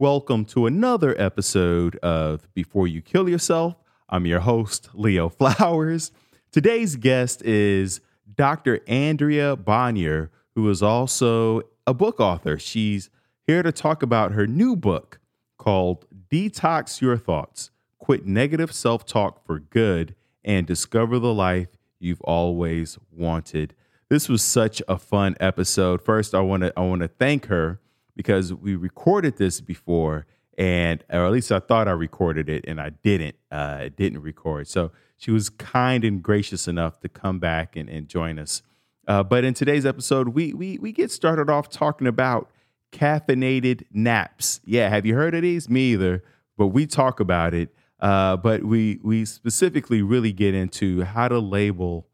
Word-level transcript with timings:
Welcome 0.00 0.46
to 0.46 0.64
another 0.64 1.14
episode 1.20 1.96
of 1.96 2.48
Before 2.54 2.88
You 2.88 3.02
Kill 3.02 3.28
Yourself. 3.28 3.74
I'm 4.08 4.24
your 4.24 4.40
host, 4.40 4.88
Leo 4.94 5.28
Flowers. 5.28 6.10
Today's 6.50 6.96
guest 6.96 7.42
is 7.42 8.00
Dr. 8.34 8.80
Andrea 8.88 9.58
Bonior, 9.58 10.30
who 10.54 10.70
is 10.70 10.82
also 10.82 11.64
a 11.86 11.92
book 11.92 12.18
author. 12.18 12.58
She's 12.58 13.10
here 13.46 13.62
to 13.62 13.72
talk 13.72 14.02
about 14.02 14.32
her 14.32 14.46
new 14.46 14.74
book 14.74 15.20
called 15.58 16.06
Detox 16.32 17.02
Your 17.02 17.18
Thoughts 17.18 17.70
Quit 17.98 18.24
Negative 18.24 18.72
Self 18.72 19.04
Talk 19.04 19.44
for 19.44 19.58
Good 19.58 20.14
and 20.42 20.66
Discover 20.66 21.18
the 21.18 21.34
Life 21.34 21.76
You've 21.98 22.22
Always 22.22 22.98
Wanted. 23.10 23.74
This 24.08 24.30
was 24.30 24.40
such 24.40 24.80
a 24.88 24.96
fun 24.96 25.36
episode. 25.40 26.00
First, 26.00 26.34
I 26.34 26.40
want 26.40 26.62
to 26.62 26.72
I 26.74 26.80
want 26.80 27.02
to 27.02 27.08
thank 27.08 27.48
her 27.48 27.80
because 28.16 28.52
we 28.52 28.76
recorded 28.76 29.36
this 29.36 29.60
before 29.60 30.26
and 30.58 31.02
or 31.08 31.24
at 31.24 31.32
least 31.32 31.50
I 31.50 31.58
thought 31.58 31.88
I 31.88 31.92
recorded 31.92 32.48
it 32.48 32.64
and 32.68 32.80
I 32.80 32.90
didn't 32.90 33.36
uh 33.50 33.88
didn't 33.96 34.20
record. 34.20 34.68
So 34.68 34.92
she 35.16 35.30
was 35.30 35.50
kind 35.50 36.04
and 36.04 36.22
gracious 36.22 36.68
enough 36.68 37.00
to 37.00 37.08
come 37.08 37.38
back 37.38 37.76
and, 37.76 37.88
and 37.88 38.08
join 38.08 38.38
us. 38.38 38.62
Uh, 39.06 39.22
but 39.22 39.44
in 39.44 39.54
today's 39.54 39.86
episode, 39.86 40.28
we 40.28 40.52
we 40.52 40.78
we 40.78 40.92
get 40.92 41.10
started 41.10 41.50
off 41.50 41.68
talking 41.68 42.06
about 42.06 42.50
caffeinated 42.92 43.84
naps. 43.92 44.60
Yeah, 44.64 44.88
have 44.88 45.06
you 45.06 45.14
heard 45.14 45.34
of 45.34 45.42
these? 45.42 45.68
Me 45.68 45.92
either, 45.92 46.22
but 46.56 46.68
we 46.68 46.86
talk 46.86 47.20
about 47.20 47.54
it. 47.54 47.74
Uh, 47.98 48.36
but 48.36 48.64
we 48.64 48.98
we 49.02 49.24
specifically 49.24 50.02
really 50.02 50.32
get 50.32 50.54
into 50.54 51.02
how 51.02 51.28
to 51.28 51.38
label 51.38 52.06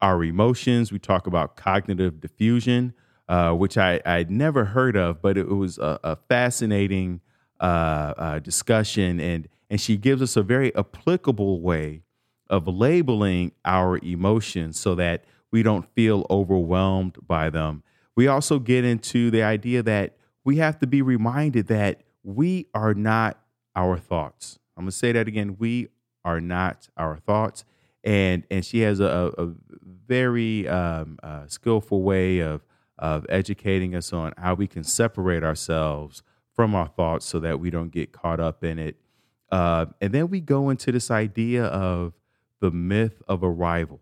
our 0.00 0.22
emotions. 0.24 0.92
We 0.92 0.98
talk 0.98 1.26
about 1.26 1.56
cognitive 1.56 2.14
defusion 2.14 2.94
uh, 3.32 3.54
which 3.54 3.78
I 3.78 3.98
I'd 4.04 4.30
never 4.30 4.66
heard 4.66 4.94
of, 4.94 5.22
but 5.22 5.38
it 5.38 5.48
was 5.48 5.78
a, 5.78 5.98
a 6.04 6.16
fascinating 6.16 7.22
uh, 7.58 8.12
uh, 8.18 8.38
discussion, 8.40 9.20
and 9.20 9.48
and 9.70 9.80
she 9.80 9.96
gives 9.96 10.20
us 10.20 10.36
a 10.36 10.42
very 10.42 10.74
applicable 10.76 11.62
way 11.62 12.02
of 12.50 12.68
labeling 12.68 13.52
our 13.64 13.96
emotions 14.04 14.78
so 14.78 14.94
that 14.96 15.24
we 15.50 15.62
don't 15.62 15.88
feel 15.94 16.26
overwhelmed 16.28 17.16
by 17.26 17.48
them. 17.48 17.82
We 18.14 18.28
also 18.28 18.58
get 18.58 18.84
into 18.84 19.30
the 19.30 19.42
idea 19.42 19.82
that 19.82 20.14
we 20.44 20.58
have 20.58 20.78
to 20.80 20.86
be 20.86 21.00
reminded 21.00 21.68
that 21.68 22.02
we 22.22 22.66
are 22.74 22.92
not 22.92 23.40
our 23.74 23.96
thoughts. 23.96 24.58
I'm 24.76 24.84
gonna 24.84 24.92
say 24.92 25.12
that 25.12 25.26
again. 25.26 25.56
We 25.58 25.88
are 26.22 26.38
not 26.42 26.86
our 26.98 27.16
thoughts, 27.16 27.64
and 28.04 28.42
and 28.50 28.62
she 28.62 28.80
has 28.80 29.00
a, 29.00 29.32
a 29.38 29.52
very 30.06 30.68
um, 30.68 31.18
uh, 31.22 31.46
skillful 31.46 32.02
way 32.02 32.40
of 32.40 32.60
of 32.98 33.26
educating 33.28 33.94
us 33.94 34.12
on 34.12 34.32
how 34.38 34.54
we 34.54 34.66
can 34.66 34.84
separate 34.84 35.42
ourselves 35.42 36.22
from 36.54 36.74
our 36.74 36.88
thoughts 36.88 37.26
so 37.26 37.38
that 37.40 37.58
we 37.58 37.70
don't 37.70 37.90
get 37.90 38.12
caught 38.12 38.40
up 38.40 38.62
in 38.62 38.78
it. 38.78 38.96
Uh, 39.50 39.86
and 40.00 40.12
then 40.12 40.28
we 40.28 40.40
go 40.40 40.70
into 40.70 40.92
this 40.92 41.10
idea 41.10 41.64
of 41.64 42.14
the 42.60 42.70
myth 42.70 43.22
of 43.28 43.42
arrival. 43.42 44.00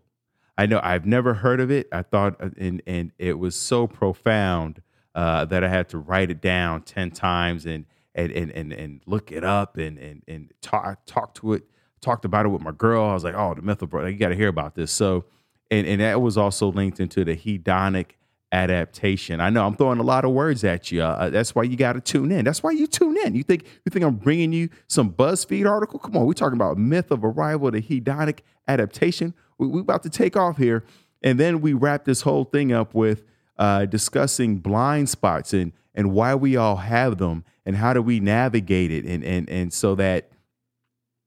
I 0.57 0.65
know 0.65 0.79
I've 0.83 1.05
never 1.05 1.33
heard 1.33 1.59
of 1.59 1.71
it. 1.71 1.87
I 1.91 2.03
thought, 2.03 2.35
uh, 2.39 2.49
and, 2.57 2.81
and 2.85 3.11
it 3.17 3.39
was 3.39 3.55
so 3.55 3.87
profound 3.87 4.81
uh, 5.15 5.45
that 5.45 5.63
I 5.63 5.69
had 5.69 5.89
to 5.89 5.97
write 5.97 6.29
it 6.29 6.41
down 6.41 6.83
10 6.83 7.11
times 7.11 7.65
and, 7.65 7.85
and, 8.13 8.31
and, 8.31 8.51
and, 8.51 8.71
and 8.71 9.01
look 9.05 9.31
it 9.31 9.43
up 9.43 9.77
and, 9.77 9.97
and, 9.97 10.21
and 10.27 10.53
talk, 10.61 11.05
talk 11.05 11.33
to 11.35 11.53
it, 11.53 11.63
talked 12.01 12.25
about 12.25 12.45
it 12.45 12.49
with 12.49 12.61
my 12.61 12.71
girl. 12.71 13.05
I 13.05 13.13
was 13.13 13.23
like, 13.23 13.35
oh, 13.35 13.53
the 13.53 13.61
myth 13.61 13.81
of, 13.81 13.91
you 13.93 14.13
got 14.13 14.29
to 14.29 14.35
hear 14.35 14.49
about 14.49 14.75
this. 14.75 14.91
So, 14.91 15.25
and, 15.69 15.87
and 15.87 16.01
that 16.01 16.21
was 16.21 16.37
also 16.37 16.71
linked 16.71 16.99
into 16.99 17.25
the 17.25 17.35
hedonic 17.35 18.11
adaptation. 18.51 19.39
I 19.39 19.49
know 19.49 19.65
I'm 19.65 19.75
throwing 19.75 19.99
a 19.99 20.03
lot 20.03 20.25
of 20.25 20.31
words 20.31 20.63
at 20.63 20.91
you. 20.91 21.01
Uh, 21.01 21.29
that's 21.29 21.55
why 21.55 21.63
you 21.63 21.77
got 21.77 21.93
to 21.93 22.01
tune 22.01 22.31
in. 22.31 22.45
That's 22.45 22.61
why 22.61 22.71
you 22.71 22.85
tune 22.85 23.17
in. 23.25 23.35
You 23.35 23.43
think 23.43 23.65
you 23.85 23.89
think 23.89 24.03
I'm 24.03 24.15
bringing 24.15 24.51
you 24.51 24.69
some 24.87 25.11
BuzzFeed 25.11 25.69
article? 25.69 25.99
Come 25.99 26.17
on, 26.17 26.25
we're 26.25 26.33
talking 26.33 26.57
about 26.57 26.77
myth 26.77 27.11
of 27.11 27.23
arrival, 27.23 27.71
the 27.71 27.81
hedonic 27.81 28.39
adaptation. 28.67 29.33
We, 29.57 29.67
we're 29.67 29.81
about 29.81 30.03
to 30.03 30.09
take 30.09 30.35
off 30.35 30.57
here, 30.57 30.83
and 31.21 31.39
then 31.39 31.61
we 31.61 31.73
wrap 31.73 32.05
this 32.05 32.21
whole 32.21 32.43
thing 32.43 32.73
up 32.73 32.93
with 32.93 33.23
uh, 33.57 33.85
discussing 33.85 34.57
blind 34.57 35.09
spots 35.09 35.53
and 35.53 35.71
and 35.93 36.11
why 36.11 36.35
we 36.35 36.55
all 36.55 36.77
have 36.77 37.17
them 37.17 37.43
and 37.65 37.75
how 37.75 37.93
do 37.93 38.01
we 38.01 38.19
navigate 38.19 38.91
it 38.91 39.05
and 39.05 39.23
and 39.23 39.49
and 39.49 39.73
so 39.73 39.95
that 39.95 40.29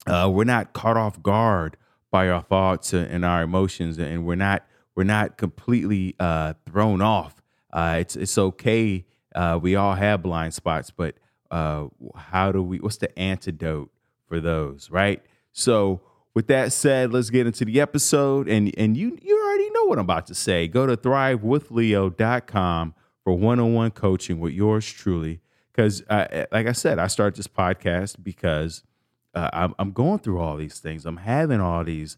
uh, 0.06 0.30
we're 0.32 0.44
not 0.44 0.72
caught 0.72 0.96
off 0.96 1.22
guard 1.22 1.76
by 2.10 2.28
our 2.28 2.42
thoughts 2.42 2.92
and 2.92 3.24
our 3.24 3.42
emotions 3.42 3.98
and 3.98 4.26
we're 4.26 4.34
not 4.34 4.64
we're 4.94 5.04
not 5.04 5.36
completely 5.36 6.14
uh, 6.20 6.54
thrown 6.66 7.00
off. 7.00 7.42
Uh, 7.72 7.96
it's 8.00 8.16
it's 8.16 8.38
okay. 8.38 9.04
Uh, 9.34 9.58
we 9.60 9.74
all 9.74 9.94
have 9.94 10.22
blind 10.22 10.54
spots, 10.54 10.90
but 10.90 11.16
uh, 11.50 11.86
how 12.16 12.52
do 12.52 12.62
we? 12.62 12.78
What's 12.78 12.98
the 12.98 13.16
antidote 13.18 13.90
for 14.26 14.40
those? 14.40 14.90
Right. 14.90 15.22
So 15.52 16.00
with 16.34 16.46
that 16.48 16.72
said, 16.72 17.12
let's 17.12 17.30
get 17.30 17.46
into 17.46 17.64
the 17.64 17.80
episode. 17.80 18.48
And 18.48 18.72
and 18.78 18.96
you 18.96 19.18
you 19.20 19.42
already 19.44 19.70
know 19.70 19.84
what 19.84 19.98
I'm 19.98 20.04
about 20.04 20.26
to 20.28 20.34
say. 20.34 20.68
Go 20.68 20.86
to 20.86 20.96
thrivewithleo.com 20.96 22.94
for 23.24 23.38
one-on-one 23.38 23.90
coaching 23.92 24.38
with 24.38 24.52
yours 24.52 24.86
truly. 24.86 25.40
Because 25.72 26.02
uh, 26.08 26.46
like 26.52 26.68
I 26.68 26.72
said, 26.72 27.00
I 27.00 27.08
started 27.08 27.36
this 27.36 27.48
podcast 27.48 28.22
because 28.22 28.84
uh, 29.34 29.50
I'm, 29.52 29.74
I'm, 29.80 29.90
going 29.90 30.20
through 30.20 30.38
all 30.38 30.56
these 30.56 30.78
things. 30.78 31.04
I'm 31.04 31.16
having 31.16 31.60
all 31.60 31.82
these 31.82 32.16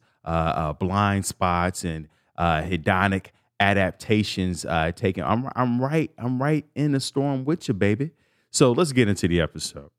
blind 0.79 1.25
spots 1.25 1.83
and 1.83 2.09
uh, 2.39 2.63
hedonic 2.63 3.27
adaptations 3.61 4.65
uh, 4.65 4.93
taken. 4.95 5.25
I'm 5.25 5.49
I'm 5.55 5.81
right. 5.81 6.11
I'm 6.19 6.43
right 6.43 6.65
in 6.75 6.93
the 6.93 7.01
storm 7.01 7.45
with 7.45 7.69
you, 7.69 7.75
baby. 7.75 8.11
So 8.51 8.73
let's 8.73 8.93
get 8.93 9.09
into 9.09 9.29
the 9.29 9.41
episode. 9.41 9.91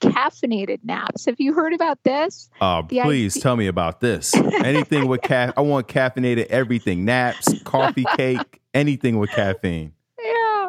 Caffeinated 0.00 0.80
naps. 0.84 1.24
Have 1.24 1.36
you 1.38 1.54
heard 1.54 1.72
about 1.72 2.02
this? 2.02 2.50
Uh, 2.60 2.82
please 2.82 3.34
idea- 3.34 3.42
tell 3.42 3.56
me 3.56 3.66
about 3.66 4.00
this. 4.00 4.34
Anything 4.34 5.08
with 5.08 5.22
caffeine. 5.22 5.54
I 5.56 5.60
want 5.62 5.88
caffeinated 5.88 6.46
everything. 6.46 7.04
Naps, 7.04 7.62
coffee 7.62 8.04
cake, 8.16 8.60
anything 8.74 9.18
with 9.18 9.30
caffeine. 9.30 9.92
Yeah. 10.22 10.68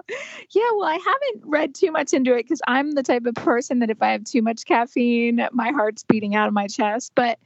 Yeah. 0.51 0.71
Well, 0.77 0.83
I 0.85 0.93
haven't 0.93 1.43
read 1.45 1.75
too 1.75 1.91
much 1.91 2.13
into 2.13 2.33
it 2.35 2.43
because 2.43 2.61
I'm 2.67 2.91
the 2.91 3.03
type 3.03 3.25
of 3.25 3.35
person 3.35 3.79
that 3.79 3.89
if 3.89 4.01
I 4.01 4.11
have 4.11 4.23
too 4.23 4.41
much 4.41 4.65
caffeine, 4.65 5.45
my 5.51 5.71
heart's 5.71 6.03
beating 6.03 6.35
out 6.35 6.47
of 6.47 6.53
my 6.53 6.67
chest. 6.67 7.11
But 7.15 7.37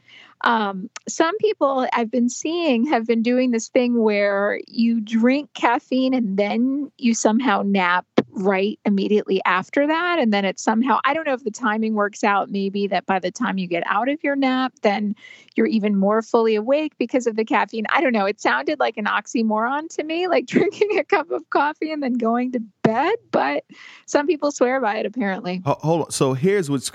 um, 0.44 0.90
some 1.08 1.38
people 1.38 1.88
I've 1.94 2.12
been 2.12 2.30
seeing 2.30 2.86
have 2.88 3.06
been 3.06 3.22
doing 3.22 3.52
this 3.52 3.70
thing 3.70 4.02
where 4.02 4.60
you 4.68 5.02
drink 5.02 5.54
caffeine 5.54 6.14
and 6.14 6.38
then 6.38 6.92
you 6.98 7.14
somehow 7.14 7.64
nap 7.66 8.06
right 8.34 8.80
immediately 8.86 9.42
after 9.46 9.86
that. 9.88 10.20
And 10.20 10.34
then 10.34 10.46
it's 10.46 10.64
somehow, 10.64 11.00
I 11.04 11.14
don't 11.14 11.26
know 11.26 11.34
if 11.34 11.44
the 11.44 11.52
timing 11.52 11.94
works 11.94 12.24
out, 12.24 12.50
maybe 12.50 12.88
that 12.88 13.06
by 13.06 13.20
the 13.20 13.32
time 13.32 13.58
you 13.58 13.68
get 13.68 13.84
out 13.86 14.10
of 14.10 14.24
your 14.24 14.36
nap, 14.36 14.74
then 14.82 15.16
you're 15.56 15.68
even 15.68 15.98
more 15.98 16.22
fully 16.22 16.56
awake 16.56 16.94
because 16.98 17.28
of 17.28 17.36
the 17.36 17.46
caffeine. 17.46 17.86
I 17.90 18.02
don't 18.02 18.14
know. 18.14 18.26
It 18.26 18.40
sounded 18.40 18.80
like 18.80 18.98
an 18.98 19.06
oxymoron 19.06 19.90
to 19.96 20.04
me, 20.04 20.28
like 20.28 20.46
drinking 20.48 20.98
a 20.98 21.04
cup 21.04 21.32
of 21.32 21.50
coffee 21.50 21.92
and 21.92 22.02
then 22.02 22.14
going 22.14 22.52
to 22.54 22.62
bed. 22.84 23.16
But 23.32 23.66
some 24.06 24.28
people 24.28 24.52
swear 24.52 24.80
by 24.80 24.98
it, 24.98 25.06
apparently. 25.06 25.62
Hold 25.66 26.06
on. 26.06 26.12
So 26.12 26.34
here's 26.34 26.70
what's 26.70 26.92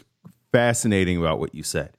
fascinating 0.52 1.18
about 1.18 1.38
what 1.38 1.54
you 1.54 1.62
said 1.62 1.96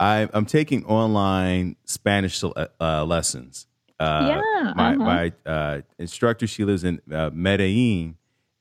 I, 0.00 0.28
am 0.32 0.46
taking 0.46 0.84
online 0.86 1.76
Spanish 1.84 2.42
uh, 2.44 3.04
lessons. 3.04 3.66
Uh, 3.98 4.26
yeah, 4.28 4.72
my, 4.76 4.94
uh-huh. 4.94 4.96
my 4.96 5.32
uh, 5.44 5.80
instructor, 5.98 6.46
she 6.46 6.64
lives 6.64 6.84
in 6.84 7.00
uh, 7.12 7.30
Medellin, 7.32 8.16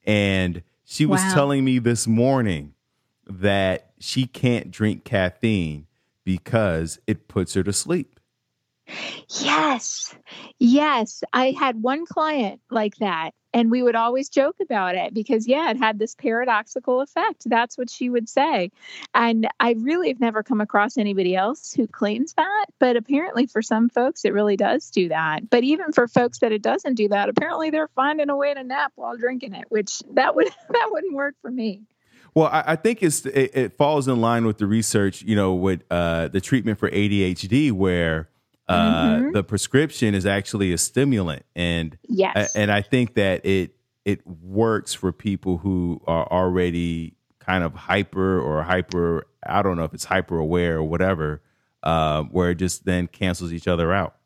and 0.05 0.63
she 0.83 1.05
was 1.05 1.21
wow. 1.21 1.33
telling 1.33 1.63
me 1.63 1.79
this 1.79 2.07
morning 2.07 2.73
that 3.29 3.91
she 3.99 4.25
can't 4.25 4.71
drink 4.71 5.03
caffeine 5.03 5.85
because 6.23 6.99
it 7.05 7.27
puts 7.27 7.53
her 7.53 7.63
to 7.63 7.73
sleep. 7.73 8.19
Yes. 9.29 10.15
Yes. 10.59 11.23
I 11.33 11.51
had 11.51 11.81
one 11.81 12.05
client 12.05 12.61
like 12.71 12.95
that 12.97 13.31
and 13.57 13.72
we 13.72 13.81
would 13.81 13.95
always 13.95 14.29
joke 14.29 14.56
about 14.62 14.94
it 14.94 15.13
because 15.16 15.47
yeah 15.47 15.72
it 15.72 15.78
had 15.78 15.97
this 15.97 16.13
paradoxical 16.13 17.01
effect. 17.01 17.50
That's 17.50 17.78
what 17.78 17.90
she 17.90 18.09
would 18.09 18.29
say. 18.29 18.72
And 19.13 19.48
i 19.59 19.75
really 19.80 20.09
have 20.09 20.19
never 20.19 20.44
come 20.44 20.62
across 20.62 20.98
anybody 20.98 21.36
else 21.36 21.74
who 21.74 21.88
claims 21.88 22.33
that 22.33 22.65
but 22.80 22.95
apparently 22.95 23.48
for 23.48 23.62
some 23.62 23.89
folks 23.89 24.24
it 24.25 24.33
really 24.33 24.56
does 24.56 24.89
do 24.92 25.09
that. 25.09 25.50
But 25.50 25.63
even 25.63 25.92
for 25.92 26.07
folks 26.07 26.39
that 26.39 26.51
it 26.51 26.62
doesn't 26.62 26.94
do 26.94 27.07
that 27.09 27.30
apparently 27.30 27.71
they're 27.71 27.89
finding 27.89 28.30
a 28.30 28.38
way 28.38 28.54
to 28.54 28.63
nap 28.63 28.94
while 28.95 29.18
drinking 29.18 29.56
it 29.56 29.65
which 29.69 30.01
that 30.12 30.36
would 30.36 30.48
that 30.69 30.89
wouldn't 30.92 31.15
work 31.15 31.36
for 31.42 31.51
me. 31.51 31.81
Well, 32.36 32.48
I, 32.48 32.63
I 32.68 32.75
think 32.75 33.01
it's 33.01 33.25
it, 33.25 33.51
it, 33.56 33.77
falls 33.77 34.07
in 34.07 34.21
line 34.21 34.45
with 34.45 34.60
the 34.60 34.68
research, 34.68 35.24
you 35.24 35.36
know, 35.36 35.56
with 35.56 35.83
uh, 35.89 36.27
the 36.27 36.39
treatment 36.39 36.77
for 36.77 36.88
ADHD, 36.92 37.71
where 37.71 38.30
uh, 38.67 39.17
mm-hmm. 39.17 39.31
the 39.31 39.43
prescription 39.43 40.13
is 40.13 40.25
actually 40.25 40.73
a 40.73 40.77
stimulant, 40.77 41.45
and 41.55 41.97
yes, 42.03 42.55
and 42.55 42.71
I 42.71 42.81
think 42.81 43.15
that 43.15 43.45
it 43.45 43.75
it 44.05 44.25
works 44.25 44.93
for 44.93 45.11
people 45.11 45.57
who 45.57 46.01
are 46.07 46.25
already 46.31 47.15
kind 47.39 47.63
of 47.63 47.73
hyper 47.73 48.39
or 48.39 48.63
hyper. 48.63 49.27
I 49.45 49.61
don't 49.61 49.77
know 49.77 49.85
if 49.85 49.93
it's 49.93 50.05
hyper 50.05 50.37
aware 50.37 50.77
or 50.77 50.83
whatever, 50.83 51.41
uh, 51.83 52.23
where 52.23 52.51
it 52.51 52.55
just 52.55 52.85
then 52.85 53.07
cancels 53.07 53.53
each 53.53 53.67
other 53.67 53.93
out. 53.93 54.17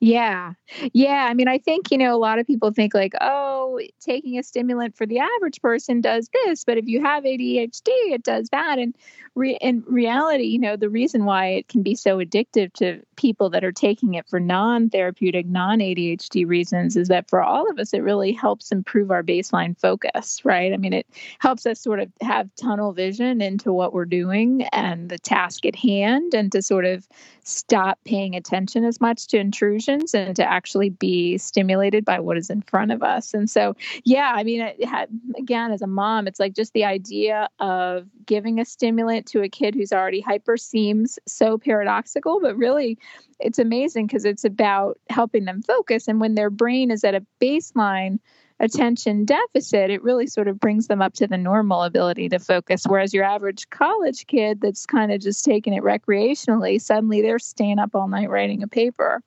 Yeah. 0.00 0.52
Yeah. 0.92 1.26
I 1.28 1.34
mean, 1.34 1.48
I 1.48 1.58
think, 1.58 1.90
you 1.90 1.98
know, 1.98 2.14
a 2.14 2.16
lot 2.16 2.38
of 2.38 2.46
people 2.46 2.72
think 2.72 2.94
like, 2.94 3.12
oh, 3.20 3.80
taking 4.00 4.38
a 4.38 4.42
stimulant 4.42 4.96
for 4.96 5.06
the 5.06 5.18
average 5.18 5.60
person 5.60 6.00
does 6.00 6.30
this, 6.32 6.64
but 6.64 6.78
if 6.78 6.86
you 6.86 7.02
have 7.02 7.24
ADHD, 7.24 7.88
it 7.88 8.22
does 8.22 8.48
that. 8.50 8.78
And 8.78 8.94
re- 9.38 9.58
in 9.60 9.82
reality, 9.86 10.44
you 10.44 10.58
know, 10.58 10.76
the 10.76 10.90
reason 10.90 11.24
why 11.24 11.46
it 11.46 11.68
can 11.68 11.82
be 11.82 11.94
so 11.94 12.18
addictive 12.18 12.72
to 12.74 13.00
people 13.16 13.48
that 13.50 13.64
are 13.64 13.72
taking 13.72 14.14
it 14.14 14.28
for 14.28 14.40
non 14.40 14.90
therapeutic, 14.90 15.46
non 15.46 15.78
ADHD 15.78 16.46
reasons 16.46 16.96
is 16.96 17.08
that 17.08 17.28
for 17.28 17.42
all 17.42 17.70
of 17.70 17.78
us, 17.78 17.94
it 17.94 18.00
really 18.00 18.32
helps 18.32 18.72
improve 18.72 19.10
our 19.10 19.22
baseline 19.22 19.78
focus, 19.78 20.44
right? 20.44 20.72
I 20.72 20.76
mean, 20.76 20.92
it 20.92 21.06
helps 21.38 21.64
us 21.64 21.80
sort 21.80 22.00
of 22.00 22.10
have 22.20 22.54
tunnel 22.56 22.92
vision 22.92 23.40
into 23.40 23.72
what 23.72 23.92
we're 23.92 24.04
doing 24.04 24.64
and 24.72 25.08
the 25.08 25.18
task 25.18 25.64
at 25.64 25.76
hand 25.76 26.34
and 26.34 26.50
to 26.52 26.60
sort 26.60 26.84
of 26.84 27.06
stop 27.44 27.98
paying 28.04 28.34
attention 28.34 28.84
as 28.84 29.00
much 29.00 29.26
to 29.28 29.38
intrusions 29.38 30.14
and 30.14 30.36
to 30.36 30.44
actually 30.44 30.90
be 30.90 31.38
stimulated 31.38 32.04
by 32.04 32.20
what 32.20 32.36
is 32.36 32.50
in 32.50 32.60
front 32.62 32.92
of 32.92 33.02
us. 33.02 33.32
And 33.32 33.48
so, 33.48 33.74
yeah, 34.04 34.32
I 34.34 34.42
mean, 34.42 34.68
had, 34.86 35.08
again, 35.38 35.72
as 35.72 35.80
a 35.80 35.86
mom, 35.86 36.26
it's 36.26 36.40
like 36.40 36.54
just 36.54 36.72
the 36.74 36.84
idea 36.84 37.48
of 37.58 38.06
giving 38.26 38.60
a 38.60 38.64
stimulant 38.64 39.27
to 39.28 39.42
a 39.42 39.48
kid 39.48 39.74
who's 39.74 39.92
already 39.92 40.20
hyper 40.20 40.56
seems 40.56 41.18
so 41.26 41.58
paradoxical, 41.58 42.40
but 42.40 42.56
really 42.56 42.98
it's 43.40 43.58
amazing 43.58 44.06
because 44.06 44.24
it's 44.24 44.44
about 44.44 44.98
helping 45.10 45.44
them 45.44 45.62
focus. 45.62 46.08
And 46.08 46.20
when 46.20 46.34
their 46.34 46.50
brain 46.50 46.90
is 46.90 47.04
at 47.04 47.14
a 47.14 47.24
baseline, 47.40 48.18
attention 48.60 49.24
deficit, 49.24 49.90
it 49.90 50.02
really 50.02 50.26
sort 50.26 50.48
of 50.48 50.58
brings 50.58 50.88
them 50.88 51.00
up 51.00 51.14
to 51.14 51.26
the 51.26 51.38
normal 51.38 51.82
ability 51.82 52.28
to 52.30 52.38
focus. 52.38 52.82
Whereas 52.86 53.14
your 53.14 53.24
average 53.24 53.70
college 53.70 54.26
kid 54.26 54.60
that's 54.60 54.86
kind 54.86 55.12
of 55.12 55.20
just 55.20 55.44
taking 55.44 55.74
it 55.74 55.82
recreationally, 55.82 56.80
suddenly 56.80 57.22
they're 57.22 57.38
staying 57.38 57.78
up 57.78 57.94
all 57.94 58.08
night 58.08 58.30
writing 58.30 58.62
a 58.62 58.68
paper. 58.68 59.22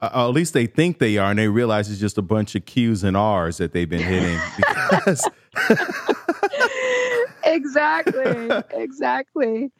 Uh, 0.00 0.28
at 0.28 0.34
least 0.34 0.52
they 0.52 0.66
think 0.66 0.98
they 0.98 1.16
are, 1.16 1.30
and 1.30 1.38
they 1.38 1.46
realize 1.46 1.88
it's 1.88 2.00
just 2.00 2.18
a 2.18 2.22
bunch 2.22 2.56
of 2.56 2.64
Q's 2.64 3.04
and 3.04 3.16
R's 3.16 3.58
that 3.58 3.72
they've 3.72 3.88
been 3.88 4.02
hitting. 4.02 4.38
Because 4.90 5.28
exactly, 7.44 8.50
exactly. 8.70 9.70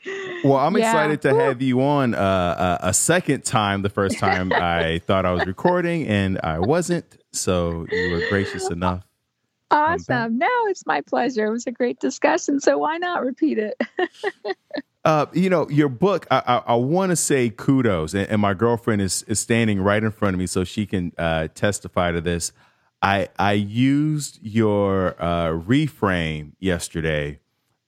Well, 0.44 0.56
I'm 0.56 0.76
yeah. 0.76 0.90
excited 0.90 1.22
to 1.22 1.34
have 1.34 1.62
you 1.62 1.82
on 1.82 2.14
uh, 2.14 2.78
a 2.80 2.94
second 2.94 3.44
time. 3.44 3.82
The 3.82 3.90
first 3.90 4.18
time 4.18 4.52
I 4.54 5.00
thought 5.06 5.26
I 5.26 5.32
was 5.32 5.46
recording, 5.46 6.06
and 6.06 6.40
I 6.42 6.58
wasn't. 6.58 7.04
So 7.32 7.86
you 7.90 8.10
were 8.12 8.28
gracious 8.28 8.70
enough. 8.70 9.04
Awesome. 9.72 10.36
No, 10.36 10.50
it's 10.66 10.84
my 10.86 11.00
pleasure. 11.00 11.46
It 11.46 11.50
was 11.50 11.66
a 11.66 11.72
great 11.72 11.98
discussion. 11.98 12.60
So 12.60 12.76
why 12.76 12.98
not 12.98 13.24
repeat 13.24 13.58
it? 13.58 13.80
uh, 15.04 15.26
you 15.32 15.48
know, 15.48 15.68
your 15.70 15.88
book, 15.88 16.26
I, 16.30 16.42
I, 16.46 16.56
I 16.66 16.74
want 16.74 17.10
to 17.10 17.16
say 17.16 17.48
kudos, 17.48 18.12
and, 18.12 18.28
and, 18.28 18.40
my 18.40 18.52
girlfriend 18.52 19.00
is, 19.00 19.22
is 19.24 19.40
standing 19.40 19.80
right 19.80 20.02
in 20.02 20.10
front 20.10 20.34
of 20.34 20.38
me 20.38 20.46
so 20.46 20.62
she 20.64 20.84
can 20.84 21.12
uh, 21.16 21.48
testify 21.54 22.12
to 22.12 22.20
this. 22.20 22.52
I, 23.00 23.28
I 23.38 23.52
used 23.52 24.38
your 24.42 25.16
uh, 25.18 25.48
reframe 25.48 26.52
yesterday. 26.60 27.40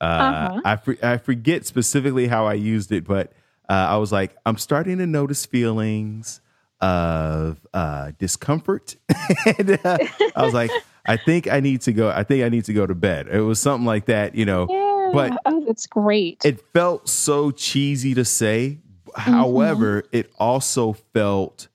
Uh, 0.05 0.61
uh-huh. 0.65 0.79
I, 1.03 1.13
I 1.15 1.17
forget 1.17 1.65
specifically 1.65 2.27
how 2.27 2.47
I 2.47 2.55
used 2.55 2.93
it, 2.93 3.05
but 3.05 3.33
uh, 3.69 3.73
I 3.73 3.97
was 3.97 4.13
like, 4.13 4.37
I'm 4.45 4.59
starting 4.59 4.99
to 4.99 5.07
notice 5.07 5.47
feelings 5.47 6.41
of 6.81 7.67
uh, 7.73 8.13
discomfort. 8.19 8.97
and, 9.59 9.79
uh, 9.85 9.99
I 10.37 10.45
was 10.45 10.53
like, 10.53 10.71
I 11.07 11.17
think 11.17 11.49
I 11.49 11.61
need 11.61 11.83
to 11.83 11.93
go. 11.93 12.11
I 12.11 12.23
think 12.23 12.45
I 12.45 12.49
need 12.51 12.65
to 12.67 12.73
go 12.73 12.87
to 12.87 12.95
bed. 12.95 13.29
It 13.29 13.41
was 13.41 13.61
something 13.61 13.87
like 13.87 14.07
that, 14.07 14.35
you 14.35 14.45
know. 14.45 14.67
Yeah. 14.69 15.11
But 15.13 15.39
oh, 15.47 15.65
that's 15.67 15.87
great. 15.87 16.45
It 16.45 16.61
felt 16.73 17.09
so 17.09 17.51
cheesy 17.51 18.15
to 18.15 18.25
say. 18.25 18.79
Mm-hmm. 19.09 19.33
However, 19.33 20.05
it 20.13 20.31
also 20.39 20.93
felt 20.93 21.69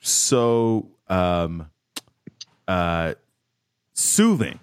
so 0.00 0.88
um, 1.08 1.70
uh, 2.68 3.14
soothing. 3.92 4.60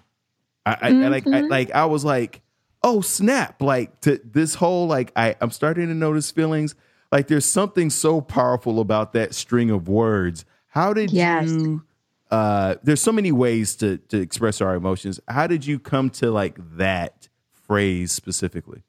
I, 0.64 0.72
I 0.80 0.90
mm-hmm. 0.90 1.10
like, 1.10 1.26
I, 1.26 1.40
like 1.40 1.70
I 1.72 1.86
was 1.86 2.04
like, 2.04 2.40
oh 2.84 3.00
snap! 3.00 3.60
Like 3.60 4.00
to 4.02 4.20
this 4.24 4.54
whole 4.54 4.86
like 4.86 5.10
I 5.16 5.34
I'm 5.40 5.50
starting 5.50 5.88
to 5.88 5.94
notice 5.94 6.30
feelings 6.30 6.76
like 7.10 7.26
there's 7.26 7.46
something 7.46 7.90
so 7.90 8.20
powerful 8.20 8.78
about 8.78 9.12
that 9.14 9.34
string 9.34 9.70
of 9.70 9.88
words. 9.88 10.44
How 10.68 10.92
did 10.92 11.10
yes. 11.10 11.48
you 11.48 11.82
uh 12.30 12.76
there's 12.82 13.02
so 13.02 13.12
many 13.12 13.32
ways 13.32 13.74
to 13.76 13.98
to 13.98 14.20
express 14.20 14.60
our 14.60 14.76
emotions. 14.76 15.18
How 15.26 15.48
did 15.48 15.66
you 15.66 15.80
come 15.80 16.10
to 16.10 16.30
like 16.30 16.58
that 16.76 17.28
phrase 17.50 18.12
specifically? 18.12 18.84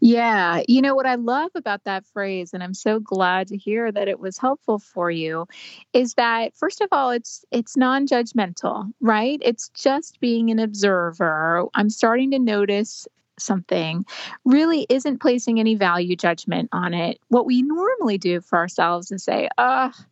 Yeah, 0.00 0.62
you 0.66 0.82
know 0.82 0.94
what 0.94 1.06
I 1.06 1.14
love 1.14 1.50
about 1.54 1.84
that 1.84 2.04
phrase 2.06 2.52
and 2.52 2.62
I'm 2.62 2.74
so 2.74 2.98
glad 2.98 3.48
to 3.48 3.56
hear 3.56 3.92
that 3.92 4.08
it 4.08 4.18
was 4.18 4.38
helpful 4.38 4.78
for 4.78 5.10
you 5.10 5.46
is 5.92 6.14
that 6.14 6.56
first 6.56 6.80
of 6.80 6.88
all 6.92 7.10
it's 7.10 7.44
it's 7.50 7.76
non-judgmental, 7.76 8.92
right? 9.00 9.40
It's 9.44 9.68
just 9.70 10.18
being 10.20 10.50
an 10.50 10.58
observer. 10.58 11.64
I'm 11.74 11.90
starting 11.90 12.30
to 12.32 12.38
notice 12.38 13.06
something 13.38 14.04
really 14.44 14.86
isn't 14.88 15.20
placing 15.20 15.60
any 15.60 15.74
value 15.74 16.16
judgment 16.16 16.68
on 16.72 16.92
it. 16.94 17.18
What 17.28 17.46
we 17.46 17.62
normally 17.62 18.18
do 18.18 18.40
for 18.40 18.58
ourselves 18.58 19.10
is 19.12 19.24
say, 19.24 19.48
"Ah, 19.58 19.92
oh, 19.94 20.04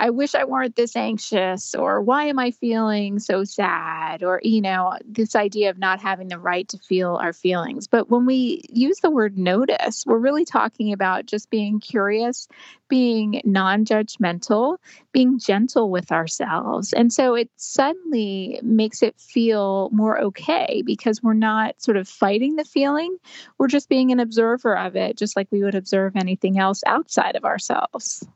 I 0.00 0.10
wish 0.10 0.34
I 0.34 0.44
weren't 0.44 0.74
this 0.74 0.96
anxious, 0.96 1.72
or 1.74 2.02
why 2.02 2.24
am 2.24 2.38
I 2.38 2.50
feeling 2.50 3.20
so 3.20 3.44
sad, 3.44 4.24
or, 4.24 4.40
you 4.42 4.60
know, 4.60 4.98
this 5.06 5.36
idea 5.36 5.70
of 5.70 5.78
not 5.78 6.00
having 6.00 6.28
the 6.28 6.38
right 6.38 6.68
to 6.68 6.78
feel 6.78 7.14
our 7.14 7.32
feelings. 7.32 7.86
But 7.86 8.10
when 8.10 8.26
we 8.26 8.62
use 8.68 8.98
the 8.98 9.10
word 9.10 9.38
notice, 9.38 10.04
we're 10.04 10.18
really 10.18 10.44
talking 10.44 10.92
about 10.92 11.26
just 11.26 11.48
being 11.48 11.78
curious, 11.78 12.48
being 12.88 13.40
non 13.44 13.84
judgmental, 13.84 14.78
being 15.12 15.38
gentle 15.38 15.90
with 15.90 16.10
ourselves. 16.10 16.92
And 16.92 17.12
so 17.12 17.34
it 17.34 17.48
suddenly 17.56 18.58
makes 18.62 19.00
it 19.00 19.18
feel 19.20 19.90
more 19.92 20.20
okay 20.20 20.82
because 20.84 21.22
we're 21.22 21.34
not 21.34 21.80
sort 21.80 21.96
of 21.96 22.08
fighting 22.08 22.56
the 22.56 22.64
feeling. 22.64 23.16
We're 23.58 23.68
just 23.68 23.88
being 23.88 24.10
an 24.10 24.18
observer 24.18 24.76
of 24.76 24.96
it, 24.96 25.16
just 25.16 25.36
like 25.36 25.46
we 25.52 25.62
would 25.62 25.76
observe 25.76 26.16
anything 26.16 26.58
else 26.58 26.82
outside 26.84 27.36
of 27.36 27.44
ourselves. 27.44 28.26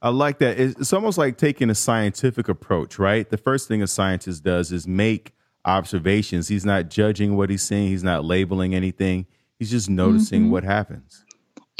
I 0.00 0.10
like 0.10 0.38
that. 0.38 0.58
It's 0.60 0.92
almost 0.92 1.18
like 1.18 1.38
taking 1.38 1.70
a 1.70 1.74
scientific 1.74 2.48
approach, 2.48 2.98
right? 2.98 3.28
The 3.28 3.36
first 3.36 3.66
thing 3.66 3.82
a 3.82 3.86
scientist 3.86 4.44
does 4.44 4.70
is 4.70 4.86
make 4.86 5.34
observations. 5.64 6.48
He's 6.48 6.64
not 6.64 6.88
judging 6.88 7.36
what 7.36 7.50
he's 7.50 7.62
seeing, 7.62 7.88
he's 7.88 8.04
not 8.04 8.24
labeling 8.24 8.74
anything, 8.74 9.26
he's 9.58 9.70
just 9.70 9.90
noticing 9.90 10.42
mm-hmm. 10.42 10.52
what 10.52 10.64
happens. 10.64 11.24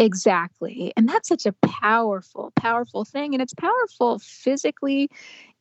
Exactly. 0.01 0.93
And 0.97 1.09
that's 1.09 1.29
such 1.29 1.45
a 1.45 1.53
powerful, 1.53 2.53
powerful 2.55 3.05
thing. 3.05 3.35
And 3.35 3.43
it's 3.43 3.55
powerful 3.55 4.21
physically 4.21 5.11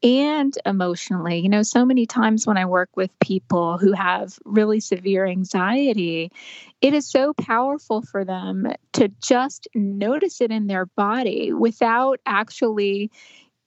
and 0.03 0.53
emotionally. 0.65 1.39
You 1.39 1.49
know, 1.49 1.63
so 1.63 1.85
many 1.85 2.05
times 2.05 2.47
when 2.47 2.57
I 2.57 2.65
work 2.65 2.89
with 2.95 3.11
people 3.19 3.77
who 3.77 3.93
have 3.93 4.37
really 4.45 4.79
severe 4.79 5.25
anxiety, 5.27 6.31
it 6.81 6.93
is 6.93 7.09
so 7.09 7.33
powerful 7.33 8.01
for 8.03 8.25
them 8.25 8.67
to 8.93 9.09
just 9.21 9.67
notice 9.75 10.41
it 10.41 10.51
in 10.51 10.67
their 10.67 10.85
body 10.85 11.53
without 11.53 12.19
actually 12.25 13.11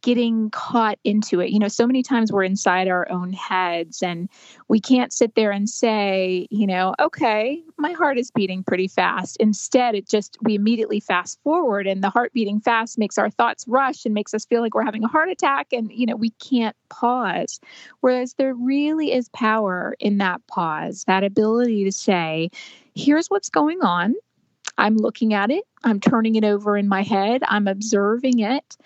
getting 0.02 0.50
caught 0.50 0.98
into 1.04 1.40
it. 1.40 1.50
You 1.50 1.58
know, 1.58 1.68
so 1.68 1.86
many 1.86 2.02
times 2.02 2.32
we're 2.32 2.44
inside 2.44 2.88
our 2.88 3.10
own 3.10 3.32
heads 3.32 4.02
and 4.02 4.28
we 4.68 4.80
can't 4.80 5.12
sit 5.12 5.34
there 5.34 5.50
and 5.50 5.68
say, 5.68 6.46
you 6.50 6.66
know, 6.66 6.94
okay, 6.98 7.62
my 7.76 7.92
heart 7.92 8.18
is 8.18 8.30
beating 8.30 8.64
pretty 8.64 8.88
fast. 8.88 9.36
Instead, 9.38 9.94
it 9.94 10.08
just, 10.08 10.38
we 10.42 10.54
immediately 10.54 11.00
fast 11.00 11.38
forward 11.42 11.86
and 11.86 12.02
the 12.02 12.10
heart 12.10 12.32
beating 12.32 12.60
fast 12.60 12.98
makes 12.98 13.18
our 13.18 13.30
thoughts 13.30 13.64
rush 13.68 14.04
and 14.04 14.14
makes 14.14 14.32
us 14.32 14.46
feel 14.46 14.62
like 14.62 14.74
we're 14.74 14.84
having 14.84 15.04
a 15.04 15.08
heart 15.08 15.28
attack. 15.28 15.68
And, 15.72 15.90
you 15.92 16.06
know, 16.06 16.16
we 16.16 16.30
can't 16.30 16.76
pause. 16.88 17.60
Whereas 18.00 18.34
there 18.34 18.54
really 18.54 19.12
is 19.12 19.28
power 19.30 19.94
in 20.00 20.18
that 20.18 20.40
pause, 20.46 21.04
that 21.06 21.24
ability 21.24 21.84
to 21.84 21.92
say, 21.92 22.50
here's 22.94 23.28
what's 23.28 23.50
going 23.50 23.80
on. 23.82 24.14
I'm 24.80 24.96
looking 24.96 25.34
at 25.34 25.50
it, 25.50 25.64
I'm 25.84 26.00
turning 26.00 26.36
it 26.36 26.44
over 26.44 26.76
in 26.76 26.88
my 26.88 27.02
head, 27.02 27.42
I'm 27.46 27.68
observing 27.68 28.38
it, 28.38 28.76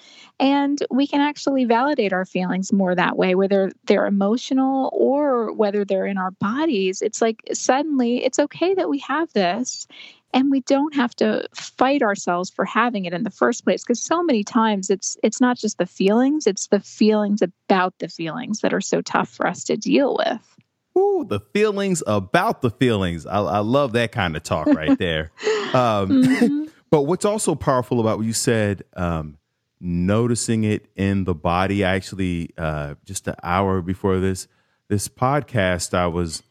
and 0.41 0.79
we 0.91 1.07
can 1.07 1.21
actually 1.21 1.65
validate 1.65 2.13
our 2.13 2.25
feelings 2.25 2.73
more 2.73 2.95
that 2.95 3.17
way, 3.17 3.37
whether 3.37 3.71
they're 3.85 4.07
emotional 4.07 4.91
or 4.93 5.53
whether 5.53 5.85
they're 5.85 6.07
in 6.07 6.19
our 6.19 6.33
bodies. 6.33 7.01
It's 7.01 7.23
like 7.23 7.43
suddenly 7.53 8.25
it's 8.25 8.41
okay 8.41 8.75
that 8.75 8.91
we 8.91 8.99
have 9.01 9.33
this. 9.33 9.87
And 10.33 10.51
we 10.51 10.63
don't 10.63 10.97
have 10.97 11.15
to 11.17 11.47
fight 11.55 12.03
ourselves 12.03 12.51
for 12.51 12.65
having 12.65 13.05
it 13.05 13.13
in 13.13 13.23
the 13.23 13.31
first 13.31 13.63
place 13.63 13.85
because 13.85 14.03
so 14.03 14.21
many 14.21 14.43
times 14.43 14.91
it's 14.91 15.17
it's 15.23 15.41
not 15.41 15.57
just 15.57 15.79
the 15.79 15.87
feelings, 15.87 16.49
it's 16.49 16.67
the 16.67 16.81
feelings 16.81 17.41
about 17.41 17.95
the 18.01 18.09
feelings 18.09 18.59
that 18.63 18.75
are 18.75 18.81
so 18.81 19.01
tough 19.01 19.29
for 19.29 19.47
us 19.47 19.63
to 19.67 19.77
deal 19.77 20.17
with. 20.17 20.54
Ooh, 20.97 21.25
the 21.29 21.41
feelings 21.41 22.03
about 22.07 22.63
the 22.63 22.71
feelings. 22.71 23.27
I, 23.27 23.39
I 23.39 23.59
love 23.59 23.93
that 23.93 24.13
kind 24.13 24.37
of 24.37 24.43
talk 24.43 24.67
right 24.67 24.97
there. 24.99 25.33
Um, 25.73 26.09
mm-hmm. 26.09 26.65
But 26.91 27.07
what's 27.07 27.25
also 27.25 27.57
powerful 27.57 27.99
about 27.99 28.19
what 28.19 28.27
you 28.27 28.33
said, 28.33 28.85
um, 28.97 29.39
noticing 29.81 30.63
it 30.63 30.87
in 30.95 31.25
the 31.25 31.35
body. 31.35 31.85
I 31.85 31.97
actually, 31.97 32.51
uh, 32.57 32.95
just 33.05 33.27
an 33.27 33.35
hour 33.43 33.83
before 33.83 34.21
this 34.21 34.47
this 34.89 35.09
podcast, 35.09 35.93
I 35.93 36.07
was 36.07 36.43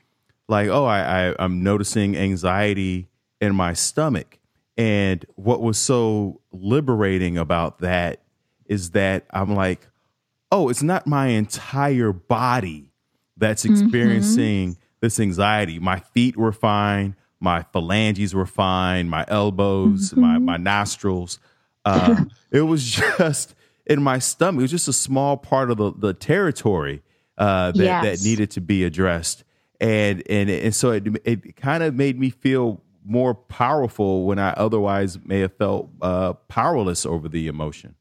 like, 0.49 0.67
oh, 0.67 0.85
I, 0.85 1.29
I 1.29 1.35
I'm 1.39 1.63
noticing 1.63 2.17
anxiety 2.17 3.07
in 3.39 3.55
my 3.55 3.71
stomach, 3.71 4.37
and 4.77 5.25
what 5.35 5.61
was 5.61 5.77
so 5.77 6.41
liberating 6.51 7.37
about 7.37 7.79
that 7.79 8.21
is 8.65 8.91
that 8.91 9.25
I'm 9.31 9.55
like, 9.55 9.87
oh, 10.51 10.69
it's 10.69 10.83
not 10.83 11.07
my 11.07 11.27
entire 11.27 12.11
body 12.11 12.92
that's 13.43 13.63
mm-hmm. 13.63 13.83
experiencing 13.83 14.69
mm-hmm. 14.71 14.81
this 15.01 15.19
anxiety. 15.19 15.79
My 15.79 15.99
feet 15.99 16.37
were 16.37 16.51
fine, 16.51 17.15
my 17.39 17.63
phalanges 17.73 18.33
were 18.33 18.45
fine, 18.45 19.09
my 19.09 19.25
elbows, 19.27 20.11
mm-hmm. 20.11 20.21
my 20.21 20.37
my 20.39 20.57
nostrils. 20.57 21.39
Uh, 21.85 22.25
it 22.51 22.61
was 22.61 22.89
just 22.89 23.55
in 23.85 24.01
my 24.01 24.19
stomach. 24.19 24.59
It 24.59 24.63
was 24.63 24.71
just 24.71 24.87
a 24.87 24.93
small 24.93 25.37
part 25.37 25.69
of 25.69 25.77
the, 25.77 25.91
the 25.91 26.13
territory 26.13 27.01
uh, 27.37 27.71
that, 27.71 27.83
yes. 27.83 28.03
that 28.03 28.27
needed 28.27 28.51
to 28.51 28.61
be 28.61 28.83
addressed. 28.83 29.43
And 29.79 30.23
and 30.29 30.49
and 30.49 30.73
so 30.73 30.91
it 30.91 31.03
it 31.25 31.55
kind 31.57 31.83
of 31.83 31.93
made 31.93 32.17
me 32.17 32.29
feel 32.29 32.81
more 33.05 33.33
powerful 33.33 34.25
when 34.25 34.39
I 34.39 34.51
otherwise 34.51 35.19
may 35.25 35.39
have 35.39 35.53
felt 35.57 35.89
uh, 36.01 36.33
powerless 36.47 37.05
over 37.05 37.27
the 37.27 37.47
emotion. 37.47 37.95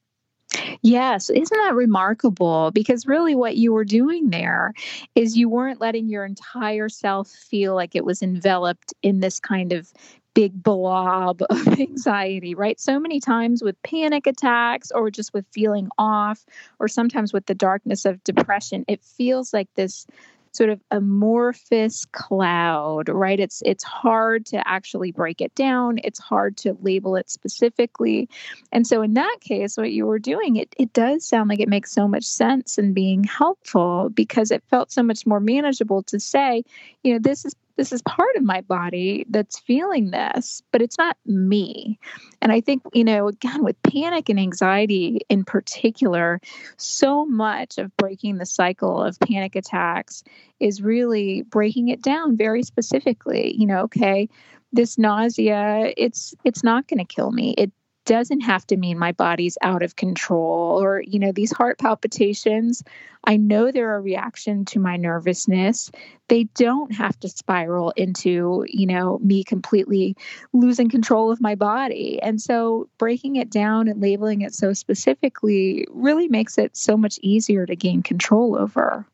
Yes, 0.84 1.30
isn't 1.30 1.58
that 1.64 1.74
remarkable? 1.74 2.72
Because 2.72 3.06
really, 3.06 3.36
what 3.36 3.56
you 3.56 3.72
were 3.72 3.84
doing 3.84 4.30
there 4.30 4.74
is 5.14 5.36
you 5.36 5.48
weren't 5.48 5.80
letting 5.80 6.08
your 6.08 6.24
entire 6.24 6.88
self 6.88 7.28
feel 7.30 7.74
like 7.76 7.94
it 7.94 8.04
was 8.04 8.20
enveloped 8.20 8.92
in 9.00 9.20
this 9.20 9.38
kind 9.38 9.72
of 9.72 9.92
big 10.34 10.60
blob 10.60 11.42
of 11.50 11.68
anxiety, 11.78 12.54
right? 12.56 12.80
So 12.80 12.98
many 12.98 13.20
times 13.20 13.62
with 13.62 13.80
panic 13.84 14.26
attacks 14.26 14.90
or 14.90 15.08
just 15.10 15.32
with 15.32 15.46
feeling 15.52 15.88
off, 15.98 16.44
or 16.80 16.88
sometimes 16.88 17.32
with 17.32 17.46
the 17.46 17.54
darkness 17.54 18.04
of 18.04 18.22
depression, 18.24 18.84
it 18.88 19.04
feels 19.04 19.52
like 19.52 19.68
this 19.76 20.04
sort 20.52 20.70
of 20.70 20.80
amorphous 20.90 22.04
cloud 22.12 23.08
right? 23.08 23.40
It's 23.40 23.62
it's 23.64 23.84
hard 23.84 24.46
to 24.46 24.66
actually 24.68 25.12
break 25.12 25.40
it 25.40 25.54
down. 25.54 25.98
It's 26.04 26.18
hard 26.18 26.56
to 26.58 26.76
label 26.82 27.16
it 27.16 27.30
specifically. 27.30 28.28
And 28.70 28.86
so 28.86 29.02
in 29.02 29.14
that 29.14 29.38
case 29.40 29.76
what 29.76 29.92
you 29.92 30.06
were 30.06 30.18
doing 30.18 30.56
it 30.56 30.74
it 30.78 30.92
does 30.92 31.26
sound 31.26 31.48
like 31.48 31.60
it 31.60 31.68
makes 31.68 31.92
so 31.92 32.06
much 32.06 32.24
sense 32.24 32.78
and 32.78 32.94
being 32.94 33.24
helpful 33.24 34.10
because 34.10 34.50
it 34.50 34.62
felt 34.68 34.92
so 34.92 35.02
much 35.02 35.26
more 35.26 35.40
manageable 35.40 36.02
to 36.04 36.20
say 36.20 36.62
you 37.02 37.12
know 37.12 37.18
this 37.18 37.44
is 37.44 37.54
this 37.76 37.92
is 37.92 38.02
part 38.02 38.36
of 38.36 38.42
my 38.42 38.60
body 38.62 39.24
that's 39.30 39.58
feeling 39.58 40.10
this, 40.10 40.62
but 40.72 40.82
it's 40.82 40.98
not 40.98 41.16
me. 41.26 41.98
And 42.40 42.52
I 42.52 42.60
think, 42.60 42.82
you 42.92 43.04
know, 43.04 43.28
again, 43.28 43.64
with 43.64 43.82
panic 43.82 44.28
and 44.28 44.38
anxiety 44.38 45.20
in 45.28 45.44
particular, 45.44 46.40
so 46.76 47.24
much 47.24 47.78
of 47.78 47.96
breaking 47.96 48.38
the 48.38 48.46
cycle 48.46 49.02
of 49.02 49.18
panic 49.20 49.56
attacks 49.56 50.22
is 50.60 50.82
really 50.82 51.42
breaking 51.42 51.88
it 51.88 52.02
down 52.02 52.36
very 52.36 52.62
specifically. 52.62 53.54
You 53.56 53.66
know, 53.66 53.80
okay, 53.82 54.28
this 54.72 54.98
nausea, 54.98 55.92
it's 55.96 56.34
it's 56.44 56.64
not 56.64 56.88
going 56.88 56.98
to 56.98 57.14
kill 57.14 57.30
me. 57.30 57.54
It 57.58 57.72
doesn't 58.12 58.42
have 58.42 58.66
to 58.66 58.76
mean 58.76 58.98
my 58.98 59.10
body's 59.10 59.56
out 59.62 59.82
of 59.82 59.96
control 59.96 60.78
or 60.78 61.00
you 61.00 61.18
know 61.18 61.32
these 61.32 61.50
heart 61.50 61.78
palpitations. 61.78 62.82
I 63.24 63.38
know 63.38 63.72
they're 63.72 63.96
a 63.96 64.02
reaction 64.02 64.66
to 64.66 64.78
my 64.78 64.98
nervousness. 64.98 65.90
They 66.28 66.44
don't 66.44 66.92
have 66.92 67.18
to 67.20 67.30
spiral 67.30 67.94
into 67.96 68.66
you 68.68 68.84
know 68.84 69.18
me 69.22 69.42
completely 69.42 70.14
losing 70.52 70.90
control 70.90 71.32
of 71.32 71.40
my 71.40 71.54
body. 71.54 72.20
And 72.20 72.38
so 72.38 72.86
breaking 72.98 73.36
it 73.36 73.48
down 73.48 73.88
and 73.88 74.02
labeling 74.02 74.42
it 74.42 74.54
so 74.54 74.74
specifically 74.74 75.86
really 75.88 76.28
makes 76.28 76.58
it 76.58 76.76
so 76.76 76.98
much 76.98 77.18
easier 77.22 77.64
to 77.64 77.74
gain 77.74 78.02
control 78.02 78.58
over. 78.58 79.06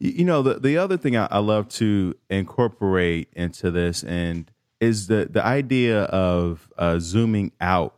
You 0.00 0.26
know 0.26 0.42
the, 0.42 0.58
the 0.60 0.76
other 0.76 0.98
thing 0.98 1.16
I, 1.16 1.28
I 1.30 1.38
love 1.38 1.70
to 1.80 2.12
incorporate 2.28 3.30
into 3.32 3.70
this 3.70 4.04
and 4.04 4.50
is 4.80 5.06
the 5.06 5.28
the 5.30 5.42
idea 5.42 6.02
of 6.02 6.70
uh, 6.76 6.98
zooming 6.98 7.52
out 7.58 7.94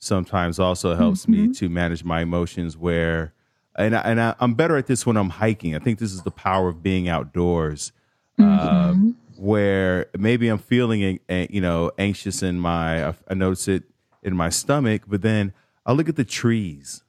sometimes 0.00 0.58
also 0.58 0.96
helps 0.96 1.22
mm-hmm. 1.22 1.48
me 1.48 1.54
to 1.54 1.68
manage 1.68 2.02
my 2.02 2.22
emotions 2.22 2.76
where 2.76 3.32
and 3.76 3.96
I, 3.96 4.00
and 4.00 4.20
I, 4.20 4.34
am 4.40 4.54
better 4.54 4.76
at 4.76 4.86
this 4.86 5.06
when 5.06 5.16
I'm 5.16 5.30
hiking. 5.30 5.76
I 5.76 5.78
think 5.78 6.00
this 6.00 6.12
is 6.12 6.22
the 6.22 6.30
power 6.30 6.68
of 6.68 6.82
being 6.82 7.08
outdoors, 7.08 7.92
mm-hmm. 8.38 9.08
uh, 9.08 9.12
where 9.36 10.06
maybe 10.18 10.48
I'm 10.48 10.58
feeling 10.58 11.20
you 11.28 11.60
know 11.60 11.92
anxious 11.96 12.42
in 12.42 12.58
my 12.58 13.14
I 13.28 13.34
notice 13.34 13.68
it 13.68 13.84
in 14.22 14.36
my 14.36 14.48
stomach, 14.48 15.02
but 15.06 15.22
then 15.22 15.52
I 15.86 15.92
look 15.92 16.08
at 16.08 16.16
the 16.16 16.24
trees, 16.24 17.04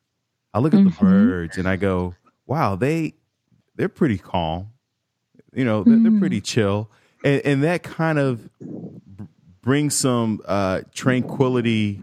I 0.54 0.60
look 0.60 0.74
at 0.74 0.82
mm-hmm. 0.82 1.06
the 1.06 1.12
birds, 1.12 1.58
and 1.58 1.68
I 1.68 1.78
go, 1.78 2.16
wow, 2.46 2.76
they 2.76 3.16
they're 3.76 3.90
pretty 3.90 4.18
calm, 4.18 4.72
you 5.54 5.66
know, 5.66 5.84
they're, 5.84 5.98
they're 5.98 6.20
pretty 6.20 6.42
mm. 6.42 6.46
chill, 6.46 6.92
and, 7.24 7.42
and 7.44 7.64
that 7.64 7.82
kind 7.84 8.20
of 8.20 8.50
brings 9.62 9.96
some 9.96 10.42
uh, 10.46 10.82
tranquility 10.94 12.02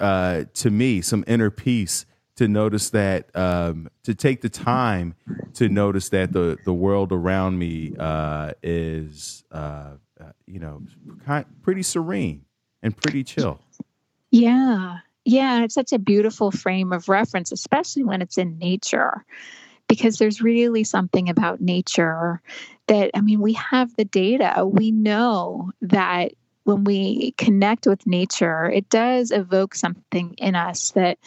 uh, 0.00 0.44
to 0.54 0.70
me 0.70 1.00
some 1.00 1.24
inner 1.26 1.50
peace 1.50 2.06
to 2.36 2.46
notice 2.46 2.90
that 2.90 3.34
um, 3.36 3.88
to 4.04 4.14
take 4.14 4.42
the 4.42 4.48
time 4.48 5.14
to 5.54 5.68
notice 5.68 6.08
that 6.10 6.32
the 6.32 6.56
the 6.64 6.72
world 6.72 7.12
around 7.12 7.58
me 7.58 7.94
uh, 7.98 8.52
is 8.62 9.44
uh, 9.50 9.92
uh 10.20 10.32
you 10.46 10.60
know 10.60 10.82
pretty 11.62 11.82
serene 11.82 12.44
and 12.82 12.96
pretty 12.96 13.24
chill. 13.24 13.60
Yeah, 14.30 14.98
yeah, 15.24 15.64
it's 15.64 15.74
such 15.74 15.92
a 15.92 15.98
beautiful 15.98 16.50
frame 16.50 16.92
of 16.92 17.08
reference, 17.08 17.50
especially 17.50 18.04
when 18.04 18.22
it's 18.22 18.38
in 18.38 18.58
nature, 18.58 19.24
because 19.88 20.18
there's 20.18 20.40
really 20.40 20.84
something 20.84 21.28
about 21.28 21.60
nature 21.60 22.40
that 22.86 23.10
I 23.14 23.20
mean, 23.20 23.40
we 23.40 23.54
have 23.54 23.94
the 23.96 24.04
data. 24.04 24.64
We 24.64 24.90
know 24.90 25.72
that 25.82 26.32
when 26.68 26.84
we 26.84 27.32
connect 27.38 27.86
with 27.86 28.06
nature, 28.06 28.70
it 28.70 28.90
does 28.90 29.30
evoke 29.30 29.74
something 29.74 30.34
in 30.36 30.54
us 30.54 30.90
that 30.90 31.18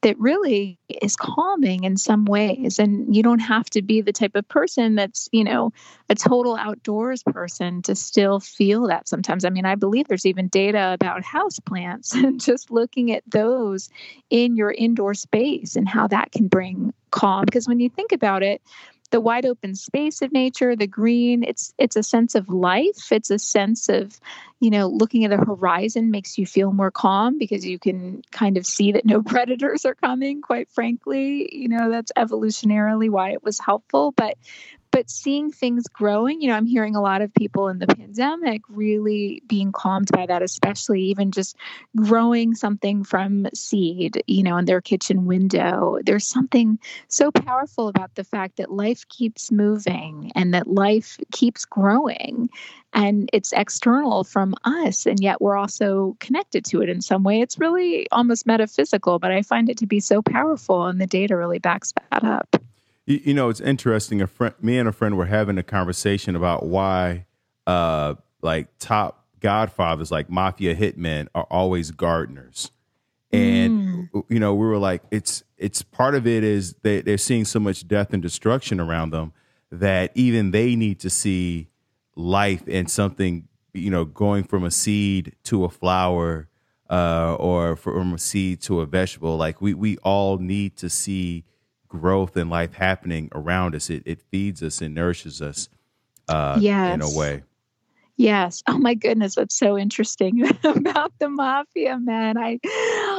that 0.00 0.18
really 0.18 0.78
is 0.88 1.16
calming 1.16 1.84
in 1.84 1.96
some 1.96 2.26
ways. 2.26 2.78
And 2.78 3.14
you 3.14 3.22
don't 3.22 3.40
have 3.40 3.68
to 3.70 3.82
be 3.82 4.00
the 4.00 4.12
type 4.12 4.36
of 4.36 4.48
person 4.48 4.94
that's 4.94 5.28
you 5.32 5.44
know 5.44 5.72
a 6.08 6.14
total 6.14 6.56
outdoors 6.56 7.22
person 7.22 7.82
to 7.82 7.94
still 7.94 8.40
feel 8.40 8.86
that 8.86 9.06
sometimes. 9.06 9.44
I 9.44 9.50
mean 9.50 9.66
i 9.66 9.74
believe 9.74 10.08
there's 10.08 10.24
even 10.24 10.48
data 10.48 10.94
about 10.94 11.22
house 11.24 11.60
plants 11.60 12.14
and 12.14 12.40
just 12.40 12.70
looking 12.70 13.12
at 13.12 13.22
those 13.26 13.90
in 14.30 14.56
your 14.56 14.70
indoor 14.70 15.12
space 15.12 15.76
and 15.76 15.86
how 15.86 16.06
that 16.06 16.32
can 16.32 16.48
bring 16.48 16.94
calm. 17.10 17.44
Because 17.44 17.68
when 17.68 17.80
you 17.80 17.90
think 17.90 18.12
about 18.12 18.42
it 18.42 18.62
the 19.08 19.20
wide 19.20 19.46
open 19.46 19.74
space 19.74 20.22
of 20.22 20.32
nature 20.32 20.76
the 20.76 20.86
green 20.86 21.42
it's 21.42 21.72
it's 21.78 21.96
a 21.96 22.02
sense 22.02 22.34
of 22.34 22.48
life. 22.48 23.12
It's 23.12 23.30
a 23.30 23.38
sense 23.38 23.88
of 23.88 24.18
you 24.60 24.70
know 24.70 24.88
looking 24.88 25.24
at 25.24 25.30
the 25.30 25.44
horizon 25.44 26.10
makes 26.10 26.38
you 26.38 26.46
feel 26.46 26.72
more 26.72 26.90
calm 26.90 27.38
because 27.38 27.64
you 27.64 27.78
can 27.78 28.22
kind 28.30 28.56
of 28.56 28.66
see 28.66 28.92
that 28.92 29.04
no 29.04 29.22
predators 29.34 29.84
are 29.84 29.94
coming 29.94 30.42
quite 30.42 30.70
frankly. 30.70 31.48
You 31.52 31.68
know 31.68 31.90
that's 31.90 32.12
evolutionarily 32.16 33.10
why 33.10 33.30
it 33.30 33.42
was 33.42 33.58
helpful. 33.58 34.12
But 34.12 34.36
but 34.96 35.10
seeing 35.10 35.52
things 35.52 35.84
growing, 35.88 36.40
you 36.40 36.48
know, 36.48 36.54
I'm 36.54 36.64
hearing 36.64 36.96
a 36.96 37.02
lot 37.02 37.20
of 37.20 37.34
people 37.34 37.68
in 37.68 37.80
the 37.80 37.86
pandemic 37.86 38.62
really 38.66 39.42
being 39.46 39.70
calmed 39.70 40.10
by 40.10 40.24
that, 40.24 40.40
especially 40.40 41.02
even 41.02 41.32
just 41.32 41.54
growing 41.96 42.54
something 42.54 43.04
from 43.04 43.46
seed, 43.52 44.22
you 44.26 44.42
know, 44.42 44.56
in 44.56 44.64
their 44.64 44.80
kitchen 44.80 45.26
window. 45.26 45.98
There's 46.02 46.26
something 46.26 46.78
so 47.08 47.30
powerful 47.30 47.88
about 47.88 48.14
the 48.14 48.24
fact 48.24 48.56
that 48.56 48.72
life 48.72 49.06
keeps 49.10 49.52
moving 49.52 50.32
and 50.34 50.54
that 50.54 50.66
life 50.66 51.18
keeps 51.30 51.66
growing 51.66 52.48
and 52.94 53.28
it's 53.34 53.52
external 53.52 54.24
from 54.24 54.54
us 54.64 55.04
and 55.04 55.20
yet 55.20 55.42
we're 55.42 55.58
also 55.58 56.16
connected 56.20 56.64
to 56.64 56.80
it 56.80 56.88
in 56.88 57.02
some 57.02 57.22
way 57.22 57.42
it's 57.42 57.58
really 57.58 58.08
almost 58.12 58.46
metaphysical 58.46 59.18
but 59.18 59.32
i 59.32 59.42
find 59.42 59.68
it 59.68 59.76
to 59.76 59.86
be 59.86 59.98
so 59.98 60.22
powerful 60.22 60.86
and 60.86 61.00
the 61.00 61.06
data 61.06 61.36
really 61.36 61.58
backs 61.58 61.92
that 62.10 62.24
up 62.24 62.56
you, 63.06 63.20
you 63.24 63.34
know, 63.34 63.48
it's 63.48 63.60
interesting. 63.60 64.20
A 64.20 64.26
friend, 64.26 64.54
me 64.60 64.78
and 64.78 64.88
a 64.88 64.92
friend 64.92 65.16
were 65.16 65.26
having 65.26 65.58
a 65.58 65.62
conversation 65.62 66.36
about 66.36 66.66
why, 66.66 67.26
uh, 67.66 68.14
like 68.42 68.68
top 68.78 69.24
Godfathers, 69.40 70.10
like 70.10 70.28
mafia 70.28 70.74
hitmen, 70.74 71.28
are 71.34 71.46
always 71.50 71.90
gardeners. 71.90 72.70
And 73.32 74.08
mm. 74.10 74.24
you 74.28 74.38
know, 74.38 74.54
we 74.54 74.66
were 74.66 74.78
like, 74.78 75.02
it's 75.10 75.42
it's 75.56 75.82
part 75.82 76.14
of 76.14 76.26
it 76.26 76.44
is 76.44 76.74
they 76.82 77.00
they're 77.00 77.18
seeing 77.18 77.44
so 77.44 77.60
much 77.60 77.86
death 77.86 78.12
and 78.12 78.22
destruction 78.22 78.80
around 78.80 79.10
them 79.10 79.32
that 79.70 80.12
even 80.14 80.50
they 80.52 80.76
need 80.76 81.00
to 81.00 81.10
see 81.10 81.68
life 82.14 82.62
and 82.68 82.90
something, 82.90 83.48
you 83.72 83.90
know, 83.90 84.04
going 84.04 84.44
from 84.44 84.64
a 84.64 84.70
seed 84.70 85.34
to 85.44 85.64
a 85.64 85.68
flower, 85.68 86.48
uh, 86.88 87.34
or 87.34 87.76
from 87.76 88.14
a 88.14 88.18
seed 88.18 88.60
to 88.62 88.80
a 88.80 88.86
vegetable. 88.86 89.36
Like 89.36 89.60
we 89.60 89.74
we 89.74 89.96
all 89.98 90.38
need 90.38 90.76
to 90.76 90.88
see 90.88 91.44
growth 91.96 92.36
and 92.36 92.50
life 92.50 92.74
happening 92.74 93.28
around 93.34 93.74
us. 93.74 93.90
It, 93.90 94.02
it 94.06 94.22
feeds 94.30 94.62
us 94.62 94.80
and 94.80 94.94
nourishes 94.94 95.42
us 95.42 95.68
uh, 96.28 96.58
yes. 96.60 96.94
in 96.94 97.02
a 97.02 97.10
way. 97.10 97.42
Yes. 98.18 98.62
Oh 98.66 98.78
my 98.78 98.94
goodness, 98.94 99.34
that's 99.34 99.54
so 99.58 99.76
interesting 99.76 100.48
about 100.64 101.12
the 101.18 101.28
mafia, 101.28 101.98
man. 101.98 102.38
I 102.38 102.58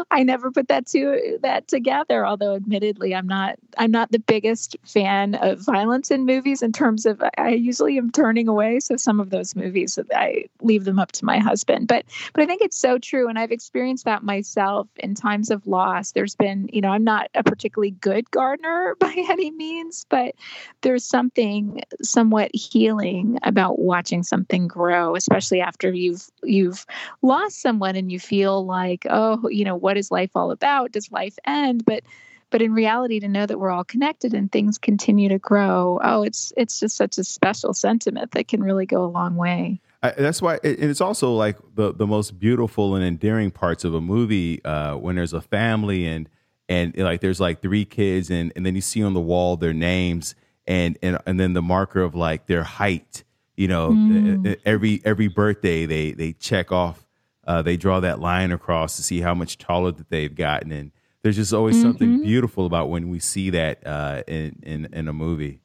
I 0.09 0.23
never 0.23 0.49
put 0.49 0.69
that 0.69 0.87
to 0.87 1.37
that 1.43 1.67
together. 1.67 2.25
Although, 2.25 2.55
admittedly, 2.55 3.13
I'm 3.13 3.27
not 3.27 3.57
I'm 3.77 3.91
not 3.91 4.11
the 4.11 4.17
biggest 4.17 4.75
fan 4.85 5.35
of 5.35 5.59
violence 5.63 6.09
in 6.09 6.25
movies. 6.25 6.63
In 6.63 6.71
terms 6.71 7.05
of, 7.05 7.21
I 7.37 7.49
usually 7.49 7.99
am 7.99 8.09
turning 8.11 8.47
away. 8.47 8.79
So 8.79 8.97
some 8.97 9.19
of 9.19 9.29
those 9.29 9.55
movies, 9.55 9.99
I 10.15 10.45
leave 10.61 10.85
them 10.85 10.97
up 10.97 11.11
to 11.13 11.25
my 11.25 11.37
husband. 11.37 11.87
But 11.87 12.05
but 12.33 12.41
I 12.41 12.47
think 12.47 12.63
it's 12.63 12.77
so 12.79 12.97
true, 12.97 13.29
and 13.29 13.37
I've 13.37 13.51
experienced 13.51 14.05
that 14.05 14.23
myself 14.23 14.87
in 14.97 15.13
times 15.13 15.51
of 15.51 15.67
loss. 15.67 16.11
There's 16.13 16.35
been, 16.35 16.69
you 16.73 16.81
know, 16.81 16.89
I'm 16.89 17.03
not 17.03 17.29
a 17.35 17.43
particularly 17.43 17.91
good 17.91 18.31
gardener 18.31 18.95
by 18.99 19.13
any 19.29 19.51
means, 19.51 20.07
but 20.09 20.33
there's 20.81 21.05
something 21.05 21.81
somewhat 22.01 22.49
healing 22.55 23.37
about 23.43 23.77
watching 23.77 24.23
something 24.23 24.67
grow 24.67 24.86
especially 25.15 25.61
after 25.61 25.91
you've 25.91 26.29
you've 26.43 26.85
lost 27.21 27.61
someone 27.61 27.95
and 27.95 28.11
you 28.11 28.19
feel 28.19 28.65
like 28.65 29.05
oh 29.09 29.47
you 29.49 29.63
know 29.63 29.75
what 29.75 29.97
is 29.97 30.11
life 30.11 30.31
all 30.35 30.51
about? 30.51 30.91
Does 30.91 31.11
life 31.11 31.37
end? 31.45 31.85
But 31.85 32.03
but 32.49 32.61
in 32.61 32.73
reality 32.73 33.19
to 33.19 33.27
know 33.27 33.45
that 33.45 33.59
we're 33.59 33.71
all 33.71 33.83
connected 33.83 34.33
and 34.33 34.51
things 34.51 34.77
continue 34.77 35.27
to 35.27 35.37
grow 35.37 35.99
oh 36.01 36.23
it's 36.23 36.53
it's 36.55 36.79
just 36.79 36.95
such 36.95 37.17
a 37.17 37.23
special 37.23 37.73
sentiment 37.73 38.31
that 38.31 38.47
can 38.47 38.63
really 38.63 38.85
go 38.85 39.03
a 39.03 39.07
long 39.07 39.35
way. 39.35 39.81
I, 40.03 40.11
that's 40.11 40.41
why 40.41 40.59
and 40.63 40.83
it's 40.83 41.01
also 41.01 41.33
like 41.33 41.57
the 41.75 41.93
the 41.93 42.07
most 42.07 42.39
beautiful 42.39 42.95
and 42.95 43.03
endearing 43.03 43.51
parts 43.51 43.83
of 43.83 43.93
a 43.93 44.01
movie 44.01 44.63
uh, 44.63 44.95
when 44.95 45.15
there's 45.15 45.33
a 45.33 45.41
family 45.41 46.07
and 46.07 46.29
and 46.69 46.95
like 46.97 47.21
there's 47.21 47.39
like 47.39 47.61
three 47.61 47.85
kids 47.85 48.29
and 48.29 48.51
and 48.55 48.65
then 48.65 48.75
you 48.75 48.81
see 48.81 49.03
on 49.03 49.13
the 49.13 49.21
wall 49.21 49.57
their 49.57 49.73
names 49.73 50.35
and 50.67 50.97
and 51.01 51.17
and 51.25 51.39
then 51.39 51.53
the 51.53 51.61
marker 51.61 52.01
of 52.01 52.13
like 52.13 52.47
their 52.47 52.63
height 52.63 53.23
you 53.57 53.67
know, 53.67 53.89
mm. 53.89 54.57
every 54.63 55.01
every 55.03 55.27
birthday 55.27 55.85
they 55.87 56.11
they 56.11 56.33
check 56.33 56.71
off, 56.71 57.05
uh, 57.45 57.63
they 57.63 57.75
draw 57.75 57.99
that 57.99 58.19
line 58.19 58.51
across 58.51 58.95
to 58.97 59.03
see 59.03 59.19
how 59.19 59.33
much 59.33 59.57
taller 59.57 59.91
that 59.91 60.09
they've 60.09 60.33
gotten, 60.33 60.71
and 60.71 60.91
there's 61.23 61.35
just 61.35 61.53
always 61.53 61.75
mm-hmm. 61.75 61.83
something 61.83 62.21
beautiful 62.21 62.67
about 62.67 62.89
when 62.89 63.09
we 63.09 63.19
see 63.19 63.49
that 63.49 63.85
uh, 63.85 64.21
in 64.27 64.59
in 64.61 64.85
in 64.93 65.07
a 65.07 65.13
movie. 65.13 65.59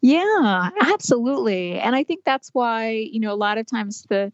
Yeah, 0.00 0.70
absolutely, 0.80 1.78
and 1.78 1.96
I 1.96 2.04
think 2.04 2.24
that's 2.24 2.50
why 2.50 2.90
you 2.90 3.18
know 3.18 3.32
a 3.32 3.34
lot 3.34 3.58
of 3.58 3.66
times 3.66 4.06
the 4.08 4.32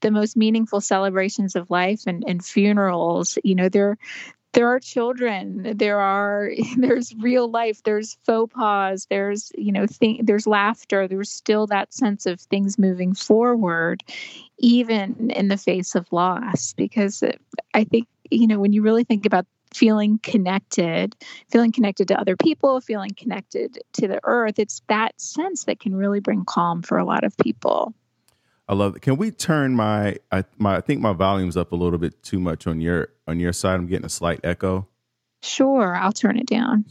the 0.00 0.10
most 0.10 0.36
meaningful 0.36 0.80
celebrations 0.80 1.56
of 1.56 1.70
life 1.70 2.02
and, 2.06 2.22
and 2.26 2.44
funerals 2.44 3.38
you 3.42 3.54
know 3.54 3.68
they're 3.68 3.96
there 4.56 4.68
are 4.68 4.80
children 4.80 5.76
there 5.76 6.00
are 6.00 6.50
there's 6.78 7.14
real 7.16 7.48
life 7.48 7.82
there's 7.84 8.16
faux 8.24 8.52
pas 8.52 9.06
there's 9.10 9.52
you 9.54 9.70
know 9.70 9.86
th- 9.86 10.22
there's 10.24 10.46
laughter 10.46 11.06
there's 11.06 11.30
still 11.30 11.66
that 11.66 11.92
sense 11.92 12.26
of 12.26 12.40
things 12.40 12.78
moving 12.78 13.14
forward 13.14 14.02
even 14.58 15.30
in 15.30 15.48
the 15.48 15.58
face 15.58 15.94
of 15.94 16.10
loss 16.10 16.72
because 16.72 17.22
uh, 17.22 17.30
i 17.74 17.84
think 17.84 18.08
you 18.30 18.46
know 18.46 18.58
when 18.58 18.72
you 18.72 18.82
really 18.82 19.04
think 19.04 19.26
about 19.26 19.46
feeling 19.74 20.18
connected 20.22 21.14
feeling 21.50 21.70
connected 21.70 22.08
to 22.08 22.18
other 22.18 22.36
people 22.36 22.80
feeling 22.80 23.10
connected 23.14 23.78
to 23.92 24.08
the 24.08 24.18
earth 24.24 24.58
it's 24.58 24.80
that 24.88 25.20
sense 25.20 25.64
that 25.64 25.80
can 25.80 25.94
really 25.94 26.20
bring 26.20 26.44
calm 26.46 26.80
for 26.80 26.96
a 26.96 27.04
lot 27.04 27.24
of 27.24 27.36
people 27.36 27.94
I 28.68 28.74
love 28.74 28.96
it. 28.96 29.02
Can 29.02 29.16
we 29.16 29.30
turn 29.30 29.76
my 29.76 30.16
I 30.32 30.42
my 30.58 30.78
I 30.78 30.80
think 30.80 31.00
my 31.00 31.12
volume's 31.12 31.56
up 31.56 31.70
a 31.70 31.76
little 31.76 32.00
bit 32.00 32.20
too 32.24 32.40
much 32.40 32.66
on 32.66 32.80
your 32.80 33.10
on 33.26 33.40
your 33.40 33.52
side. 33.52 33.74
I'm 33.74 33.86
getting 33.86 34.06
a 34.06 34.10
slight 34.10 34.40
echo. 34.44 34.86
Sure, 35.42 35.94
I'll 35.94 36.12
turn 36.12 36.38
it 36.38 36.46
down. 36.46 36.84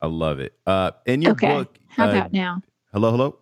I 0.00 0.06
love 0.06 0.40
it. 0.40 0.54
Uh 0.66 0.92
in 1.06 1.22
your 1.22 1.32
okay. 1.32 1.54
book 1.54 1.78
How 1.88 2.06
uh, 2.06 2.10
about 2.10 2.32
now? 2.32 2.62
Hello, 2.92 3.10
hello. 3.10 3.38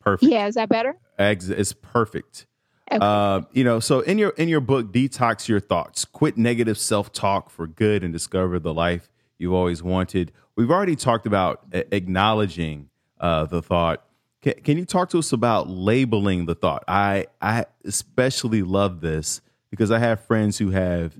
Perfect. 0.00 0.32
Yeah, 0.32 0.46
is 0.46 0.54
that 0.54 0.68
better? 0.68 0.96
It's 1.18 1.74
perfect. 1.74 2.46
Okay. 2.90 2.98
Uh, 3.00 3.42
you 3.52 3.62
know, 3.62 3.78
so 3.78 4.00
in 4.00 4.18
your 4.18 4.30
in 4.30 4.48
your 4.48 4.60
book, 4.60 4.92
detox 4.92 5.46
your 5.46 5.60
thoughts, 5.60 6.04
quit 6.04 6.36
negative 6.36 6.78
self 6.78 7.12
talk 7.12 7.50
for 7.50 7.66
good, 7.66 8.02
and 8.02 8.12
discover 8.12 8.58
the 8.58 8.74
life 8.74 9.10
you've 9.38 9.52
always 9.52 9.82
wanted. 9.82 10.32
We've 10.56 10.70
already 10.70 10.96
talked 10.96 11.26
about 11.26 11.66
acknowledging 11.72 12.88
uh, 13.20 13.44
the 13.44 13.62
thought 13.62 14.04
can, 14.42 14.54
can 14.64 14.78
you 14.78 14.84
talk 14.84 15.10
to 15.10 15.18
us 15.18 15.32
about 15.32 15.68
labeling 15.68 16.46
the 16.46 16.54
thought? 16.54 16.84
I 16.88 17.26
I 17.40 17.66
especially 17.84 18.62
love 18.62 19.00
this 19.00 19.40
because 19.70 19.90
I 19.90 19.98
have 19.98 20.20
friends 20.20 20.58
who 20.58 20.70
have 20.70 21.14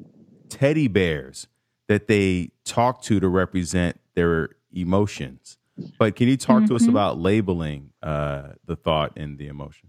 teddy 0.48 0.88
bears 0.88 1.46
that 1.88 2.08
they 2.08 2.50
talk 2.64 3.02
to 3.02 3.20
to 3.20 3.28
represent 3.28 4.00
their 4.14 4.50
emotions. 4.72 5.58
But 5.98 6.16
can 6.16 6.28
you 6.28 6.36
talk 6.36 6.58
mm-hmm. 6.58 6.66
to 6.66 6.76
us 6.76 6.82
mm-hmm. 6.82 6.90
about 6.90 7.18
labeling 7.18 7.90
uh, 8.02 8.50
the 8.66 8.76
thought 8.76 9.16
and 9.16 9.38
the 9.38 9.48
emotion? 9.48 9.88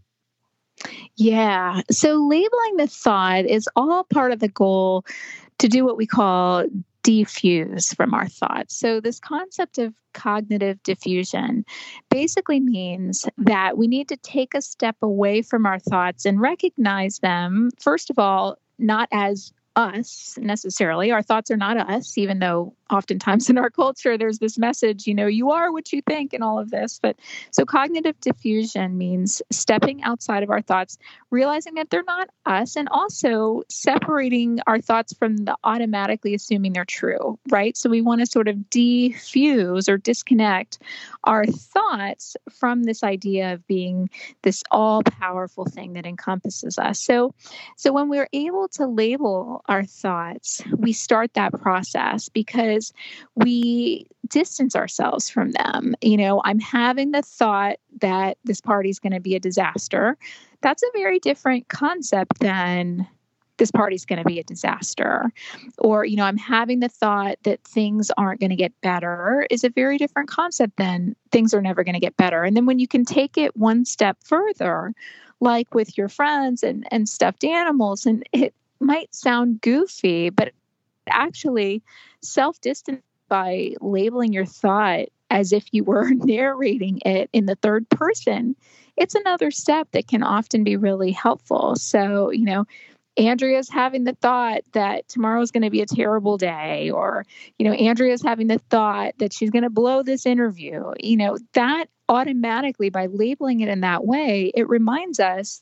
Yeah. 1.15 1.81
So 1.91 2.15
labeling 2.15 2.77
the 2.77 2.87
thought 2.87 3.45
is 3.45 3.67
all 3.75 4.03
part 4.05 4.31
of 4.31 4.39
the 4.39 4.47
goal 4.47 5.05
to 5.59 5.67
do 5.67 5.85
what 5.85 5.97
we 5.97 6.07
call 6.07 6.65
defuse 7.03 7.95
from 7.95 8.13
our 8.13 8.27
thoughts. 8.27 8.77
So, 8.77 8.99
this 8.99 9.19
concept 9.19 9.77
of 9.77 9.93
cognitive 10.13 10.81
defusion 10.83 11.63
basically 12.09 12.59
means 12.59 13.27
that 13.37 13.77
we 13.77 13.87
need 13.87 14.09
to 14.09 14.17
take 14.17 14.53
a 14.53 14.61
step 14.61 14.97
away 15.01 15.41
from 15.41 15.65
our 15.65 15.79
thoughts 15.79 16.25
and 16.25 16.41
recognize 16.41 17.19
them, 17.19 17.69
first 17.79 18.09
of 18.09 18.19
all, 18.19 18.57
not 18.77 19.07
as 19.11 19.53
us 19.75 20.37
necessarily. 20.41 21.11
Our 21.11 21.21
thoughts 21.21 21.49
are 21.51 21.57
not 21.57 21.77
us, 21.77 22.17
even 22.17 22.39
though 22.39 22.75
oftentimes 22.91 23.49
in 23.49 23.57
our 23.57 23.69
culture 23.69 24.17
there's 24.17 24.39
this 24.39 24.57
message, 24.57 25.07
you 25.07 25.13
know, 25.13 25.27
you 25.27 25.51
are 25.51 25.71
what 25.71 25.91
you 25.91 26.01
think 26.07 26.33
and 26.33 26.43
all 26.43 26.59
of 26.59 26.71
this. 26.71 26.99
But 27.01 27.17
so 27.51 27.65
cognitive 27.65 28.19
defusion 28.19 28.95
means 28.95 29.41
stepping 29.51 30.03
outside 30.03 30.43
of 30.43 30.49
our 30.49 30.61
thoughts, 30.61 30.97
realizing 31.29 31.75
that 31.75 31.89
they're 31.89 32.03
not 32.03 32.29
us, 32.45 32.75
and 32.75 32.89
also 32.89 33.63
separating 33.69 34.59
our 34.67 34.79
thoughts 34.79 35.13
from 35.13 35.37
the 35.37 35.55
automatically 35.63 36.33
assuming 36.33 36.73
they're 36.73 36.85
true, 36.85 37.39
right? 37.49 37.77
So 37.77 37.89
we 37.89 38.01
want 38.01 38.21
to 38.21 38.25
sort 38.25 38.47
of 38.47 38.55
defuse 38.69 39.87
or 39.87 39.97
disconnect 39.97 40.79
our 41.23 41.45
thoughts 41.45 42.35
from 42.51 42.83
this 42.83 43.03
idea 43.03 43.53
of 43.53 43.65
being 43.67 44.09
this 44.41 44.63
all 44.71 45.03
powerful 45.03 45.65
thing 45.65 45.93
that 45.93 46.05
encompasses 46.05 46.77
us. 46.77 46.99
So 46.99 47.33
so 47.77 47.91
when 47.93 48.09
we're 48.09 48.29
able 48.33 48.67
to 48.69 48.87
label 48.87 49.63
our 49.67 49.83
thoughts, 49.83 50.61
we 50.77 50.93
start 50.93 51.33
that 51.33 51.53
process 51.53 52.29
because 52.29 52.80
we 53.35 54.07
distance 54.27 54.75
ourselves 54.75 55.29
from 55.29 55.51
them. 55.51 55.95
You 56.01 56.17
know, 56.17 56.41
I'm 56.45 56.59
having 56.59 57.11
the 57.11 57.21
thought 57.21 57.77
that 57.99 58.37
this 58.43 58.61
party 58.61 58.89
is 58.89 58.99
going 58.99 59.13
to 59.13 59.19
be 59.19 59.35
a 59.35 59.39
disaster. 59.39 60.17
That's 60.61 60.83
a 60.83 60.91
very 60.93 61.19
different 61.19 61.67
concept 61.67 62.39
than 62.39 63.07
this 63.57 63.71
party's 63.71 64.05
going 64.05 64.17
to 64.17 64.25
be 64.25 64.39
a 64.39 64.43
disaster. 64.43 65.31
Or, 65.77 66.03
you 66.03 66.15
know, 66.15 66.23
I'm 66.23 66.37
having 66.37 66.79
the 66.79 66.89
thought 66.89 67.37
that 67.43 67.63
things 67.63 68.09
aren't 68.17 68.39
going 68.39 68.49
to 68.49 68.55
get 68.55 68.73
better 68.81 69.45
is 69.51 69.63
a 69.63 69.69
very 69.69 69.99
different 69.99 70.29
concept 70.29 70.77
than 70.77 71.15
things 71.31 71.53
are 71.53 71.61
never 71.61 71.83
going 71.83 71.93
to 71.93 71.99
get 71.99 72.17
better. 72.17 72.43
And 72.43 72.57
then 72.57 72.65
when 72.65 72.79
you 72.79 72.87
can 72.87 73.05
take 73.05 73.37
it 73.37 73.55
one 73.55 73.85
step 73.85 74.17
further, 74.23 74.93
like 75.41 75.75
with 75.75 75.95
your 75.95 76.09
friends 76.09 76.63
and, 76.63 76.87
and 76.89 77.07
stuffed 77.07 77.43
animals, 77.43 78.07
and 78.07 78.27
it 78.31 78.55
might 78.79 79.13
sound 79.13 79.61
goofy, 79.61 80.31
but 80.31 80.53
actually 81.09 81.83
self 82.21 82.59
distance 82.61 83.01
by 83.29 83.73
labeling 83.79 84.33
your 84.33 84.45
thought 84.45 85.07
as 85.29 85.53
if 85.53 85.65
you 85.71 85.83
were 85.83 86.09
narrating 86.13 86.99
it 87.05 87.29
in 87.33 87.45
the 87.45 87.55
third 87.55 87.89
person, 87.89 88.55
it's 88.97 89.15
another 89.15 89.51
step 89.51 89.87
that 89.91 90.07
can 90.07 90.23
often 90.23 90.63
be 90.63 90.75
really 90.75 91.11
helpful. 91.11 91.75
So, 91.75 92.29
you 92.29 92.45
know, 92.45 92.65
Andrea's 93.17 93.69
having 93.69 94.03
the 94.03 94.15
thought 94.21 94.61
that 94.73 95.07
tomorrow's 95.07 95.51
going 95.51 95.63
to 95.63 95.69
be 95.69 95.81
a 95.81 95.85
terrible 95.85 96.37
day, 96.37 96.89
or, 96.91 97.25
you 97.57 97.65
know, 97.65 97.73
Andrea's 97.73 98.21
having 98.21 98.47
the 98.47 98.59
thought 98.69 99.13
that 99.19 99.33
she's 99.33 99.49
going 99.49 99.63
to 99.63 99.69
blow 99.69 100.01
this 100.01 100.25
interview. 100.25 100.91
You 100.99 101.17
know, 101.17 101.37
that 101.53 101.85
automatically, 102.07 102.89
by 102.89 103.07
labeling 103.07 103.61
it 103.61 103.69
in 103.69 103.81
that 103.81 104.05
way, 104.05 104.51
it 104.55 104.67
reminds 104.69 105.19
us 105.19 105.61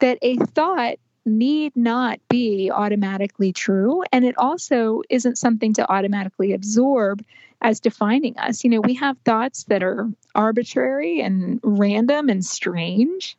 that 0.00 0.18
a 0.22 0.36
thought 0.36 0.96
need 1.26 1.76
not 1.76 2.20
be 2.28 2.70
automatically 2.70 3.52
true. 3.52 4.02
And 4.12 4.24
it 4.24 4.38
also 4.38 5.02
isn't 5.10 5.36
something 5.36 5.74
to 5.74 5.90
automatically 5.90 6.52
absorb 6.52 7.22
as 7.60 7.80
defining 7.80 8.38
us. 8.38 8.64
You 8.64 8.70
know, 8.70 8.80
we 8.80 8.94
have 8.94 9.18
thoughts 9.24 9.64
that 9.64 9.82
are 9.82 10.08
arbitrary 10.34 11.20
and 11.20 11.60
random 11.62 12.28
and 12.28 12.44
strange. 12.44 13.36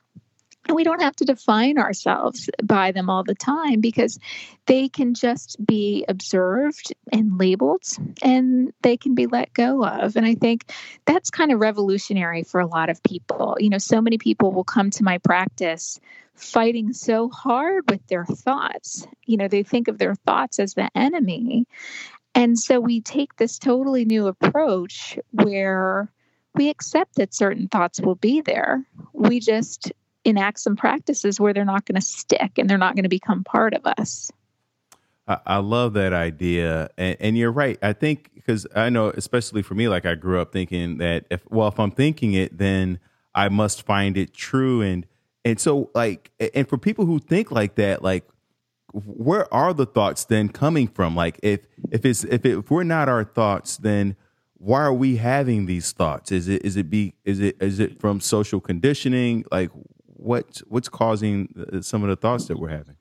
And 0.68 0.76
we 0.76 0.84
don't 0.84 1.02
have 1.02 1.16
to 1.18 1.26
define 1.26 1.78
ourselves 1.78 2.50
by 2.62 2.92
them 2.92 3.10
all 3.10 3.24
the 3.24 3.36
time 3.36 3.80
because 3.80 4.20
they 4.66 4.90
can 4.90 5.14
just 5.14 5.66
be 5.66 6.04
observed 6.10 6.94
and 7.14 7.40
labeled 7.40 7.84
and 8.22 8.74
they 8.82 8.98
can 8.98 9.16
be 9.16 9.28
let 9.28 9.54
go 9.54 9.86
of. 9.86 10.18
And 10.18 10.26
I 10.26 10.36
think 10.36 10.70
that's 11.06 11.30
kind 11.30 11.54
of 11.54 11.62
revolutionary 11.62 12.44
for 12.44 12.60
a 12.60 12.68
lot 12.68 12.90
of 12.90 13.02
people. 13.04 13.56
You 13.62 13.70
know, 13.70 13.78
so 13.78 14.02
many 14.02 14.18
people 14.18 14.52
will 14.52 14.66
come 14.66 14.90
to 14.90 15.06
my 15.06 15.20
practice 15.20 16.02
fighting 16.38 16.94
so 16.94 17.30
hard 17.30 17.90
with 17.90 18.06
their 18.08 18.26
thoughts. 18.26 19.08
You 19.26 19.38
know, 19.38 19.48
they 19.48 19.64
think 19.64 19.88
of 19.88 19.98
their 19.98 20.16
thoughts 20.16 20.60
as 20.60 20.74
the 20.74 20.90
enemy. 20.96 21.66
And 22.36 22.58
so 22.58 22.80
we 22.80 23.02
take 23.02 23.36
this 23.36 23.58
totally 23.58 24.06
new 24.06 24.28
approach 24.28 25.18
where 25.32 26.12
we 26.54 26.70
accept 26.70 27.16
that 27.16 27.34
certain 27.34 27.68
thoughts 27.68 28.00
will 28.00 28.16
be 28.16 28.42
there. 28.42 28.86
We 29.14 29.40
just 29.40 29.92
enact 30.24 30.60
some 30.60 30.76
practices 30.76 31.40
where 31.40 31.54
they're 31.54 31.66
not 31.66 31.86
going 31.86 31.96
to 32.00 32.06
stick 32.06 32.58
and 32.58 32.70
they're 32.70 32.78
not 32.78 32.96
going 32.96 33.04
to 33.04 33.10
become 33.10 33.44
part 33.44 33.74
of 33.74 33.86
us. 33.86 34.32
I, 35.28 35.58
love 35.58 35.94
that 35.94 36.14
idea, 36.14 36.90
and, 36.98 37.18
and 37.20 37.38
you're 37.38 37.52
right. 37.52 37.78
I 37.82 37.92
think 37.92 38.32
because 38.34 38.66
I 38.74 38.90
know, 38.90 39.10
especially 39.10 39.62
for 39.62 39.76
me, 39.76 39.90
like 39.90 40.06
I 40.06 40.16
grew 40.16 40.40
up 40.40 40.54
thinking 40.54 41.00
that 41.00 41.26
if 41.30 41.42
well, 41.50 41.68
if 41.68 41.78
I'm 41.82 41.92
thinking 41.92 42.32
it, 42.32 42.58
then 42.58 43.00
I 43.36 43.50
must 43.50 43.82
find 43.82 44.16
it 44.16 44.34
true, 44.34 44.82
and 44.82 45.06
and 45.48 45.60
so 45.62 45.90
like, 45.96 46.32
and 46.54 46.68
for 46.68 46.78
people 46.78 47.06
who 47.06 47.20
think 47.20 47.52
like 47.52 47.76
that, 47.76 48.04
like 48.04 48.28
where 48.92 49.52
are 49.54 49.74
the 49.74 49.86
thoughts 49.86 50.26
then 50.26 50.50
coming 50.50 50.90
from? 50.90 51.16
Like 51.16 51.40
if 51.42 51.62
if 51.90 52.06
it's 52.06 52.26
if, 52.26 52.46
it, 52.46 52.58
if 52.58 52.70
we're 52.70 52.84
not 52.84 53.08
our 53.08 53.24
thoughts, 53.24 53.78
then 53.78 54.18
why 54.56 54.82
are 54.82 54.94
we 54.94 55.16
having 55.16 55.66
these 55.66 55.94
thoughts? 55.94 56.34
Is 56.34 56.50
it 56.50 56.66
is 56.66 56.76
it 56.76 56.90
be 56.90 57.14
is 57.24 57.40
it 57.40 57.56
is 57.62 57.80
it 57.80 58.02
from 58.02 58.20
social 58.20 58.60
conditioning? 58.60 59.46
Like 59.50 59.72
what 60.04 60.62
what's 60.68 60.90
causing 60.90 61.48
uh, 61.72 61.82
some 61.82 62.04
of 62.04 62.10
the 62.10 62.18
thoughts 62.18 62.48
that 62.48 62.60
we're 62.60 62.68
having? 62.68 62.98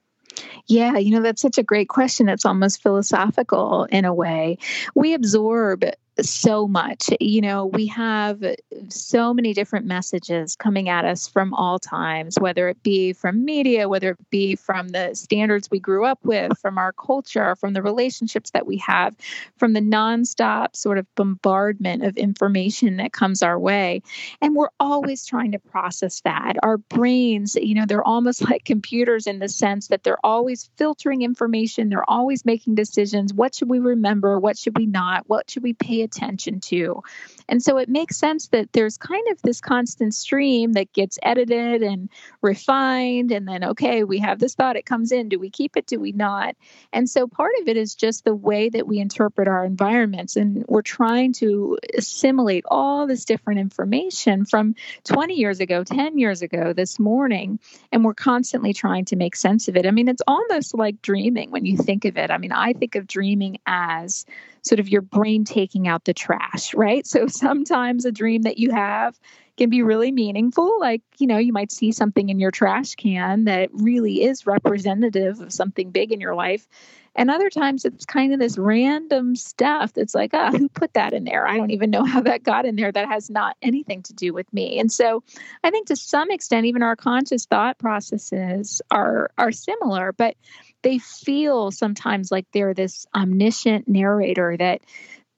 Yeah, 0.67 0.97
you 0.97 1.11
know, 1.11 1.21
that's 1.21 1.41
such 1.41 1.57
a 1.57 1.63
great 1.63 1.89
question. 1.89 2.29
It's 2.29 2.45
almost 2.45 2.81
philosophical 2.81 3.85
in 3.85 4.05
a 4.05 4.13
way. 4.13 4.57
We 4.95 5.13
absorb 5.13 5.83
so 6.21 6.67
much. 6.67 7.09
You 7.19 7.41
know, 7.41 7.65
we 7.65 7.85
have 7.87 8.43
so 8.89 9.33
many 9.33 9.53
different 9.53 9.85
messages 9.85 10.55
coming 10.55 10.89
at 10.89 11.05
us 11.05 11.27
from 11.27 11.53
all 11.53 11.79
times, 11.79 12.35
whether 12.39 12.67
it 12.69 12.81
be 12.83 13.13
from 13.13 13.45
media, 13.45 13.87
whether 13.87 14.11
it 14.11 14.29
be 14.29 14.55
from 14.55 14.89
the 14.89 15.13
standards 15.13 15.69
we 15.69 15.79
grew 15.79 16.05
up 16.05 16.19
with, 16.23 16.57
from 16.59 16.77
our 16.77 16.93
culture, 16.93 17.55
from 17.55 17.73
the 17.73 17.81
relationships 17.81 18.51
that 18.51 18.65
we 18.65 18.77
have, 18.77 19.15
from 19.57 19.73
the 19.73 19.81
nonstop 19.81 20.75
sort 20.75 20.97
of 20.97 21.05
bombardment 21.15 22.03
of 22.03 22.17
information 22.17 22.97
that 22.97 23.13
comes 23.13 23.41
our 23.41 23.59
way. 23.59 24.01
And 24.41 24.55
we're 24.55 24.69
always 24.79 25.25
trying 25.25 25.51
to 25.51 25.59
process 25.59 26.21
that. 26.21 26.55
Our 26.63 26.77
brains, 26.77 27.55
you 27.55 27.75
know, 27.75 27.85
they're 27.85 28.07
almost 28.07 28.41
like 28.49 28.65
computers 28.65 29.27
in 29.27 29.39
the 29.39 29.49
sense 29.49 29.87
that 29.87 30.03
they're 30.03 30.25
always 30.25 30.69
filtering 30.77 31.21
information, 31.21 31.89
they're 31.89 32.09
always 32.09 32.45
making 32.45 32.75
decisions. 32.75 33.33
What 33.33 33.55
should 33.55 33.69
we 33.69 33.79
remember? 33.79 34.39
What 34.39 34.57
should 34.57 34.77
we 34.77 34.85
not? 34.85 35.23
What 35.27 35.49
should 35.49 35.63
we 35.63 35.73
pay 35.73 36.06
attention 36.07 36.59
to. 36.61 37.03
And 37.49 37.63
so 37.63 37.77
it 37.77 37.87
makes 37.87 38.17
sense 38.17 38.47
that 38.49 38.73
there's 38.73 38.97
kind 38.97 39.25
of 39.31 39.41
this 39.41 39.61
constant 39.61 40.13
stream 40.13 40.73
that 40.73 40.91
gets 40.91 41.17
edited 41.23 41.81
and 41.81 42.09
refined. 42.41 43.31
And 43.31 43.47
then, 43.47 43.63
okay, 43.63 44.03
we 44.03 44.19
have 44.19 44.39
this 44.39 44.55
thought, 44.55 44.75
it 44.75 44.85
comes 44.85 45.11
in. 45.11 45.29
Do 45.29 45.39
we 45.39 45.49
keep 45.49 45.77
it? 45.77 45.85
Do 45.85 45.99
we 45.99 46.11
not? 46.11 46.55
And 46.91 47.09
so 47.09 47.27
part 47.27 47.53
of 47.61 47.67
it 47.67 47.77
is 47.77 47.95
just 47.95 48.25
the 48.25 48.35
way 48.35 48.69
that 48.69 48.87
we 48.87 48.99
interpret 48.99 49.47
our 49.47 49.63
environments. 49.63 50.35
And 50.35 50.65
we're 50.67 50.81
trying 50.81 51.33
to 51.33 51.77
assimilate 51.97 52.65
all 52.67 53.07
this 53.07 53.23
different 53.23 53.59
information 53.59 54.45
from 54.45 54.75
20 55.05 55.35
years 55.35 55.59
ago, 55.59 55.83
10 55.83 56.17
years 56.17 56.41
ago, 56.41 56.73
this 56.73 56.99
morning. 56.99 57.59
And 57.91 58.03
we're 58.03 58.13
constantly 58.13 58.73
trying 58.73 59.05
to 59.05 59.15
make 59.15 59.35
sense 59.35 59.67
of 59.67 59.77
it. 59.77 59.85
I 59.85 59.91
mean, 59.91 60.09
it's 60.09 60.21
almost 60.27 60.73
like 60.73 61.01
dreaming 61.01 61.51
when 61.51 61.65
you 61.65 61.77
think 61.77 62.05
of 62.05 62.17
it. 62.17 62.29
I 62.29 62.37
mean, 62.37 62.51
I 62.51 62.73
think 62.73 62.95
of 62.95 63.07
dreaming 63.07 63.59
as 63.65 64.25
sort 64.61 64.79
of 64.79 64.89
your 64.89 65.01
brain 65.01 65.45
taking 65.45 65.87
out 65.87 65.96
the 66.03 66.13
trash, 66.13 66.73
right? 66.73 67.05
So 67.05 67.27
sometimes 67.27 68.05
a 68.05 68.11
dream 68.11 68.43
that 68.43 68.57
you 68.57 68.71
have 68.71 69.19
can 69.57 69.69
be 69.69 69.81
really 69.81 70.11
meaningful. 70.11 70.79
Like, 70.79 71.01
you 71.17 71.27
know, 71.27 71.37
you 71.37 71.51
might 71.51 71.71
see 71.71 71.91
something 71.91 72.29
in 72.29 72.39
your 72.39 72.51
trash 72.51 72.95
can 72.95 73.45
that 73.45 73.69
really 73.73 74.23
is 74.23 74.45
representative 74.45 75.41
of 75.41 75.51
something 75.51 75.91
big 75.91 76.11
in 76.11 76.21
your 76.21 76.35
life. 76.35 76.67
And 77.15 77.31
other 77.31 77.49
times 77.49 77.83
it's 77.83 78.05
kind 78.05 78.31
of 78.31 78.39
this 78.39 78.59
random 78.59 79.35
stuff 79.35 79.93
that's 79.93 80.13
like, 80.13 80.29
ah, 80.35 80.51
oh, 80.53 80.57
who 80.57 80.69
put 80.69 80.93
that 80.93 81.13
in 81.13 81.23
there? 81.23 81.47
I 81.47 81.57
don't 81.57 81.71
even 81.71 81.89
know 81.89 82.03
how 82.05 82.21
that 82.21 82.43
got 82.43 82.67
in 82.67 82.75
there. 82.75 82.91
That 82.91 83.09
has 83.09 83.31
not 83.31 83.57
anything 83.63 84.03
to 84.03 84.13
do 84.13 84.31
with 84.33 84.51
me. 84.53 84.79
And 84.79 84.91
so 84.91 85.23
I 85.63 85.71
think 85.71 85.87
to 85.87 85.95
some 85.95 86.29
extent, 86.29 86.67
even 86.67 86.83
our 86.83 86.95
conscious 86.95 87.45
thought 87.45 87.79
processes 87.79 88.83
are 88.91 89.31
are 89.39 89.51
similar, 89.51 90.13
but 90.13 90.35
they 90.83 90.99
feel 90.99 91.71
sometimes 91.71 92.31
like 92.31 92.45
they're 92.53 92.75
this 92.75 93.07
omniscient 93.15 93.87
narrator 93.87 94.55
that 94.55 94.81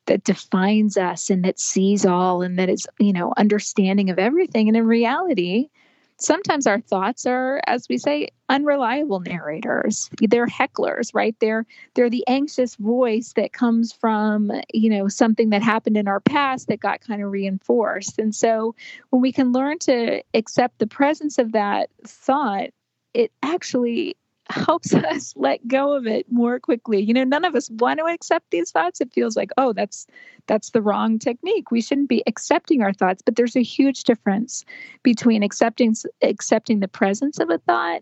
that 0.09 0.23
defines 0.23 0.97
us 0.97 1.29
and 1.29 1.45
that 1.45 1.59
sees 1.59 2.03
all 2.05 2.41
and 2.41 2.57
that 2.57 2.67
is 2.67 2.87
you 2.99 3.13
know 3.13 3.31
understanding 3.37 4.09
of 4.09 4.19
everything. 4.19 4.67
And 4.67 4.75
in 4.75 4.85
reality 4.85 5.69
sometimes 6.17 6.67
our 6.67 6.81
thoughts 6.81 7.25
are 7.25 7.61
as 7.65 7.87
we 7.87 7.97
say 7.97 8.29
unreliable 8.49 9.19
narrators. 9.21 10.09
They're 10.19 10.47
hecklers 10.47 11.11
right? 11.13 11.35
They're 11.39 11.65
they're 11.93 12.09
the 12.09 12.27
anxious 12.27 12.75
voice 12.75 13.33
that 13.35 13.53
comes 13.53 13.93
from 13.93 14.51
you 14.73 14.89
know 14.89 15.07
something 15.07 15.51
that 15.51 15.61
happened 15.61 15.95
in 15.95 16.07
our 16.07 16.19
past 16.19 16.67
that 16.67 16.79
got 16.79 17.01
kind 17.01 17.23
of 17.23 17.31
reinforced. 17.31 18.17
And 18.17 18.35
so 18.35 18.75
when 19.11 19.21
we 19.21 19.31
can 19.31 19.51
learn 19.51 19.77
to 19.79 20.23
accept 20.33 20.79
the 20.79 20.87
presence 20.87 21.37
of 21.37 21.51
that 21.51 21.91
thought 22.03 22.69
it 23.13 23.31
actually 23.43 24.17
helps 24.49 24.93
us 24.93 25.33
let 25.35 25.67
go 25.67 25.93
of 25.93 26.07
it 26.07 26.31
more 26.31 26.59
quickly. 26.59 27.01
You 27.01 27.13
know, 27.13 27.23
none 27.23 27.45
of 27.45 27.55
us 27.55 27.69
want 27.69 27.99
to 27.99 28.05
accept 28.05 28.51
these 28.51 28.71
thoughts. 28.71 29.01
It 29.01 29.13
feels 29.13 29.35
like, 29.35 29.51
oh, 29.57 29.73
that's 29.73 30.07
that's 30.47 30.71
the 30.71 30.81
wrong 30.81 31.19
technique. 31.19 31.71
We 31.71 31.81
shouldn't 31.81 32.09
be 32.09 32.23
accepting 32.25 32.81
our 32.81 32.93
thoughts, 32.93 33.21
but 33.21 33.35
there's 33.35 33.55
a 33.55 33.63
huge 33.63 34.03
difference 34.03 34.65
between 35.03 35.43
accepting 35.43 35.95
accepting 36.21 36.79
the 36.79 36.87
presence 36.87 37.39
of 37.39 37.49
a 37.49 37.59
thought 37.59 38.01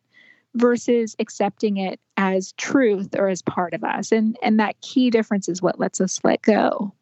versus 0.55 1.15
accepting 1.19 1.77
it 1.77 1.99
as 2.15 2.53
truth 2.53 3.15
or 3.15 3.27
as 3.27 3.41
part 3.41 3.73
of 3.73 3.83
us. 3.83 4.11
And 4.11 4.37
and 4.41 4.59
that 4.59 4.79
key 4.81 5.09
difference 5.09 5.49
is 5.49 5.61
what 5.61 5.79
lets 5.79 6.01
us 6.01 6.19
let 6.23 6.41
go. 6.41 6.93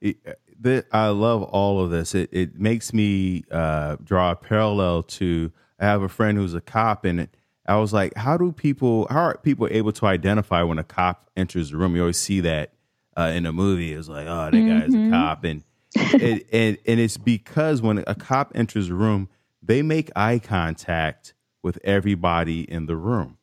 It, 0.00 0.18
the, 0.60 0.84
I 0.92 1.08
love 1.08 1.42
all 1.42 1.80
of 1.80 1.90
this. 1.90 2.14
It 2.14 2.30
it 2.32 2.58
makes 2.58 2.92
me 2.92 3.44
uh, 3.50 3.96
draw 4.02 4.32
a 4.32 4.36
parallel 4.36 5.02
to 5.04 5.52
I 5.78 5.84
have 5.84 6.02
a 6.02 6.08
friend 6.08 6.38
who's 6.38 6.54
a 6.54 6.60
cop 6.60 7.04
and 7.04 7.20
it, 7.20 7.36
I 7.66 7.76
was 7.76 7.92
like, 7.92 8.14
how 8.16 8.36
do 8.36 8.52
people, 8.52 9.06
how 9.10 9.20
are 9.20 9.38
people 9.38 9.68
able 9.70 9.92
to 9.92 10.06
identify 10.06 10.62
when 10.62 10.78
a 10.78 10.84
cop 10.84 11.30
enters 11.36 11.70
the 11.70 11.76
room? 11.76 11.96
You 11.96 12.02
always 12.02 12.18
see 12.18 12.40
that 12.40 12.72
uh, 13.16 13.32
in 13.34 13.46
a 13.46 13.52
movie. 13.52 13.92
It's 13.92 14.08
like, 14.08 14.26
oh, 14.26 14.50
that 14.50 14.52
mm-hmm. 14.52 14.80
guy's 14.80 14.94
a 14.94 14.96
mm-hmm. 14.96 15.12
cop. 15.12 15.44
And, 15.44 15.64
and, 15.96 16.44
and, 16.52 16.78
and 16.86 17.00
it's 17.00 17.16
because 17.16 17.80
when 17.80 18.04
a 18.06 18.14
cop 18.14 18.52
enters 18.54 18.88
the 18.88 18.94
room, 18.94 19.28
they 19.62 19.80
make 19.82 20.10
eye 20.14 20.38
contact 20.38 21.34
with 21.62 21.78
everybody 21.84 22.70
in 22.70 22.86
the 22.86 22.96
room. 22.96 23.38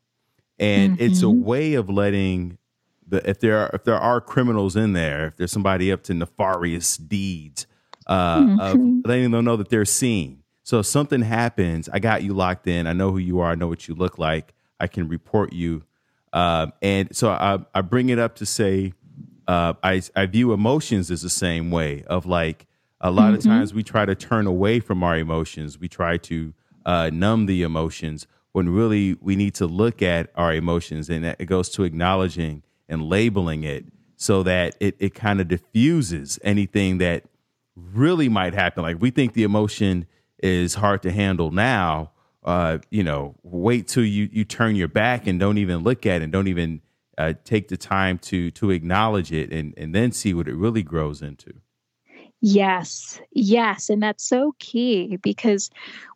And 0.60 0.94
mm-hmm. 0.94 1.04
it's 1.04 1.22
a 1.22 1.26
mm-hmm. 1.26 1.44
way 1.44 1.74
of 1.74 1.90
letting 1.90 2.60
the, 3.08 3.28
if 3.28 3.40
there 3.40 3.58
are, 3.58 3.72
if 3.74 3.84
there 3.84 3.98
are 3.98 4.22
criminals 4.22 4.76
in 4.76 4.94
there, 4.94 5.28
if 5.28 5.38
there's 5.38 5.52
somebody 5.52 5.92
up 5.92 6.04
to 6.04 6.14
nefarious 6.14 6.98
deeds, 6.98 7.66
uh, 8.06 8.40
mm-hmm. 8.40 8.60
of 8.60 9.06
letting 9.08 9.32
them 9.32 9.46
know 9.46 9.58
that 9.58 9.70
they're 9.70 9.86
seen 9.86 10.41
so 10.72 10.80
if 10.80 10.86
something 10.86 11.22
happens, 11.22 11.90
I 11.90 12.00
got 12.00 12.24
you 12.24 12.34
locked 12.34 12.66
in. 12.66 12.88
I 12.88 12.94
know 12.94 13.12
who 13.12 13.18
you 13.18 13.42
are. 13.42 13.52
I 13.52 13.56
know 13.56 13.68
what 13.68 13.90
you 13.90 13.94
look 13.94 14.18
like. 14.18 14.54
I 14.80 14.88
can 14.88 15.10
report 15.10 15.52
you. 15.52 15.84
Uh, 16.32 16.68
and 16.82 17.14
so 17.14 17.30
I, 17.30 17.60
I 17.76 17.82
bring 17.82 18.08
it 18.08 18.18
up 18.18 18.36
to 18.36 18.46
say 18.46 18.94
uh, 19.50 19.74
I, 19.84 20.02
I 20.16 20.28
view 20.28 20.54
emotions 20.54 21.12
as 21.12 21.24
the 21.24 21.30
same 21.30 21.72
way 21.72 22.04
of 22.04 22.26
like 22.26 22.68
a 23.02 23.12
lot 23.12 23.34
mm-hmm. 23.34 23.36
of 23.36 23.44
times 23.44 23.74
we 23.74 23.84
try 23.84 24.06
to 24.06 24.16
turn 24.16 24.48
away 24.48 24.80
from 24.80 25.04
our 25.04 25.18
emotions. 25.18 25.78
We 25.78 25.90
try 25.90 26.16
to 26.20 26.54
uh, 26.86 27.10
numb 27.12 27.48
the 27.48 27.64
emotions 27.64 28.26
when 28.54 28.70
really 28.70 29.18
we 29.20 29.36
need 29.36 29.54
to 29.56 29.66
look 29.66 30.02
at 30.02 30.30
our 30.36 30.54
emotions. 30.54 31.10
And 31.10 31.26
it 31.26 31.48
goes 31.48 31.68
to 31.72 31.84
acknowledging 31.84 32.64
and 32.88 33.10
labeling 33.10 33.66
it 33.66 33.88
so 34.16 34.42
that 34.44 34.78
it, 34.80 34.96
it 35.00 35.14
kind 35.16 35.42
of 35.42 35.50
diffuses 35.50 36.40
anything 36.46 37.00
that 37.00 37.26
really 37.76 38.30
might 38.30 38.54
happen. 38.54 38.84
Like 38.84 39.02
we 39.02 39.12
think 39.12 39.34
the 39.34 39.44
emotion– 39.44 40.08
is 40.42 40.76
hard 40.76 41.02
to 41.04 41.12
handle 41.12 41.52
now, 41.52 42.12
uh, 42.44 42.80
you 42.90 43.04
know, 43.04 43.36
wait 43.44 43.88
till 43.88 44.06
you 44.06 44.30
you 44.32 44.44
turn 44.44 44.76
your 44.76 44.88
back 44.88 45.28
and 45.28 45.40
don't 45.40 45.58
even 45.58 45.80
look 45.80 46.06
at 46.06 46.22
it 46.22 46.24
and 46.24 46.32
don't 46.32 46.48
even 46.48 46.82
uh, 47.18 47.34
take 47.44 47.68
the 47.68 47.78
time 47.78 48.18
to 48.18 48.52
to 48.52 48.72
acknowledge 48.72 49.32
it 49.32 49.52
and 49.52 49.74
and 49.78 49.94
then 49.94 50.12
see 50.12 50.34
what 50.34 50.48
it 50.48 50.56
really 50.56 50.84
grows 50.84 51.22
into. 51.22 51.54
Yes, 52.44 53.22
yes. 53.32 53.92
And 53.92 54.02
that's 54.02 54.24
so 54.28 54.56
key 54.58 55.18
because 55.22 55.70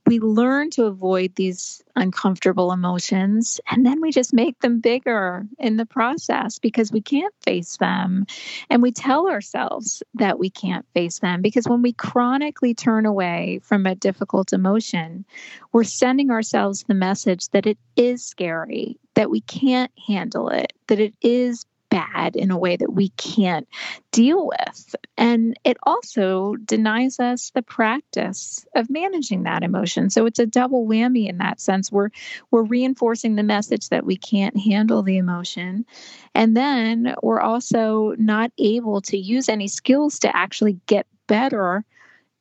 we 0.08 0.20
learn 0.20 0.72
to 0.72 0.86
avoid 0.86 1.36
these 1.36 1.84
uncomfortable 1.96 2.72
emotions 2.72 3.60
and 3.70 3.86
then 3.86 4.02
we 4.02 4.12
just 4.12 4.34
make 4.34 4.60
them 4.60 4.80
bigger 4.80 5.46
in 5.60 5.78
the 5.78 5.86
process 5.86 6.58
because 6.58 6.92
we 6.92 7.02
can't 7.02 7.34
face 7.44 7.78
them. 7.78 8.26
And 8.72 8.82
we 8.82 8.92
tell 8.92 9.30
ourselves 9.30 10.02
that 10.16 10.40
we 10.40 10.50
can't 10.50 10.86
face 10.96 11.20
them 11.20 11.44
because 11.44 11.68
when 11.68 11.84
we 11.84 11.94
chronically 11.94 12.74
turn 12.74 13.06
away 13.06 13.60
from 13.62 13.86
a 13.86 13.94
difficult 13.94 14.52
emotion, 14.52 15.26
we're 15.74 15.84
sending 15.84 16.32
ourselves 16.32 16.86
the 16.88 16.96
message 16.96 17.50
that 17.50 17.68
it 17.68 17.78
is 17.96 18.26
scary, 18.26 18.98
that 19.14 19.30
we 19.30 19.42
can't 19.42 19.92
handle 20.08 20.50
it, 20.50 20.74
that 20.88 21.00
it 21.00 21.14
is 21.22 21.66
bad 21.96 22.36
in 22.36 22.52
a 22.52 22.58
way 22.58 22.76
that 22.76 22.94
we 22.94 23.10
can't 23.10 23.68
deal 24.12 24.48
with. 24.48 24.96
And 25.18 25.58
it 25.64 25.78
also 25.84 26.56
denies 26.66 27.20
us 27.22 27.52
the 27.52 27.62
practice 27.62 28.66
of 28.76 28.90
managing 28.90 29.44
that 29.44 29.64
emotion. 29.64 30.10
So 30.10 30.26
it's 30.26 30.40
a 30.40 30.46
double 30.46 30.86
whammy 30.86 31.30
in 31.30 31.38
that 31.38 31.62
sense. 31.62 31.92
We're 31.92 32.10
we're 32.52 32.64
reinforcing 32.64 33.36
the 33.36 33.44
message 33.44 33.90
that 33.90 34.06
we 34.06 34.18
can't 34.18 34.58
handle 34.60 35.04
the 35.04 35.18
emotion. 35.18 35.86
And 36.34 36.58
then 36.58 37.16
we're 37.24 37.42
also 37.42 38.14
not 38.18 38.52
able 38.58 39.02
to 39.04 39.18
use 39.18 39.48
any 39.48 39.70
skills 39.70 40.20
to 40.20 40.36
actually 40.36 40.78
get 40.88 41.08
better 41.28 41.86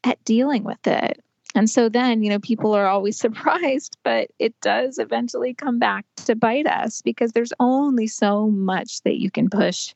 at 0.02 0.22
dealing 0.24 0.64
with 0.64 0.84
it. 0.86 1.23
And 1.54 1.70
so 1.70 1.88
then, 1.88 2.22
you 2.22 2.30
know, 2.30 2.38
people 2.38 2.74
are 2.74 2.86
always 2.86 3.18
surprised, 3.20 3.96
but 4.02 4.30
it 4.38 4.54
does 4.60 4.98
eventually 4.98 5.54
come 5.54 5.78
back 5.78 6.04
to 6.26 6.34
bite 6.34 6.66
us 6.66 7.02
because 7.02 7.32
there's 7.32 7.52
only 7.60 8.06
so 8.06 8.48
much 8.48 9.02
that 9.02 9.20
you 9.20 9.30
can 9.30 9.48
push 9.48 9.92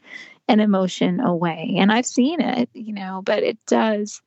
an 0.49 0.61
emotion 0.61 1.21
away. 1.21 1.75
And 1.79 1.92
I've 1.92 2.07
seen 2.07 2.40
it, 2.40 2.71
you 2.73 2.94
know, 2.94 3.23
but 3.25 3.42
it 3.42 3.59
does 3.66 4.23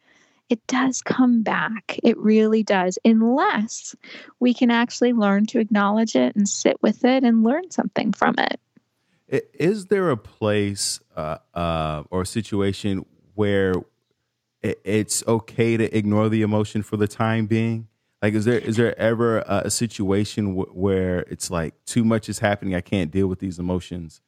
it 0.49 0.59
does 0.67 1.01
come 1.01 1.43
back. 1.43 1.97
It 2.03 2.17
really 2.17 2.61
does, 2.61 2.99
unless 3.05 3.95
we 4.41 4.53
can 4.53 4.69
actually 4.69 5.13
learn 5.13 5.45
to 5.45 5.59
acknowledge 5.59 6.13
it 6.13 6.35
and 6.35 6.47
sit 6.47 6.75
with 6.81 7.05
it 7.05 7.23
and 7.23 7.45
learn 7.45 7.71
something 7.71 8.11
from 8.11 8.35
it. 8.37 8.59
Is 9.29 9.85
there 9.85 10.09
a 10.09 10.17
place 10.17 10.99
uh, 11.15 11.37
uh, 11.53 12.03
or 12.11 12.23
a 12.23 12.25
situation 12.25 13.05
where 13.33 13.75
it's 14.61 15.25
okay 15.27 15.77
to 15.77 15.97
ignore 15.97 16.29
the 16.29 16.41
emotion 16.41 16.83
for 16.83 16.97
the 16.97 17.07
time 17.07 17.47
being? 17.47 17.87
Like, 18.21 18.33
is 18.35 18.45
there 18.45 18.59
is 18.59 18.77
there 18.77 18.97
ever 18.99 19.39
a, 19.47 19.69
situation 19.71 20.53
where 20.55 21.21
it's 21.21 21.49
like 21.49 21.73
too 21.85 22.03
much 22.03 22.29
is 22.29 22.39
happening, 22.39 22.75
I 22.75 22.81
can't 22.81 23.09
deal 23.09 23.27
with 23.27 23.39
these 23.39 23.57
emotions, 23.57 24.21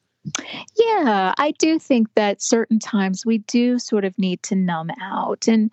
yeah, 0.78 1.34
I 1.38 1.52
do 1.60 1.78
think 1.80 2.08
that 2.16 2.42
certain 2.42 2.80
times 2.80 3.26
we 3.26 3.40
do 3.40 3.78
sort 3.78 4.06
of 4.06 4.18
need 4.18 4.42
to 4.44 4.56
numb 4.56 4.90
out. 5.02 5.48
And 5.48 5.70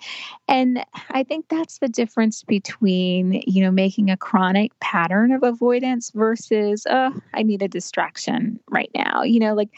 and 0.49 0.85
I 1.11 1.23
think 1.23 1.49
that's 1.49 1.79
the 1.79 1.89
difference 1.89 2.43
between, 2.43 3.43
you 3.47 3.63
know, 3.63 3.71
making 3.71 4.11
a 4.11 4.17
chronic 4.17 4.79
pattern 4.81 5.31
of 5.33 5.43
avoidance 5.45 6.11
versus 6.11 6.85
uh 6.87 7.11
I 7.35 7.43
need 7.43 7.63
a 7.63 7.69
distraction 7.69 8.59
right 8.69 8.91
now. 8.95 9.23
You 9.23 9.39
know, 9.39 9.55
like 9.55 9.71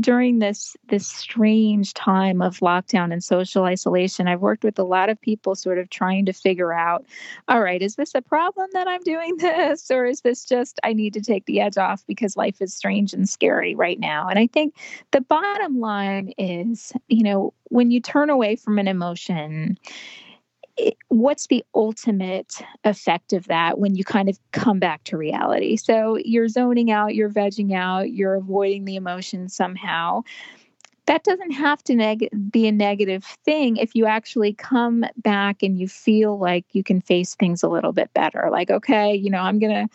during 0.00 0.38
this 0.38 0.76
this 0.88 1.06
strange 1.06 1.92
time 1.94 2.40
of 2.40 2.58
lockdown 2.60 3.12
and 3.12 3.22
social 3.22 3.64
isolation, 3.64 4.26
I've 4.26 4.40
worked 4.40 4.64
with 4.64 4.78
a 4.78 4.84
lot 4.84 5.10
of 5.10 5.20
people 5.20 5.54
sort 5.54 5.78
of 5.78 5.90
trying 5.90 6.24
to 6.26 6.32
figure 6.32 6.72
out, 6.72 7.04
all 7.48 7.60
right, 7.60 7.82
is 7.82 7.96
this 7.96 8.14
a 8.14 8.22
problem 8.22 8.68
that 8.72 8.88
I'm 8.88 9.02
doing 9.02 9.36
this 9.36 9.90
or 9.90 10.06
is 10.06 10.22
this 10.22 10.44
just 10.44 10.80
I 10.82 10.94
need 10.94 11.12
to 11.14 11.20
take 11.20 11.44
the 11.46 11.60
edge 11.60 11.76
off 11.76 12.04
because 12.06 12.36
life 12.36 12.62
is 12.62 12.74
strange 12.74 13.12
and 13.12 13.28
scary 13.28 13.74
right 13.74 13.98
now? 14.00 14.13
Now. 14.14 14.28
And 14.28 14.38
I 14.38 14.46
think 14.46 14.74
the 15.10 15.20
bottom 15.20 15.80
line 15.80 16.32
is, 16.38 16.92
you 17.08 17.22
know, 17.22 17.52
when 17.64 17.90
you 17.90 18.00
turn 18.00 18.30
away 18.30 18.56
from 18.56 18.78
an 18.78 18.88
emotion, 18.88 19.78
it, 20.76 20.96
what's 21.08 21.46
the 21.46 21.64
ultimate 21.74 22.60
effect 22.84 23.32
of 23.32 23.46
that 23.46 23.78
when 23.78 23.94
you 23.94 24.04
kind 24.04 24.28
of 24.28 24.38
come 24.52 24.78
back 24.78 25.04
to 25.04 25.16
reality? 25.16 25.76
So 25.76 26.18
you're 26.24 26.48
zoning 26.48 26.90
out, 26.90 27.14
you're 27.14 27.30
vegging 27.30 27.74
out, 27.74 28.12
you're 28.12 28.34
avoiding 28.34 28.84
the 28.84 28.96
emotion 28.96 29.48
somehow 29.48 30.22
that 31.06 31.24
doesn't 31.24 31.50
have 31.50 31.82
to 31.84 31.94
neg- 31.94 32.30
be 32.50 32.66
a 32.66 32.72
negative 32.72 33.24
thing 33.44 33.76
if 33.76 33.94
you 33.94 34.06
actually 34.06 34.52
come 34.54 35.04
back 35.18 35.62
and 35.62 35.78
you 35.78 35.88
feel 35.88 36.38
like 36.38 36.64
you 36.72 36.82
can 36.82 37.00
face 37.00 37.34
things 37.34 37.62
a 37.62 37.68
little 37.68 37.92
bit 37.92 38.12
better. 38.14 38.48
Like 38.50 38.70
okay 38.70 39.14
you 39.14 39.30
know 39.30 39.40
i'm 39.40 39.58
gonna 39.58 39.88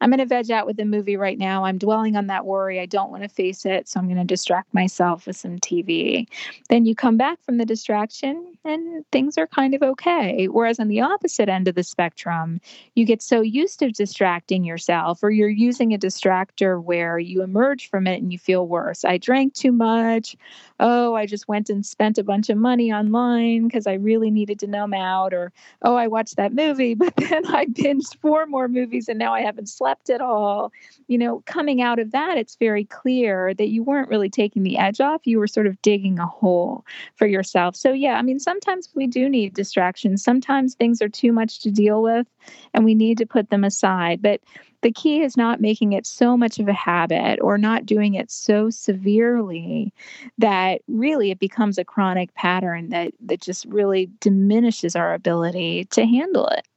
i'm 0.00 0.10
gonna 0.10 0.26
veg 0.26 0.50
out 0.50 0.66
with 0.66 0.76
the 0.76 0.84
movie 0.84 1.16
right 1.16 1.38
now. 1.38 1.64
I'm 1.64 1.78
dwelling 1.78 2.16
on 2.16 2.26
that 2.28 2.46
worry. 2.46 2.80
I 2.80 2.86
don't 2.86 3.10
want 3.10 3.22
to 3.22 3.28
face 3.28 3.66
it 3.66 3.88
so 3.88 4.00
i'm 4.00 4.08
gonna 4.08 4.24
distract 4.24 4.72
myself 4.74 5.26
with 5.26 5.36
some 5.36 5.58
tv 5.58 6.26
then 6.68 6.86
you 6.86 6.94
come 6.94 7.16
back 7.16 7.42
from 7.42 7.58
the 7.58 7.66
distraction 7.66 8.56
and 8.64 9.04
things 9.12 9.36
are 9.36 9.46
kind 9.46 9.74
of 9.74 9.82
okay. 9.82 10.46
Whereas 10.46 10.80
on 10.80 10.88
the 10.88 11.00
opposite 11.00 11.48
end 11.48 11.68
of 11.68 11.74
the 11.74 11.82
spectrum 11.82 12.60
you 12.94 13.04
get 13.04 13.22
so 13.22 13.40
used 13.40 13.78
to 13.80 13.90
distracting 13.90 14.64
yourself 14.64 15.22
or 15.22 15.30
you're 15.30 15.48
using 15.48 15.92
a 15.92 15.98
distractor 15.98 16.82
where 16.82 17.18
you 17.18 17.42
emerge 17.42 17.90
from 17.90 18.06
it 18.06 18.22
and 18.22 18.32
you 18.32 18.38
feel 18.38 18.66
worse. 18.66 19.04
I 19.04 19.18
drank 19.18 19.54
too 19.54 19.72
much 19.72 20.36
oh, 20.80 21.14
I 21.14 21.26
just 21.26 21.48
went 21.48 21.70
and 21.70 21.84
spent 21.84 22.18
a 22.18 22.24
bunch 22.24 22.50
of 22.50 22.56
money 22.56 22.92
online 22.92 23.66
because 23.66 23.86
I 23.86 23.94
really 23.94 24.30
needed 24.30 24.58
to 24.60 24.66
numb 24.66 24.94
out, 24.94 25.32
or 25.32 25.52
oh, 25.82 25.94
I 25.94 26.06
watched 26.06 26.36
that 26.36 26.52
movie, 26.52 26.94
but 26.94 27.14
then 27.16 27.46
I 27.46 27.66
binged 27.66 28.18
four 28.20 28.46
more 28.46 28.68
movies 28.68 29.08
and 29.08 29.18
now 29.18 29.32
I 29.32 29.42
haven't 29.42 29.68
slept 29.68 30.10
at 30.10 30.20
all. 30.20 30.72
You 31.06 31.18
know, 31.18 31.42
coming 31.46 31.82
out 31.82 31.98
of 31.98 32.12
that, 32.12 32.38
it's 32.38 32.56
very 32.56 32.84
clear 32.84 33.54
that 33.54 33.68
you 33.68 33.82
weren't 33.82 34.08
really 34.08 34.30
taking 34.30 34.62
the 34.62 34.78
edge 34.78 35.00
off. 35.00 35.22
You 35.24 35.38
were 35.38 35.46
sort 35.46 35.66
of 35.66 35.80
digging 35.82 36.18
a 36.18 36.26
hole 36.26 36.84
for 37.16 37.26
yourself. 37.26 37.76
So, 37.76 37.92
yeah, 37.92 38.14
I 38.14 38.22
mean, 38.22 38.40
sometimes 38.40 38.88
we 38.94 39.06
do 39.06 39.28
need 39.28 39.54
distractions. 39.54 40.22
Sometimes 40.22 40.74
things 40.74 41.00
are 41.02 41.08
too 41.08 41.32
much 41.32 41.60
to 41.60 41.70
deal 41.70 42.02
with 42.02 42.26
and 42.72 42.84
we 42.84 42.94
need 42.94 43.18
to 43.18 43.26
put 43.26 43.50
them 43.50 43.64
aside. 43.64 44.22
But 44.22 44.40
the 44.84 44.92
key 44.92 45.22
is 45.22 45.34
not 45.34 45.62
making 45.62 45.94
it 45.94 46.04
so 46.04 46.36
much 46.36 46.58
of 46.58 46.68
a 46.68 46.74
habit 46.74 47.40
or 47.40 47.56
not 47.56 47.86
doing 47.86 48.12
it 48.14 48.30
so 48.30 48.68
severely 48.68 49.94
that 50.36 50.82
really 50.86 51.30
it 51.30 51.38
becomes 51.38 51.78
a 51.78 51.84
chronic 51.86 52.34
pattern 52.34 52.90
that 52.90 53.14
that 53.18 53.40
just 53.40 53.64
really 53.64 54.10
diminishes 54.20 54.94
our 54.94 55.14
ability 55.14 55.86
to 55.86 56.04
handle 56.04 56.46
it. 56.48 56.68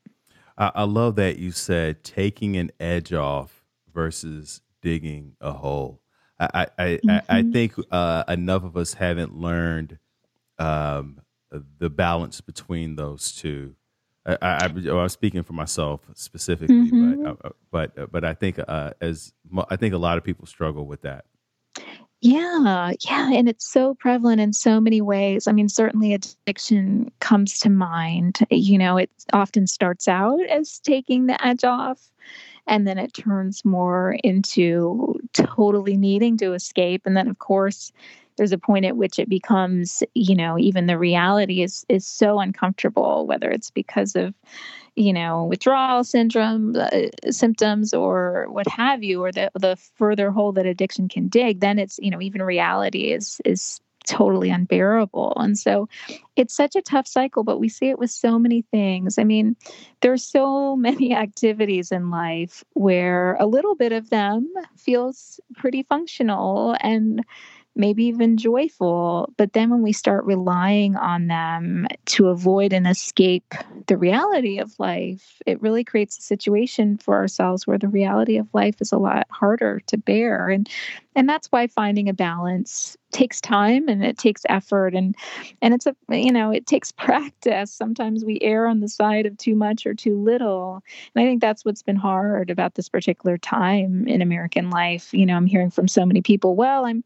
I, 0.58 0.72
I 0.74 0.84
love 0.84 1.18
that 1.18 1.38
you 1.38 1.52
said 1.52 2.06
taking 2.06 2.56
an 2.56 2.72
edge 2.80 3.12
off 3.12 3.66
versus 3.94 4.62
digging 4.82 5.36
a 5.42 5.52
hole. 5.52 6.00
I 6.40 6.68
I, 6.78 6.84
mm-hmm. 6.84 7.10
I, 7.10 7.22
I, 7.28 7.42
mm-hmm. 7.42 7.52
think 7.52 7.74
uh, 7.92 8.24
enough 8.30 8.64
of 8.64 8.78
us 8.78 8.94
haven't 8.94 9.36
learned 9.36 10.00
um, 10.58 11.20
the 11.52 11.90
balance 11.90 12.40
between 12.40 12.96
those 12.96 13.34
two. 13.34 13.76
I, 14.28 14.38
I, 14.42 14.66
am 14.66 15.10
speaking 15.10 15.44
for 15.44 15.54
myself 15.54 16.02
specifically, 16.14 16.92
mm-hmm. 16.92 17.32
but 17.42 17.56
but 17.96 18.12
but 18.12 18.26
I 18.26 18.34
think 18.34 18.60
uh, 18.68 18.92
as 19.00 19.34
I 19.70 19.78
think 19.78 19.94
a 19.94 19.98
lot 19.98 20.18
of 20.18 20.24
people 20.24 20.46
struggle 20.46 20.86
with 20.86 21.02
that. 21.02 21.26
Yeah, 22.20 22.94
yeah, 23.02 23.32
and 23.32 23.48
it's 23.48 23.72
so 23.72 23.94
prevalent 23.94 24.42
in 24.42 24.52
so 24.52 24.82
many 24.82 25.02
ways. 25.02 25.48
I 25.48 25.52
mean, 25.52 25.70
certainly 25.70 26.14
addiction 26.14 27.12
comes 27.20 27.60
to 27.60 27.70
mind. 27.70 28.40
You 28.50 28.80
know, 28.80 28.98
it 28.98 29.12
often 29.34 29.68
starts 29.68 30.08
out 30.08 30.42
as 30.50 30.80
taking 30.80 31.28
the 31.28 31.46
edge 31.46 31.64
off, 31.64 32.10
and 32.66 32.88
then 32.88 32.98
it 32.98 33.14
turns 33.14 33.64
more 33.64 34.18
into 34.24 35.20
totally 35.34 35.96
needing 35.96 36.38
to 36.38 36.54
escape. 36.54 37.04
And 37.06 37.16
then, 37.16 37.28
of 37.28 37.38
course, 37.38 37.92
there's 38.38 38.52
a 38.52 38.58
point 38.58 38.86
at 38.86 38.98
which 38.98 39.20
it 39.20 39.30
becomes 39.30 40.04
you 40.14 40.36
know 40.36 40.58
even 40.58 40.88
the 40.88 40.98
reality 40.98 41.62
is 41.62 41.86
is 41.90 42.08
so 42.08 42.40
uncomfortable 42.40 43.28
whether 43.28 43.50
it's 43.50 43.72
because 43.72 44.16
of 44.16 44.34
you 44.96 45.14
know 45.14 45.46
withdrawal 45.46 46.04
syndrome 46.04 46.76
uh, 46.76 46.90
symptoms 47.30 47.94
or 47.94 48.48
what 48.50 48.68
have 48.68 49.04
you 49.04 49.24
or 49.24 49.32
the 49.32 49.52
the 49.56 49.76
further 49.96 50.32
hole 50.32 50.52
that 50.52 50.66
addiction 50.66 51.08
can 51.08 51.28
dig 51.28 51.60
then 51.60 51.78
it's 51.80 52.00
you 52.02 52.10
know 52.10 52.22
even 52.22 52.42
reality 52.42 53.12
is 53.12 53.42
is 53.46 53.82
totally 54.08 54.50
unbearable. 54.50 55.34
And 55.36 55.58
so 55.58 55.88
it's 56.36 56.56
such 56.56 56.76
a 56.76 56.82
tough 56.82 57.08
cycle, 57.08 57.44
but 57.44 57.60
we 57.60 57.70
see 57.70 57.90
it 57.90 58.00
with 58.00 58.10
so 58.10 58.40
many 58.40 58.64
things. 58.72 59.20
I 59.20 59.24
mean, 59.24 59.56
there's 60.02 60.24
so 60.24 60.76
many 60.88 61.14
activities 61.14 61.92
in 61.92 62.10
life 62.10 62.64
where 62.74 63.36
a 63.36 63.46
little 63.46 63.76
bit 63.76 63.92
of 63.92 64.10
them 64.10 64.52
feels 64.78 65.40
pretty 65.56 65.84
functional 65.84 66.76
and 66.82 67.24
maybe 67.78 68.04
even 68.06 68.38
joyful. 68.38 69.32
But 69.38 69.54
then 69.54 69.70
when 69.70 69.82
we 69.82 69.94
start 69.94 70.26
relying 70.26 70.96
on 70.96 71.28
them 71.28 71.88
to 72.08 72.28
avoid 72.28 72.74
and 72.74 72.88
escape 72.88 73.54
the 73.88 73.98
reality 73.98 74.60
of 74.60 74.78
life, 74.80 75.42
it 75.46 75.62
really 75.62 75.84
creates 75.84 76.18
a 76.18 76.22
situation 76.22 76.98
for 76.98 77.16
ourselves 77.16 77.66
where 77.66 77.78
the 77.78 77.88
reality 77.88 78.38
of 78.38 78.48
life 78.54 78.82
is 78.82 78.92
a 78.92 78.98
lot 78.98 79.28
harder 79.30 79.80
to 79.88 79.98
bear. 79.98 80.50
And 80.50 80.70
and 81.16 81.28
that's 81.28 81.48
why 81.48 81.66
finding 81.66 82.08
a 82.08 82.14
balance 82.14 82.96
takes 83.12 83.42
time 83.42 83.88
and 83.88 84.04
it 84.04 84.18
takes 84.18 84.44
effort 84.50 84.94
and 84.94 85.16
and 85.62 85.74
it's 85.74 85.88
a 85.88 85.96
you 86.10 86.32
know 86.32 86.52
it 86.52 86.68
takes 86.68 86.92
practice 87.06 87.72
sometimes 87.72 88.24
we 88.24 88.40
err 88.42 88.68
on 88.68 88.82
the 88.82 88.90
side 88.90 89.26
of 89.26 89.36
too 89.38 89.56
much 89.56 89.86
or 89.86 89.94
too 89.94 90.22
little 90.22 90.84
and 91.16 91.24
i 91.24 91.26
think 91.26 91.42
that's 91.42 91.66
what's 91.66 91.82
been 91.82 91.96
hard 91.96 92.50
about 92.50 92.76
this 92.76 92.90
particular 92.90 93.38
time 93.38 94.08
in 94.08 94.22
american 94.22 94.70
life 94.70 95.14
you 95.14 95.26
know 95.26 95.36
i'm 95.36 95.48
hearing 95.48 95.72
from 95.72 95.88
so 95.88 96.06
many 96.06 96.22
people 96.22 96.56
well 96.56 96.86
i'm 96.86 97.04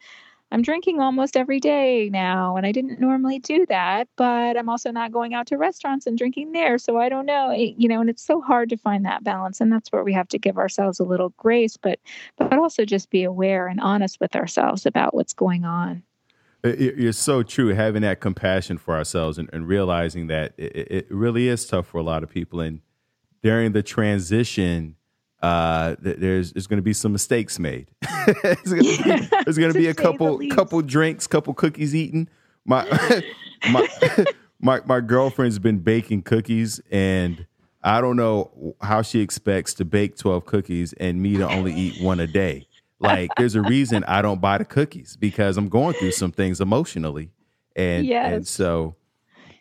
I'm 0.54 0.62
drinking 0.62 1.00
almost 1.00 1.38
every 1.38 1.62
day 1.62 2.10
now, 2.12 2.58
and 2.58 2.66
I 2.66 2.74
didn't 2.74 3.00
normally 3.00 3.40
do 3.40 3.66
that, 3.68 4.10
but 4.18 4.58
I'm 4.58 4.68
also 4.68 4.92
not 4.92 5.14
going 5.14 5.34
out 5.34 5.48
to 5.48 5.58
restaurants 5.58 6.06
and 6.06 6.18
drinking 6.18 6.52
there. 6.52 6.78
So 6.78 6.98
I 6.98 7.08
don't 7.08 7.26
know, 7.26 7.52
you 7.52 7.88
know, 7.88 8.02
and 8.02 8.10
it's 8.10 8.26
so 8.26 8.42
hard 8.42 8.70
to 8.70 8.78
find 8.78 9.06
that 9.06 9.24
balance. 9.24 9.62
And 9.62 9.72
that's 9.72 9.90
where 9.94 10.04
we 10.04 10.12
have 10.12 10.28
to 10.28 10.38
give 10.38 10.58
ourselves 10.58 11.00
a 11.00 11.06
little 11.06 11.30
grace, 11.38 11.78
but, 11.78 12.00
but 12.38 12.58
also 12.58 12.84
just 12.84 13.10
be 13.10 13.24
aware 13.24 13.68
and 13.68 13.80
honest 13.80 14.20
with 14.20 14.36
ourselves 14.36 14.86
about 14.86 15.14
what's 15.14 15.34
going 15.34 15.64
on. 15.64 16.04
It's 16.64 17.18
so 17.18 17.44
true 17.44 17.70
having 17.70 18.02
that 18.02 18.20
compassion 18.20 18.78
for 18.78 18.96
ourselves 18.96 19.38
and, 19.38 19.50
and 19.54 19.68
realizing 19.68 20.28
that 20.28 20.54
it, 20.58 20.92
it 20.92 21.08
really 21.10 21.48
is 21.48 21.66
tough 21.66 21.88
for 21.88 21.98
a 21.98 22.04
lot 22.04 22.24
of 22.24 22.30
people. 22.30 22.60
And 22.60 22.82
during 23.42 23.72
the 23.72 23.82
transition, 23.82 24.96
uh, 25.42 25.96
there's 26.00 26.54
there's 26.54 26.68
going 26.68 26.78
to 26.78 26.84
be 26.84 26.94
some 26.94 27.12
mistakes 27.12 27.58
made. 27.58 27.88
there's 28.44 28.64
going 28.68 29.24
to 29.74 29.74
be 29.74 29.88
a 29.88 29.94
couple 29.94 30.40
couple 30.50 30.82
drinks, 30.82 31.28
couple 31.28 31.54
cookies 31.54 31.96
eaten. 31.96 32.30
My 32.66 32.86
my 33.72 33.88
my 34.60 34.82
my 34.86 35.00
girlfriend's 35.00 35.58
been 35.58 35.80
baking 35.80 36.24
cookies, 36.24 36.80
and 36.92 37.48
I 37.84 38.02
don't 38.02 38.18
know 38.18 38.76
how 38.82 39.02
she 39.02 39.22
expects 39.22 39.74
to 39.76 39.86
bake 39.86 40.16
twelve 40.16 40.46
cookies 40.46 40.94
and 40.94 41.22
me 41.22 41.38
to 41.38 41.50
only 41.50 41.74
eat 41.74 42.02
one 42.02 42.20
a 42.20 42.28
day. 42.28 42.68
Like, 43.00 43.32
there's 43.36 43.56
a 43.56 43.64
reason 43.64 44.04
I 44.04 44.22
don't 44.22 44.40
buy 44.40 44.60
the 44.60 44.66
cookies 44.66 45.18
because 45.18 45.58
I'm 45.58 45.70
going 45.70 45.96
through 45.96 46.12
some 46.12 46.32
things 46.32 46.62
emotionally, 46.62 47.32
and 47.76 48.06
yes. 48.06 48.32
and 48.32 48.48
so 48.48 48.96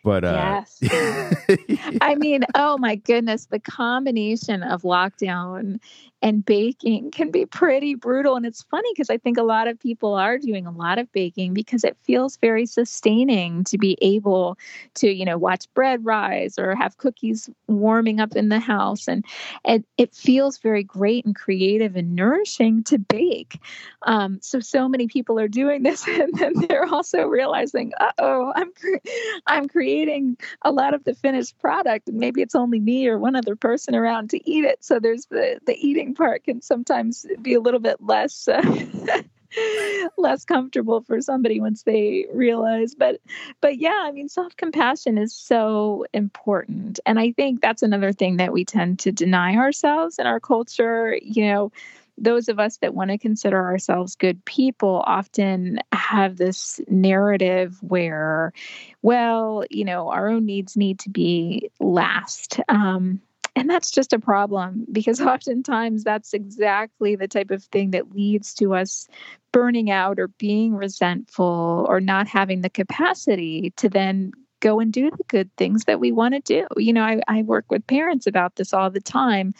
But 0.03 0.23
uh, 0.23 0.63
yes, 0.63 0.79
I 2.01 2.15
mean, 2.15 2.43
oh 2.55 2.77
my 2.77 2.95
goodness, 2.95 3.45
the 3.45 3.59
combination 3.59 4.63
of 4.63 4.81
lockdown 4.81 5.79
and 6.21 6.45
baking 6.45 7.11
can 7.11 7.31
be 7.31 7.45
pretty 7.45 7.95
brutal. 7.95 8.35
And 8.35 8.45
it's 8.45 8.61
funny 8.63 8.89
because 8.93 9.09
I 9.09 9.17
think 9.17 9.37
a 9.37 9.43
lot 9.43 9.67
of 9.67 9.79
people 9.79 10.13
are 10.13 10.37
doing 10.37 10.67
a 10.67 10.71
lot 10.71 10.99
of 10.99 11.11
baking 11.11 11.53
because 11.53 11.83
it 11.83 11.97
feels 12.03 12.37
very 12.37 12.65
sustaining 12.65 13.63
to 13.65 13.77
be 13.77 13.97
able 14.01 14.57
to, 14.95 15.11
you 15.11 15.25
know, 15.25 15.37
watch 15.37 15.65
bread 15.73 16.05
rise 16.05 16.59
or 16.59 16.75
have 16.75 16.97
cookies 16.97 17.49
warming 17.67 18.19
up 18.19 18.35
in 18.35 18.49
the 18.49 18.59
house. 18.59 19.07
And 19.07 19.25
it, 19.65 19.83
it 19.97 20.13
feels 20.13 20.59
very 20.59 20.83
great 20.83 21.25
and 21.25 21.35
creative 21.35 21.95
and 21.95 22.15
nourishing 22.15 22.83
to 22.83 22.99
bake. 22.99 23.59
Um, 24.03 24.39
so, 24.41 24.59
so 24.59 24.87
many 24.87 25.07
people 25.07 25.39
are 25.39 25.47
doing 25.47 25.83
this 25.91 26.07
and 26.07 26.33
then 26.37 26.53
they're 26.67 26.85
also 26.85 27.23
realizing, 27.23 27.93
uh 27.99 28.11
oh, 28.19 28.53
I'm, 28.55 28.71
cre- 28.73 29.09
I'm 29.47 29.67
creating 29.67 30.37
a 30.61 30.71
lot 30.71 30.93
of 30.93 31.03
the 31.03 31.15
finished 31.15 31.57
product 31.59 32.09
and 32.09 32.17
maybe 32.17 32.43
it's 32.43 32.55
only 32.55 32.79
me 32.79 33.07
or 33.07 33.17
one 33.17 33.35
other 33.35 33.55
person 33.55 33.95
around 33.95 34.29
to 34.29 34.49
eat 34.49 34.65
it. 34.65 34.83
So 34.83 34.99
there's 34.99 35.25
the, 35.25 35.59
the 35.65 35.75
eating 35.75 36.10
part 36.15 36.43
can 36.43 36.61
sometimes 36.61 37.25
be 37.41 37.53
a 37.53 37.59
little 37.59 37.79
bit 37.79 37.97
less 38.01 38.47
uh, 38.47 38.61
less 40.17 40.45
comfortable 40.45 41.01
for 41.01 41.19
somebody 41.21 41.59
once 41.59 41.83
they 41.83 42.25
realize 42.33 42.95
but 42.95 43.19
but 43.59 43.77
yeah 43.77 44.03
i 44.03 44.11
mean 44.11 44.29
self-compassion 44.29 45.17
is 45.17 45.33
so 45.33 46.05
important 46.13 46.99
and 47.05 47.19
i 47.19 47.31
think 47.33 47.61
that's 47.61 47.83
another 47.83 48.13
thing 48.13 48.37
that 48.37 48.53
we 48.53 48.63
tend 48.63 48.97
to 48.97 49.11
deny 49.11 49.55
ourselves 49.55 50.17
in 50.19 50.25
our 50.25 50.39
culture 50.39 51.17
you 51.21 51.45
know 51.45 51.71
those 52.17 52.49
of 52.49 52.59
us 52.59 52.77
that 52.77 52.93
want 52.93 53.09
to 53.09 53.17
consider 53.17 53.61
ourselves 53.61 54.15
good 54.15 54.43
people 54.45 55.03
often 55.05 55.79
have 55.91 56.37
this 56.37 56.79
narrative 56.87 57.77
where, 57.81 58.53
well, 59.01 59.63
you 59.69 59.83
know, 59.83 60.09
our 60.09 60.29
own 60.29 60.45
needs 60.45 60.77
need 60.77 60.99
to 60.99 61.09
be 61.09 61.69
last. 61.79 62.59
Um, 62.69 63.21
and 63.55 63.69
that's 63.69 63.91
just 63.91 64.13
a 64.13 64.19
problem 64.19 64.85
because 64.91 65.21
oftentimes 65.21 66.03
that's 66.03 66.33
exactly 66.33 67.15
the 67.15 67.27
type 67.27 67.51
of 67.51 67.63
thing 67.65 67.91
that 67.91 68.13
leads 68.13 68.53
to 68.55 68.73
us 68.73 69.07
burning 69.51 69.91
out 69.91 70.19
or 70.19 70.27
being 70.27 70.75
resentful 70.75 71.85
or 71.89 71.99
not 71.99 72.27
having 72.27 72.61
the 72.61 72.69
capacity 72.69 73.73
to 73.77 73.89
then 73.89 74.31
go 74.61 74.79
and 74.79 74.93
do 74.93 75.11
the 75.11 75.23
good 75.27 75.53
things 75.57 75.83
that 75.85 75.99
we 75.99 76.11
want 76.11 76.33
to 76.33 76.39
do. 76.39 76.67
You 76.77 76.93
know, 76.93 77.03
I, 77.03 77.21
I 77.27 77.41
work 77.43 77.65
with 77.69 77.85
parents 77.87 78.25
about 78.25 78.55
this 78.55 78.73
all 78.73 78.89
the 78.89 79.01
time 79.01 79.53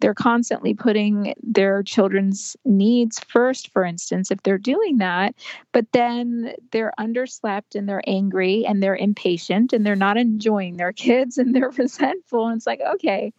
they're 0.00 0.14
constantly 0.14 0.74
putting 0.74 1.34
their 1.42 1.82
children's 1.82 2.56
needs 2.64 3.20
first, 3.20 3.70
for 3.70 3.84
instance, 3.84 4.30
if 4.30 4.42
they're 4.42 4.58
doing 4.58 4.98
that, 4.98 5.34
but 5.72 5.86
then 5.92 6.54
they're 6.72 6.92
underslept 6.98 7.74
and 7.74 7.88
they're 7.88 8.02
angry 8.06 8.64
and 8.66 8.82
they're 8.82 8.96
impatient 8.96 9.72
and 9.72 9.84
they're 9.84 9.96
not 9.96 10.16
enjoying 10.16 10.76
their 10.76 10.92
kids 10.92 11.38
and 11.38 11.54
they're 11.54 11.70
resentful. 11.78 12.48
And 12.48 12.56
it's 12.56 12.66
like, 12.66 12.80
okay, 12.80 13.32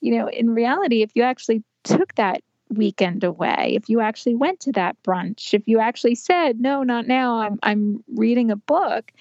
you 0.00 0.16
know, 0.16 0.28
in 0.28 0.50
reality, 0.50 1.02
if 1.02 1.12
you 1.14 1.22
actually 1.22 1.62
took 1.82 2.14
that 2.16 2.42
weekend 2.68 3.24
away, 3.24 3.72
if 3.74 3.88
you 3.88 4.00
actually 4.00 4.34
went 4.34 4.60
to 4.60 4.72
that 4.72 4.96
brunch, 5.02 5.54
if 5.54 5.66
you 5.66 5.78
actually 5.80 6.14
said, 6.14 6.60
no, 6.60 6.82
not 6.82 7.06
now, 7.06 7.40
I'm, 7.40 7.58
I'm 7.62 8.04
reading 8.14 8.50
a 8.50 8.56
book, 8.56 9.12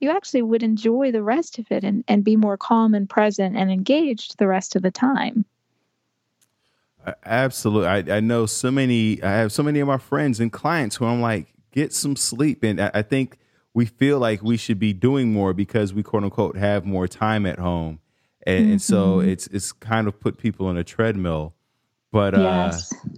you 0.00 0.10
actually 0.10 0.42
would 0.42 0.62
enjoy 0.62 1.10
the 1.10 1.22
rest 1.22 1.58
of 1.58 1.66
it 1.70 1.84
and, 1.84 2.04
and 2.06 2.24
be 2.24 2.36
more 2.36 2.56
calm 2.56 2.94
and 2.94 3.08
present 3.08 3.56
and 3.56 3.70
engaged 3.70 4.38
the 4.38 4.46
rest 4.46 4.76
of 4.76 4.82
the 4.82 4.90
time. 4.90 5.44
Absolutely. 7.24 7.88
I, 7.88 8.18
I 8.18 8.20
know 8.20 8.46
so 8.46 8.70
many, 8.70 9.22
I 9.22 9.30
have 9.30 9.52
so 9.52 9.62
many 9.62 9.80
of 9.80 9.88
my 9.88 9.98
friends 9.98 10.40
and 10.40 10.52
clients 10.52 10.96
who 10.96 11.06
I'm 11.06 11.20
like, 11.20 11.54
get 11.72 11.92
some 11.92 12.16
sleep. 12.16 12.62
And 12.62 12.80
I, 12.80 12.90
I 12.94 13.02
think 13.02 13.38
we 13.74 13.86
feel 13.86 14.18
like 14.18 14.42
we 14.42 14.56
should 14.56 14.78
be 14.78 14.92
doing 14.92 15.32
more 15.32 15.54
because 15.54 15.94
we 15.94 16.02
quote 16.02 16.24
unquote 16.24 16.56
have 16.56 16.84
more 16.84 17.08
time 17.08 17.46
at 17.46 17.58
home. 17.58 18.00
And, 18.46 18.62
mm-hmm. 18.62 18.72
and 18.72 18.82
so 18.82 19.18
mm-hmm. 19.18 19.28
it's, 19.30 19.46
it's 19.48 19.72
kind 19.72 20.06
of 20.06 20.20
put 20.20 20.38
people 20.38 20.70
in 20.70 20.76
a 20.76 20.84
treadmill. 20.84 21.54
But, 22.10 22.34
uh, 22.34 22.72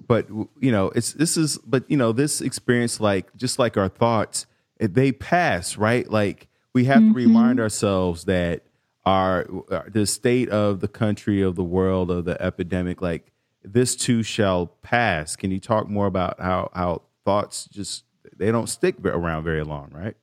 but, 0.09 0.29
you 0.59 0.73
know, 0.73 0.91
it's, 0.97 1.13
this 1.13 1.37
is, 1.37 1.59
but, 1.59 1.89
you 1.89 1.97
know, 1.97 2.11
this 2.11 2.41
experience, 2.41 2.99
like, 2.99 3.35
just 3.37 3.57
like 3.57 3.77
our 3.77 3.89
thoughts, 3.89 4.47
they 4.79 5.13
pass, 5.13 5.77
right? 5.77 6.11
Like, 6.11 6.49
we 6.73 6.85
have 6.85 6.99
mm-hmm. 6.99 7.13
to 7.13 7.17
remind 7.17 7.61
ourselves 7.61 8.25
that 8.25 8.63
our, 9.05 9.47
the 9.89 10.07
state 10.07 10.49
of 10.51 10.81
the 10.81 10.89
country, 10.89 11.43
of 11.43 11.57
the 11.57 11.65
world, 11.65 12.11
of 12.11 12.25
the 12.25 12.41
epidemic, 12.41 13.01
like, 13.01 13.33
this 13.63 13.95
too 13.95 14.23
shall 14.23 14.67
pass. 14.83 15.37
Can 15.37 15.51
you 15.51 15.61
talk 15.61 15.89
more 15.89 16.07
about 16.07 16.41
how 16.41 16.71
how 16.75 17.03
thoughts 17.27 17.69
just 17.71 18.05
they 18.37 18.51
don't 18.51 18.69
stick 18.69 18.97
around 19.05 19.45
very 19.45 19.63
long, 19.63 19.91
right? 19.93 20.17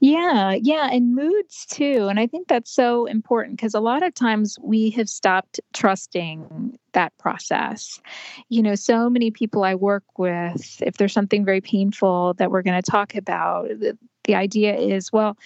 Yeah, 0.00 0.52
yeah, 0.52 0.90
and 0.92 1.14
moods 1.14 1.64
too. 1.64 2.08
And 2.08 2.20
I 2.20 2.26
think 2.26 2.48
that's 2.48 2.70
so 2.70 3.06
important 3.06 3.56
because 3.56 3.72
a 3.72 3.80
lot 3.80 4.02
of 4.02 4.12
times 4.12 4.58
we 4.60 4.90
have 4.90 5.08
stopped 5.08 5.58
trusting 5.72 6.78
that 6.92 7.16
process. 7.16 7.98
You 8.50 8.62
know, 8.62 8.74
so 8.74 9.08
many 9.08 9.30
people 9.30 9.64
I 9.64 9.74
work 9.74 10.04
with, 10.18 10.82
if 10.82 10.98
there's 10.98 11.14
something 11.14 11.46
very 11.46 11.62
painful 11.62 12.34
that 12.34 12.50
we're 12.50 12.60
going 12.62 12.80
to 12.80 12.90
talk 12.90 13.14
about, 13.14 13.68
the, 13.68 13.96
the 14.24 14.34
idea 14.34 14.76
is, 14.76 15.10
well, 15.10 15.38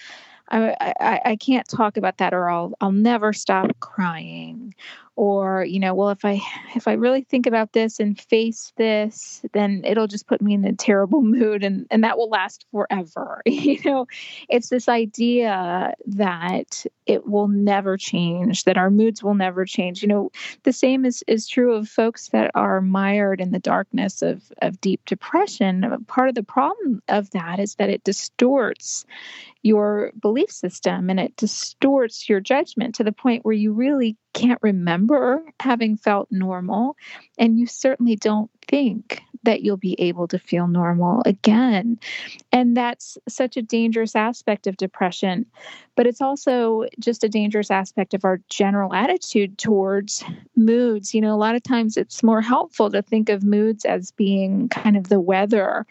I, 0.49 0.93
I, 0.99 1.21
I 1.25 1.35
can't 1.35 1.67
talk 1.67 1.97
about 1.97 2.17
that 2.17 2.33
or 2.33 2.49
I'll 2.49 2.73
I'll 2.81 2.91
never 2.91 3.33
stop 3.33 3.71
crying 3.79 4.73
or 5.17 5.65
you 5.65 5.79
know 5.79 5.93
well 5.93 6.09
if 6.09 6.23
i 6.23 6.39
if 6.75 6.87
i 6.87 6.93
really 6.93 7.23
think 7.23 7.47
about 7.47 7.73
this 7.73 7.99
and 7.99 8.21
face 8.21 8.71
this 8.77 9.43
then 9.51 9.81
it'll 9.83 10.07
just 10.07 10.27
put 10.27 10.41
me 10.41 10.53
in 10.53 10.63
a 10.63 10.73
terrible 10.73 11.21
mood 11.23 11.63
and 11.63 11.85
and 11.91 12.03
that 12.03 12.17
will 12.17 12.29
last 12.29 12.65
forever. 12.71 13.41
You 13.67 13.79
know 13.83 14.07
it's 14.49 14.69
this 14.69 14.87
idea 14.87 15.93
that 16.05 16.85
it 17.05 17.27
will 17.27 17.47
never 17.47 17.97
change 17.97 18.63
that 18.63 18.77
our 18.77 18.89
moods 18.89 19.23
will 19.23 19.33
never 19.33 19.65
change. 19.65 20.01
You 20.01 20.07
know 20.07 20.31
the 20.63 20.71
same 20.71 21.05
is 21.05 21.23
is 21.27 21.47
true 21.47 21.73
of 21.73 21.89
folks 21.89 22.29
that 22.29 22.51
are 22.53 22.79
mired 22.79 23.41
in 23.41 23.51
the 23.51 23.59
darkness 23.59 24.21
of 24.21 24.43
of 24.61 24.79
deep 24.79 25.03
depression. 25.05 26.05
Part 26.07 26.29
of 26.29 26.35
the 26.35 26.43
problem 26.43 27.01
of 27.07 27.31
that 27.31 27.59
is 27.59 27.75
that 27.75 27.89
it 27.89 28.03
distorts 28.03 29.05
your 29.63 30.11
belief 30.19 30.51
system 30.51 31.09
and 31.09 31.19
it 31.19 31.35
distorts 31.35 32.29
your 32.29 32.39
judgment 32.39 32.95
to 32.95 33.03
the 33.03 33.11
point 33.11 33.43
where 33.43 33.55
you 33.55 33.73
really 33.73 34.15
can't 34.37 34.59
remember 34.61 35.43
having 35.59 35.97
felt 35.97 36.27
normal, 36.31 36.95
and 37.37 37.59
you 37.59 37.67
certainly 37.67 38.15
don't 38.15 38.51
think 38.67 39.21
that 39.43 39.61
you'll 39.61 39.77
be 39.77 39.95
able 39.99 40.27
to 40.27 40.37
feel 40.37 40.67
normal 40.67 41.21
again. 41.25 41.97
And 42.51 42.75
that's 42.75 43.17
such 43.29 43.55
a 43.55 43.61
dangerous 43.61 44.15
aspect 44.15 44.67
of 44.67 44.75
depression. 44.75 45.45
But 45.95 46.05
it's 46.05 46.21
also 46.21 46.85
just 46.99 47.23
a 47.23 47.29
dangerous 47.29 47.71
aspect 47.71 48.13
of 48.13 48.25
our 48.25 48.41
general 48.49 48.93
attitude 48.93 49.57
towards 49.57 50.23
moods. 50.57 51.13
You 51.13 51.21
know, 51.21 51.33
a 51.33 51.37
lot 51.37 51.55
of 51.55 51.63
times 51.63 51.97
it's 51.97 52.21
more 52.23 52.41
helpful 52.41 52.91
to 52.91 53.01
think 53.01 53.29
of 53.29 53.43
moods 53.43 53.85
as 53.85 54.11
being 54.11 54.67
kind 54.69 54.97
of 54.97 55.07
the 55.07 55.19
weather 55.19 55.85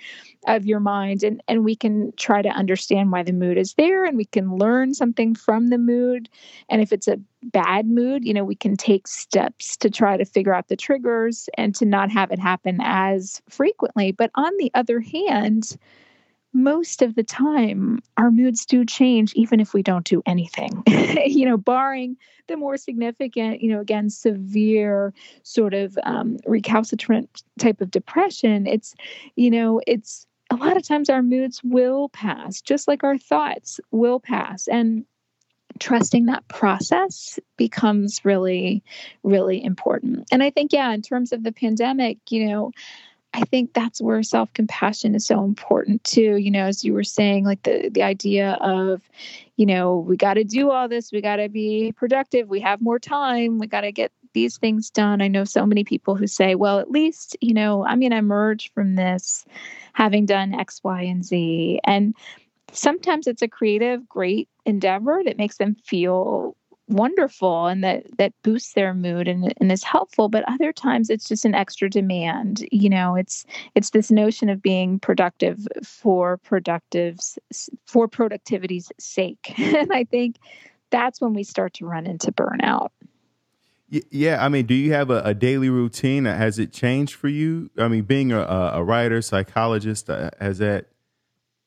of 0.47 0.65
your 0.65 0.81
mind 0.81 1.23
and 1.23 1.43
and 1.49 1.65
we 1.65 1.75
can 1.75 2.13
try 2.17 2.41
to 2.41 2.49
understand 2.49 3.11
why 3.11 3.23
the 3.23 3.33
mood 3.33 3.59
is 3.59 3.75
there 3.75 4.05
and 4.05 4.17
we 4.17 4.25
can 4.25 4.57
learn 4.57 4.95
something 4.95 5.35
from 5.35 5.69
the 5.69 5.79
mood 5.79 6.29
and 6.69 6.81
if 6.81 6.93
it's 6.93 7.09
a 7.09 7.19
bad 7.43 7.87
mood 7.87 8.25
you 8.25 8.33
know 8.33 8.45
we 8.45 8.55
can 8.55 8.77
take 8.77 9.07
steps 9.09 9.77
to 9.77 9.91
try 9.91 10.17
to 10.17 10.25
figure 10.25 10.55
out 10.55 10.69
the 10.69 10.77
triggers 10.77 11.49
and 11.59 11.75
to 11.75 11.85
not 11.85 12.11
have 12.11 12.31
it 12.31 12.39
happen 12.39 12.66
as 12.81 13.41
frequently 13.49 14.13
but 14.13 14.31
on 14.35 14.53
the 14.59 14.71
other 14.75 15.01
hand 15.01 15.77
most 16.53 17.03
of 17.03 17.15
the 17.15 17.23
time 17.23 18.01
our 18.17 18.31
moods 18.31 18.65
do 18.65 18.85
change 18.85 19.33
even 19.35 19.61
if 19.61 19.75
we 19.75 19.83
don't 19.83 20.07
do 20.07 20.23
anything 20.27 20.83
you 21.27 21.45
know 21.45 21.57
barring 21.57 22.17
the 22.49 22.57
more 22.57 22.77
significant 22.77 23.61
you 23.61 23.71
know 23.71 23.81
again 23.81 24.09
severe 24.09 25.13
sort 25.43 25.75
of 25.75 25.99
um, 26.05 26.39
recalcitrant 26.47 27.43
type 27.59 27.81
of 27.81 27.91
depression 27.91 28.67
it's 28.67 28.95
you 29.35 29.51
know 29.51 29.81
it's 29.87 30.27
a 30.51 30.57
lot 30.57 30.77
of 30.77 30.87
times 30.87 31.11
our 31.11 31.23
moods 31.23 31.61
will 31.65 32.09
pass, 32.11 32.61
just 32.61 32.87
like 32.87 33.03
our 33.03 33.19
thoughts 33.19 33.81
will 33.91 34.21
pass. 34.21 34.69
And 34.69 35.05
trusting 35.81 36.27
that 36.27 36.47
process 36.49 37.39
becomes 37.57 38.25
really, 38.25 38.83
really 39.23 39.63
important. 39.63 40.27
And 40.31 40.43
I 40.43 40.51
think, 40.51 40.73
yeah, 40.73 40.93
in 40.93 41.03
terms 41.03 41.33
of 41.33 41.43
the 41.43 41.53
pandemic, 41.53 42.19
you 42.31 42.47
know, 42.49 42.73
I 43.35 43.43
think 43.43 43.75
that's 43.75 44.01
where 44.01 44.23
self 44.23 44.53
compassion 44.55 45.15
is 45.15 45.27
so 45.27 45.45
important 45.45 46.03
too. 46.05 46.37
You 46.37 46.51
know, 46.51 46.65
as 46.65 46.85
you 46.85 46.95
were 46.95 47.05
saying, 47.05 47.45
like 47.45 47.63
the 47.65 47.91
the 47.91 48.03
idea 48.03 48.53
of, 48.61 49.03
you 49.57 49.67
know, 49.67 49.99
we 49.99 50.17
got 50.17 50.35
to 50.35 50.45
do 50.45 50.71
all 50.71 50.89
this, 50.89 51.13
we 51.13 51.21
got 51.21 51.37
to 51.37 51.49
be 51.49 51.93
productive, 51.93 52.49
we 52.49 52.61
have 52.61 52.81
more 52.81 52.99
time, 52.99 53.59
we 53.59 53.67
got 53.67 53.83
to 53.83 53.93
get 53.93 54.11
these 54.33 54.59
things 54.59 54.91
done. 54.91 55.21
I 55.23 55.29
know 55.29 55.45
so 55.45 55.67
many 55.67 55.83
people 55.83 56.15
who 56.15 56.27
say, 56.27 56.55
well, 56.55 56.79
at 56.79 56.91
least, 56.91 57.37
you 57.41 57.55
know, 57.55 57.85
going 57.85 58.11
to 58.11 58.17
emerge 58.19 58.71
from 58.73 58.95
this 58.95 59.45
having 59.95 60.27
done 60.27 60.55
X, 60.55 60.83
Y, 60.85 61.03
and 61.03 61.25
Z. 61.25 61.81
And 61.85 62.15
sometimes 62.77 63.27
it's 63.27 63.43
a 63.43 63.49
creative, 63.49 64.09
great 64.09 64.49
endeavor 64.65 65.23
that 65.25 65.39
makes 65.39 65.57
them 65.59 65.77
feel 65.85 66.57
wonderful 66.89 67.67
and 67.67 67.83
that 67.83 68.05
that 68.17 68.33
boosts 68.45 68.75
their 68.75 68.95
mood 68.95 69.27
and, 69.27 69.53
and 69.61 69.73
is 69.73 69.83
helpful 69.83 70.29
but 70.29 70.45
other 70.49 70.73
times 70.73 71.11
it's 71.11 71.27
just 71.27 71.45
an 71.45 71.53
extra 71.53 71.91
demand 71.91 72.65
you 72.71 72.89
know 72.89 73.17
it's 73.17 73.45
it's 73.75 73.91
this 73.91 74.09
notion 74.09 74.49
of 74.49 74.63
being 74.63 75.01
productive 75.01 75.67
for 75.83 76.37
productive's 76.37 77.41
for 77.87 78.07
productivity's 78.07 78.93
sake 79.01 79.53
and 79.59 79.93
i 79.93 80.05
think 80.05 80.37
that's 80.91 81.21
when 81.21 81.35
we 81.35 81.45
start 81.45 81.75
to 81.75 81.87
run 81.87 82.07
into 82.07 82.33
burnout. 82.33 82.91
Yeah, 83.89 84.45
I 84.45 84.49
mean, 84.49 84.67
do 84.67 84.75
you 84.75 84.93
have 84.93 85.11
a, 85.11 85.23
a, 85.23 85.33
daily 85.33 85.71
routine? 85.71 86.25
Has 86.25 86.59
it 86.59 86.73
changed 86.73 87.15
for 87.15 87.29
you? 87.29 87.71
I 87.79 87.87
mean, 87.87 88.03
being 88.03 88.33
a, 88.33 88.41
a 88.41 88.83
writer, 88.83 89.23
psychologist, 89.23 90.11
uh, 90.11 90.31
has 90.41 90.59
that 90.59 90.87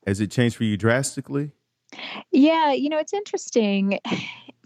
has 0.05 0.19
it 0.19 0.31
changed 0.31 0.55
for 0.55 0.63
you 0.63 0.77
drastically? 0.77 1.51
Yeah, 2.31 2.71
you 2.71 2.89
know, 2.89 2.97
it's 2.97 3.13
interesting 3.13 3.99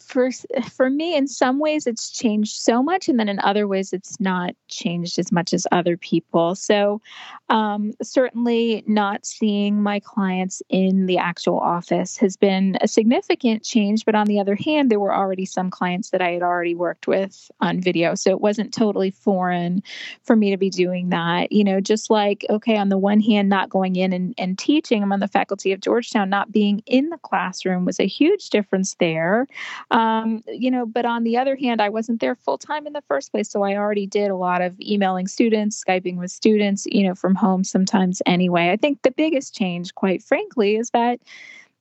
for 0.05 0.29
for 0.69 0.89
me 0.89 1.15
in 1.15 1.27
some 1.27 1.59
ways 1.59 1.87
it's 1.87 2.09
changed 2.09 2.55
so 2.55 2.81
much 2.83 3.07
and 3.07 3.19
then 3.19 3.29
in 3.29 3.39
other 3.39 3.67
ways 3.67 3.93
it's 3.93 4.19
not 4.19 4.55
changed 4.67 5.19
as 5.19 5.31
much 5.31 5.53
as 5.53 5.67
other 5.71 5.97
people. 5.97 6.55
So 6.55 7.01
um, 7.49 7.93
certainly 8.01 8.83
not 8.87 9.25
seeing 9.25 9.81
my 9.81 9.99
clients 9.99 10.61
in 10.69 11.05
the 11.05 11.17
actual 11.17 11.59
office 11.59 12.17
has 12.17 12.35
been 12.35 12.77
a 12.81 12.87
significant 12.87 13.63
change 13.63 14.05
but 14.05 14.15
on 14.15 14.27
the 14.27 14.39
other 14.39 14.55
hand 14.55 14.89
there 14.89 14.99
were 14.99 15.13
already 15.13 15.45
some 15.45 15.69
clients 15.69 16.09
that 16.09 16.21
i 16.21 16.31
had 16.31 16.41
already 16.41 16.75
worked 16.75 17.07
with 17.07 17.51
on 17.61 17.81
video. 17.81 18.15
So 18.15 18.31
it 18.31 18.41
wasn't 18.41 18.73
totally 18.73 19.11
foreign 19.11 19.83
for 20.23 20.35
me 20.35 20.49
to 20.51 20.57
be 20.57 20.69
doing 20.69 21.09
that. 21.09 21.51
You 21.51 21.63
know 21.63 21.79
just 21.79 22.09
like 22.09 22.45
okay 22.49 22.77
on 22.77 22.89
the 22.89 22.97
one 22.97 23.19
hand 23.19 23.49
not 23.49 23.69
going 23.69 23.95
in 23.95 24.13
and, 24.13 24.33
and 24.37 24.57
teaching 24.57 25.03
i'm 25.03 25.11
on 25.11 25.19
the 25.19 25.27
faculty 25.27 25.71
of 25.71 25.79
georgetown 25.79 26.29
not 26.29 26.51
being 26.51 26.81
in 26.85 27.09
the 27.09 27.17
classroom 27.17 27.85
was 27.85 27.99
a 27.99 28.07
huge 28.07 28.49
difference 28.49 28.95
there 28.99 29.47
um, 29.93 30.43
you 30.47 30.71
know, 30.71 30.87
but 30.87 31.05
on 31.05 31.23
the 31.23 31.37
other 31.37 31.55
hand, 31.55 31.79
I 31.81 31.89
wasn't 31.89 32.19
there 32.19 32.35
full 32.35 32.57
time 32.57 32.87
in 32.87 32.93
the 32.93 33.03
first 33.03 33.31
place. 33.31 33.49
So 33.49 33.61
I 33.63 33.75
already 33.75 34.07
did 34.07 34.31
a 34.31 34.35
lot 34.35 34.61
of 34.61 34.75
emailing 34.81 35.27
students, 35.27 35.81
Skyping 35.81 36.17
with 36.17 36.31
students, 36.31 36.87
you 36.87 37.07
know, 37.07 37.13
from 37.13 37.35
home 37.35 37.63
sometimes 37.63 38.21
anyway. 38.25 38.71
I 38.71 38.75
think 38.75 39.03
the 39.03 39.11
biggest 39.11 39.55
change, 39.55 39.93
quite 39.93 40.23
frankly, 40.23 40.75
is 40.75 40.89
that 40.89 41.19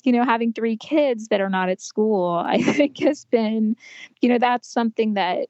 you 0.04 0.12
know 0.12 0.24
having 0.24 0.52
three 0.52 0.76
kids 0.76 1.28
that 1.28 1.40
are 1.40 1.48
not 1.48 1.68
at 1.68 1.80
school 1.80 2.42
i 2.44 2.60
think 2.60 2.98
has 2.98 3.24
been 3.26 3.76
you 4.20 4.28
know 4.28 4.38
that's 4.38 4.68
something 4.68 5.14
that 5.14 5.46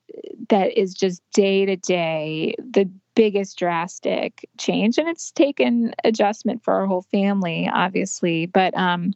that 0.50 0.78
is 0.78 0.92
just 0.94 1.22
day 1.32 1.64
to 1.64 1.76
day 1.76 2.54
the 2.58 2.88
biggest 3.14 3.58
drastic 3.58 4.48
change 4.58 4.96
and 4.98 5.08
it's 5.08 5.30
taken 5.32 5.94
adjustment 6.04 6.62
for 6.62 6.72
our 6.74 6.86
whole 6.86 7.02
family 7.02 7.68
obviously 7.72 8.46
but 8.46 8.76
um 8.76 9.12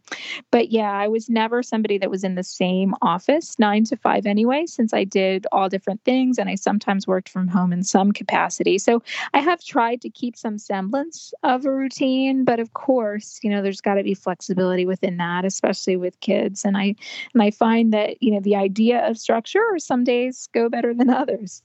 but 0.50 0.70
yeah 0.70 0.92
i 0.92 1.08
was 1.08 1.30
never 1.30 1.62
somebody 1.62 1.96
that 1.96 2.10
was 2.10 2.22
in 2.22 2.34
the 2.34 2.42
same 2.42 2.94
office 3.00 3.58
9 3.58 3.84
to 3.84 3.96
5 3.96 4.26
anyway 4.26 4.66
since 4.66 4.92
i 4.92 5.04
did 5.04 5.46
all 5.50 5.68
different 5.68 6.02
things 6.04 6.38
and 6.38 6.50
i 6.50 6.54
sometimes 6.54 7.06
worked 7.06 7.28
from 7.28 7.48
home 7.48 7.72
in 7.72 7.82
some 7.82 8.12
capacity. 8.12 8.78
So 8.78 9.02
i 9.34 9.38
have 9.38 9.62
tried 9.62 10.00
to 10.02 10.10
keep 10.10 10.36
some 10.36 10.58
semblance 10.58 11.32
of 11.42 11.64
a 11.64 11.72
routine 11.72 12.44
but 12.44 12.60
of 12.60 12.74
course 12.74 13.40
you 13.42 13.50
know 13.50 13.62
there's 13.62 13.80
got 13.80 13.94
to 13.94 14.02
be 14.02 14.14
flexibility 14.14 14.84
within 14.84 15.16
that 15.16 15.44
especially 15.44 15.96
with 15.96 16.18
kids 16.20 16.64
and 16.64 16.76
i 16.76 16.94
and 17.32 17.42
i 17.42 17.50
find 17.50 17.92
that 17.92 18.22
you 18.22 18.32
know 18.32 18.40
the 18.40 18.56
idea 18.56 19.08
of 19.08 19.18
structure 19.18 19.62
some 19.78 20.04
days 20.04 20.48
go 20.52 20.68
better 20.68 20.92
than 20.92 21.08
others 21.08 21.62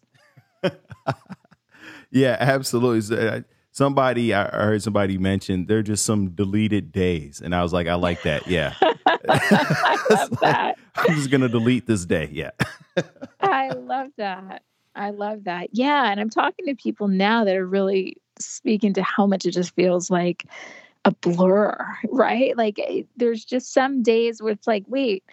yeah, 2.11 2.37
absolutely. 2.39 3.17
Uh, 3.17 3.41
somebody 3.71 4.33
I 4.33 4.43
heard 4.49 4.83
somebody 4.83 5.17
mention 5.17 5.65
they're 5.65 5.83
just 5.83 6.05
some 6.05 6.31
deleted 6.31 6.91
days, 6.91 7.41
and 7.41 7.55
I 7.55 7.63
was 7.63 7.73
like, 7.73 7.87
I 7.87 7.95
like 7.95 8.21
that. 8.23 8.47
Yeah, 8.47 8.73
I 9.05 9.97
love 10.09 10.29
that. 10.41 10.77
I'm 10.95 11.15
just 11.15 11.31
gonna 11.31 11.49
delete 11.49 11.87
this 11.87 12.05
day. 12.05 12.29
Yeah, 12.31 12.51
I 13.39 13.69
love 13.69 14.09
that. 14.17 14.63
I 14.95 15.11
love 15.11 15.45
that. 15.45 15.69
Yeah, 15.71 16.11
and 16.11 16.19
I'm 16.19 16.29
talking 16.29 16.65
to 16.65 16.75
people 16.75 17.07
now 17.07 17.45
that 17.45 17.55
are 17.55 17.67
really 17.67 18.17
speaking 18.39 18.93
to 18.93 19.03
how 19.03 19.25
much 19.25 19.45
it 19.45 19.51
just 19.51 19.73
feels 19.75 20.11
like 20.11 20.45
a 21.05 21.11
blur, 21.11 21.77
right? 22.09 22.55
Like 22.57 22.77
eh, 22.79 23.03
there's 23.15 23.45
just 23.45 23.73
some 23.73 24.03
days 24.03 24.41
where 24.41 24.51
it's 24.51 24.67
like, 24.67 24.83
wait, 24.87 25.23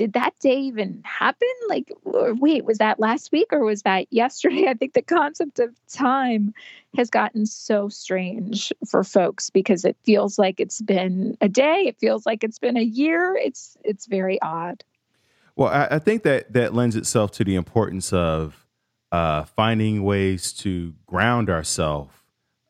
did 0.00 0.14
that 0.14 0.32
day 0.40 0.56
even 0.60 1.02
happen? 1.04 1.46
Like, 1.68 1.92
wait, 2.04 2.64
was 2.64 2.78
that 2.78 2.98
last 2.98 3.30
week 3.32 3.48
or 3.52 3.62
was 3.62 3.82
that 3.82 4.06
yesterday? 4.10 4.66
I 4.68 4.72
think 4.72 4.94
the 4.94 5.02
concept 5.02 5.58
of 5.58 5.76
time 5.92 6.54
has 6.96 7.10
gotten 7.10 7.44
so 7.44 7.90
strange 7.90 8.72
for 8.88 9.04
folks 9.04 9.50
because 9.50 9.84
it 9.84 9.98
feels 10.02 10.38
like 10.38 10.58
it's 10.58 10.80
been 10.80 11.36
a 11.42 11.50
day. 11.50 11.84
It 11.86 11.98
feels 12.00 12.24
like 12.24 12.42
it's 12.42 12.58
been 12.58 12.78
a 12.78 12.82
year. 12.82 13.36
It's 13.36 13.76
it's 13.84 14.06
very 14.06 14.40
odd. 14.40 14.82
Well, 15.54 15.68
I, 15.68 15.96
I 15.96 15.98
think 15.98 16.22
that 16.22 16.50
that 16.54 16.72
lends 16.72 16.96
itself 16.96 17.30
to 17.32 17.44
the 17.44 17.54
importance 17.54 18.10
of 18.10 18.66
uh, 19.12 19.44
finding 19.44 20.02
ways 20.02 20.54
to 20.54 20.94
ground 21.06 21.50
ourselves 21.50 22.14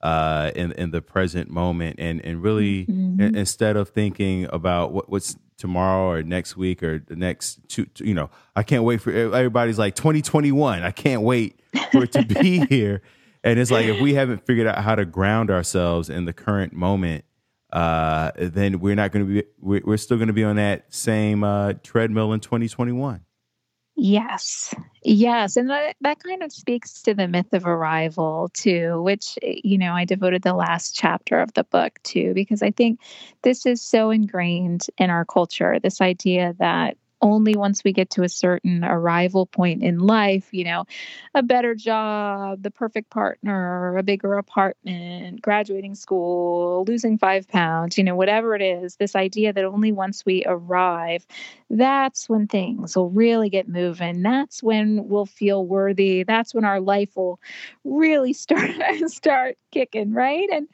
uh, 0.03 0.51
in 0.57 0.73
in 0.73 0.91
the 0.91 1.01
present 1.01 1.49
moment, 1.49 2.01
and 2.01 2.21
and 2.25 2.43
really 2.43 2.87
mm-hmm. 2.87 3.37
instead 3.37 3.77
of 3.77 3.91
thinking 3.91 4.49
about 4.53 4.91
what, 4.91 5.09
what's 5.09 5.37
tomorrow 5.61 6.11
or 6.11 6.23
next 6.23 6.57
week 6.57 6.83
or 6.83 6.99
the 6.99 7.15
next 7.15 7.61
two, 7.69 7.87
you 7.99 8.15
know, 8.15 8.31
I 8.57 8.63
can't 8.63 8.83
wait 8.83 9.01
for 9.01 9.13
everybody's 9.13 9.79
like 9.79 9.95
2021. 9.95 10.83
I 10.83 10.91
can't 10.91 11.23
wait 11.23 11.61
for 11.93 12.05
it 12.05 12.13
to 12.13 12.25
be 12.25 12.67
here. 12.69 13.03
And 13.45 13.59
it's 13.59 13.71
like 13.71 13.87
if 13.87 14.01
we 14.01 14.15
haven't 14.15 14.45
figured 14.45 14.67
out 14.67 14.83
how 14.83 14.95
to 14.95 15.05
ground 15.05 15.51
ourselves 15.51 16.11
in 16.11 16.25
the 16.25 16.33
current 16.33 16.73
moment, 16.73 17.25
uh, 17.73 18.33
then 18.37 18.81
we're 18.81 18.97
not 18.97 19.13
going 19.13 19.27
to 19.27 19.33
be. 19.33 19.45
We're, 19.61 19.97
still 19.97 20.17
going 20.17 20.27
to 20.27 20.35
be 20.35 20.45
on 20.45 20.57
that 20.57 20.93
same 20.93 21.45
uh, 21.45 21.75
treadmill 21.85 22.33
in 22.33 22.41
2021. 22.41 23.21
Yes. 24.03 24.75
Yes. 25.03 25.57
And 25.59 25.69
that, 25.69 25.95
that 26.01 26.23
kind 26.23 26.43
of 26.43 26.51
speaks 26.53 27.03
to 27.03 27.13
the 27.13 27.29
myth 27.29 27.53
of 27.53 27.67
arrival, 27.67 28.51
too, 28.55 29.03
which, 29.03 29.39
you 29.43 29.77
know, 29.77 29.93
I 29.93 30.07
devoted 30.07 30.41
the 30.41 30.55
last 30.55 30.95
chapter 30.95 31.39
of 31.39 31.53
the 31.53 31.65
book 31.65 31.99
to 32.05 32.33
because 32.33 32.63
I 32.63 32.71
think 32.71 32.99
this 33.43 33.67
is 33.67 33.83
so 33.83 34.09
ingrained 34.09 34.87
in 34.97 35.11
our 35.11 35.27
culture 35.27 35.79
this 35.79 36.01
idea 36.01 36.55
that 36.61 36.97
only 37.23 37.55
once 37.55 37.83
we 37.85 37.93
get 37.93 38.11
to 38.11 38.23
a 38.23 38.29
certain 38.29 38.85
arrival 38.85 39.47
point 39.47 39.83
in 39.83 39.99
life, 39.99 40.49
you 40.53 40.65
know, 40.65 40.85
a 41.35 41.43
better 41.43 41.75
job, 41.75 42.63
the 42.63 42.71
perfect 42.71 43.11
partner, 43.11 43.97
a 43.97 44.03
bigger 44.03 44.35
apartment, 44.35 45.43
graduating 45.43 45.95
school, 45.95 46.85
losing 46.87 47.19
five 47.19 47.49
pounds, 47.49 47.99
you 47.99 48.05
know, 48.05 48.17
whatever 48.17 48.55
it 48.55 48.63
is, 48.63 48.97
this 48.97 49.15
idea 49.17 49.53
that 49.53 49.65
only 49.65 49.93
once 49.93 50.25
we 50.25 50.45
arrive, 50.47 51.27
that's 51.69 52.29
when 52.29 52.47
things 52.47 52.97
will 52.97 53.11
really 53.11 53.49
get 53.49 53.69
moving. 53.69 54.23
That's 54.23 54.63
when 54.63 55.09
we'll 55.09 55.27
feel 55.27 55.65
worthy. 55.65 56.25
That's 56.25 56.55
when 56.55 56.65
our 56.65 56.81
life 56.81 57.17
will 57.17 57.41
really 57.85 58.33
start 58.35 58.71
start 59.07 59.57
kicking, 59.71 60.13
right? 60.13 60.49
And 60.53 60.69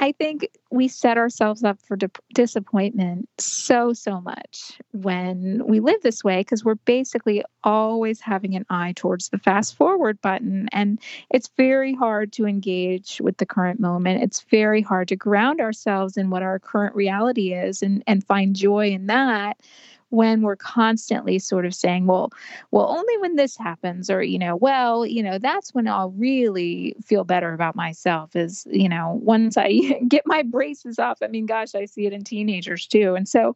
I 0.00 0.12
think 0.12 0.48
we 0.70 0.86
set 0.86 1.18
ourselves 1.18 1.64
up 1.64 1.80
for 1.82 1.96
di- 1.96 2.06
disappointment 2.32 3.28
so, 3.38 3.92
so 3.92 4.20
much 4.20 4.78
when 4.92 5.66
we 5.66 5.80
live 5.80 6.00
this 6.02 6.22
way 6.22 6.40
because 6.40 6.64
we're 6.64 6.76
basically 6.76 7.42
always 7.64 8.20
having 8.20 8.54
an 8.54 8.64
eye 8.70 8.92
towards 8.94 9.28
the 9.28 9.38
fast 9.38 9.76
forward 9.76 10.20
button. 10.20 10.68
And 10.70 11.00
it's 11.30 11.50
very 11.56 11.94
hard 11.94 12.32
to 12.34 12.46
engage 12.46 13.20
with 13.20 13.38
the 13.38 13.46
current 13.46 13.80
moment. 13.80 14.22
It's 14.22 14.42
very 14.42 14.82
hard 14.82 15.08
to 15.08 15.16
ground 15.16 15.60
ourselves 15.60 16.16
in 16.16 16.30
what 16.30 16.44
our 16.44 16.60
current 16.60 16.94
reality 16.94 17.52
is 17.52 17.82
and, 17.82 18.04
and 18.06 18.24
find 18.24 18.54
joy 18.54 18.90
in 18.90 19.06
that 19.06 19.58
when 20.10 20.42
we're 20.42 20.56
constantly 20.56 21.38
sort 21.38 21.66
of 21.66 21.74
saying, 21.74 22.06
well, 22.06 22.30
well, 22.70 22.88
only 22.88 23.18
when 23.18 23.36
this 23.36 23.56
happens, 23.56 24.08
or, 24.08 24.22
you 24.22 24.38
know, 24.38 24.56
well, 24.56 25.04
you 25.04 25.22
know, 25.22 25.38
that's 25.38 25.74
when 25.74 25.86
I'll 25.86 26.10
really 26.12 26.96
feel 27.04 27.24
better 27.24 27.52
about 27.52 27.76
myself 27.76 28.34
is, 28.34 28.66
you 28.70 28.88
know, 28.88 29.18
once 29.22 29.56
I 29.56 30.00
get 30.08 30.22
my 30.26 30.42
braces 30.42 30.98
off. 30.98 31.18
I 31.22 31.26
mean, 31.26 31.46
gosh, 31.46 31.74
I 31.74 31.84
see 31.84 32.06
it 32.06 32.12
in 32.12 32.24
teenagers 32.24 32.86
too. 32.86 33.14
And 33.14 33.28
so 33.28 33.54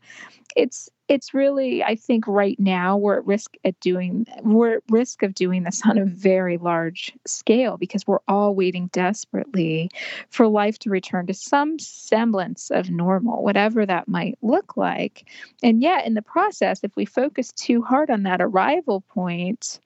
it's 0.57 0.89
it's 1.13 1.35
really 1.35 1.85
i 1.85 1.95
think 1.95 2.27
right 2.27 2.59
now 2.59 2.97
we're 2.97 3.19
at 3.19 3.27
risk 3.27 3.55
at 3.65 3.79
doing 3.81 4.27
we're 4.43 4.77
at 4.77 4.83
risk 4.89 5.23
of 5.23 5.35
doing 5.35 5.63
this 5.63 5.83
on 5.85 5.99
a 5.99 6.07
very 6.07 6.57
large 6.57 7.13
scale 7.27 7.77
because 7.77 8.07
we're 8.07 8.19
all 8.29 8.55
waiting 8.55 8.87
desperately 8.89 9.91
for 10.31 10.49
life 10.49 10.79
to 10.79 10.89
return 10.89 11.27
to 11.27 11.35
some 11.35 11.79
semblance 11.79 12.71
of 12.71 12.89
normal 12.89 13.43
whatever 13.43 13.85
that 13.85 14.09
might 14.09 14.39
look 14.43 14.77
like. 14.77 15.29
And 15.63 15.83
yet 15.83 16.07
in 16.07 16.15
the 16.15 16.23
process 16.23 16.81
if 16.83 16.97
we 16.97 17.05
focus 17.05 17.53
too 17.53 17.83
hard 17.83 18.11
on 18.11 18.23
that 18.23 18.41
arrival 18.41 19.03
point 19.03 19.81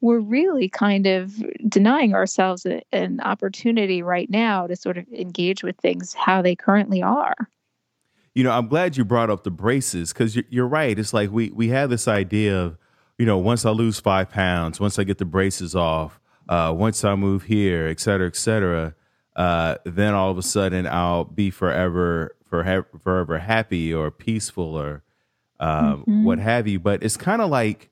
we're 0.00 0.20
really 0.20 0.68
kind 0.68 1.06
of 1.06 1.32
denying 1.68 2.12
ourselves 2.14 2.66
an 2.92 3.20
opportunity 3.20 4.02
right 4.02 4.28
now 4.30 4.66
to 4.66 4.74
sort 4.74 4.98
of 4.98 5.06
engage 5.12 5.62
with 5.62 5.76
things 5.76 6.14
how 6.14 6.42
they 6.42 6.56
currently 6.56 7.02
are 7.02 7.36
you 8.34 8.44
know, 8.44 8.50
I'm 8.50 8.68
glad 8.68 8.96
you 8.96 9.04
brought 9.04 9.30
up 9.30 9.44
the 9.44 9.50
braces 9.50 10.12
because 10.12 10.34
you're, 10.34 10.44
you're, 10.48 10.68
right. 10.68 10.98
It's 10.98 11.12
like 11.12 11.30
we 11.30 11.50
we 11.50 11.68
have 11.68 11.90
this 11.90 12.08
idea 12.08 12.58
of, 12.58 12.78
you 13.18 13.26
know, 13.26 13.38
once 13.38 13.64
I 13.64 13.70
lose 13.70 14.00
five 14.00 14.30
pounds, 14.30 14.80
once 14.80 14.98
I 14.98 15.04
get 15.04 15.18
the 15.18 15.24
braces 15.24 15.76
off, 15.76 16.20
uh, 16.48 16.72
once 16.76 17.04
I 17.04 17.14
move 17.14 17.44
here, 17.44 17.88
et 17.88 18.00
cetera, 18.00 18.26
et 18.26 18.36
cetera, 18.36 18.94
uh, 19.36 19.76
then 19.84 20.14
all 20.14 20.30
of 20.30 20.38
a 20.38 20.42
sudden 20.42 20.86
I'll 20.86 21.24
be 21.24 21.50
forever 21.50 22.34
for 22.48 22.86
forever 23.02 23.38
happy 23.38 23.92
or 23.92 24.10
peaceful 24.10 24.76
or 24.76 25.02
um, 25.60 26.00
mm-hmm. 26.00 26.24
what 26.24 26.38
have 26.38 26.66
you. 26.66 26.80
But 26.80 27.02
it's 27.02 27.16
kind 27.16 27.42
of 27.42 27.50
like 27.50 27.90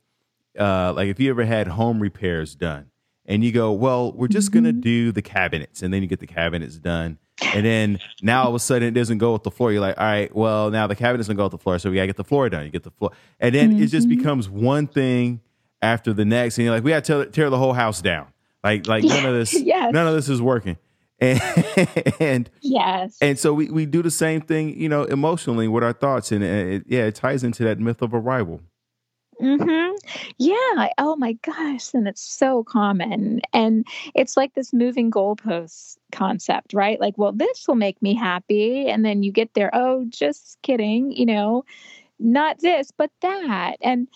uh, 0.59 0.93
like 0.95 1.09
if 1.09 1.21
you 1.21 1.31
ever 1.31 1.45
had 1.45 1.69
home 1.69 2.01
repairs 2.01 2.55
done 2.55 2.91
and 3.27 3.45
you 3.45 3.53
go, 3.53 3.73
well, 3.73 4.13
we're 4.13 4.29
just 4.29 4.51
mm-hmm. 4.51 4.65
going 4.65 4.75
to 4.75 4.81
do 4.81 5.13
the 5.13 5.23
cabinets. 5.23 5.83
And 5.83 5.93
then 5.93 6.03
you 6.03 6.09
get 6.09 6.21
the 6.21 6.27
cabinets 6.27 6.77
done. 6.77 7.19
And 7.43 7.65
then 7.65 7.99
now 8.23 8.43
all 8.45 8.49
of 8.51 8.55
a 8.55 8.59
sudden 8.59 8.89
it 8.89 8.93
doesn't 8.93 9.19
go 9.19 9.33
with 9.33 9.43
the 9.43 9.51
floor. 9.51 9.73
You're 9.73 9.81
like, 9.81 9.99
all 9.99 10.05
right, 10.05 10.35
well, 10.35 10.71
now 10.71 10.87
the 10.87 10.97
cabinets 10.97 11.27
doesn't 11.27 11.37
go 11.37 11.45
with 11.45 11.53
the 11.53 11.59
floor. 11.59 11.79
So 11.79 11.91
we 11.91 11.97
got 11.97 12.03
to 12.03 12.07
get 12.09 12.17
the 12.17 12.25
floor 12.25 12.49
done. 12.49 12.65
You 12.65 12.71
get 12.71 12.83
the 12.83 12.91
floor. 12.91 13.13
And 13.39 13.55
then 13.55 13.73
mm-hmm. 13.73 13.83
it 13.83 13.87
just 13.87 14.09
mm-hmm. 14.09 14.19
becomes 14.19 14.49
one 14.49 14.87
thing 14.87 15.41
after 15.83 16.13
the 16.13 16.25
next. 16.25 16.59
And 16.59 16.65
you're 16.65 16.75
like, 16.75 16.85
we 16.85 16.91
got 16.91 17.05
to 17.05 17.13
tear, 17.13 17.25
tear 17.27 17.51
the 17.51 17.59
whole 17.59 17.73
house 17.73 18.03
down. 18.03 18.27
Like, 18.63 18.87
like 18.87 19.05
none 19.05 19.25
of 19.25 19.35
this, 19.35 19.55
yes. 19.61 19.93
none 19.93 20.07
of 20.07 20.15
this 20.15 20.29
is 20.29 20.41
working. 20.43 20.77
And, 21.23 21.39
and 22.19 22.51
yes, 22.63 23.19
and 23.21 23.39
so 23.39 23.53
we, 23.53 23.69
we 23.69 23.85
do 23.85 24.03
the 24.03 24.11
same 24.11 24.41
thing, 24.41 24.81
you 24.81 24.89
know, 24.89 25.05
emotionally 25.05 25.69
with 25.69 25.85
our 25.85 25.93
thoughts, 25.93 26.33
and 26.33 26.43
it, 26.43 26.85
yeah, 26.87 27.05
it 27.05 27.15
ties 27.15 27.45
into 27.45 27.63
that 27.65 27.79
myth 27.79 28.01
of 28.01 28.15
arrival. 28.15 28.63
Mm-hmm. 29.41 29.97
Yeah. 30.39 30.89
Oh 30.99 31.17
my 31.17 31.33
gosh. 31.43 31.95
And 31.95 32.07
it's 32.07 32.21
so 32.21 32.63
common. 32.65 33.41
And 33.55 33.87
it's 34.15 34.37
like 34.37 34.55
this 34.55 34.73
moving 34.73 35.11
goalposts 35.11 35.97
concept, 36.13 36.75
right? 36.75 37.01
Like, 37.01 37.17
well, 37.17 37.33
this 37.33 37.67
will 37.67 37.75
make 37.77 38.01
me 38.03 38.15
happy. 38.15 38.89
And 38.89 39.05
then 39.05 39.23
you 39.23 39.33
get 39.33 39.55
there, 39.55 39.71
oh, 39.73 40.05
just 40.11 40.59
kidding, 40.63 41.13
you 41.13 41.25
know, 41.25 41.65
not 42.19 42.61
this, 42.61 42.91
but 42.91 43.11
that. 43.23 43.77
And 43.83 44.09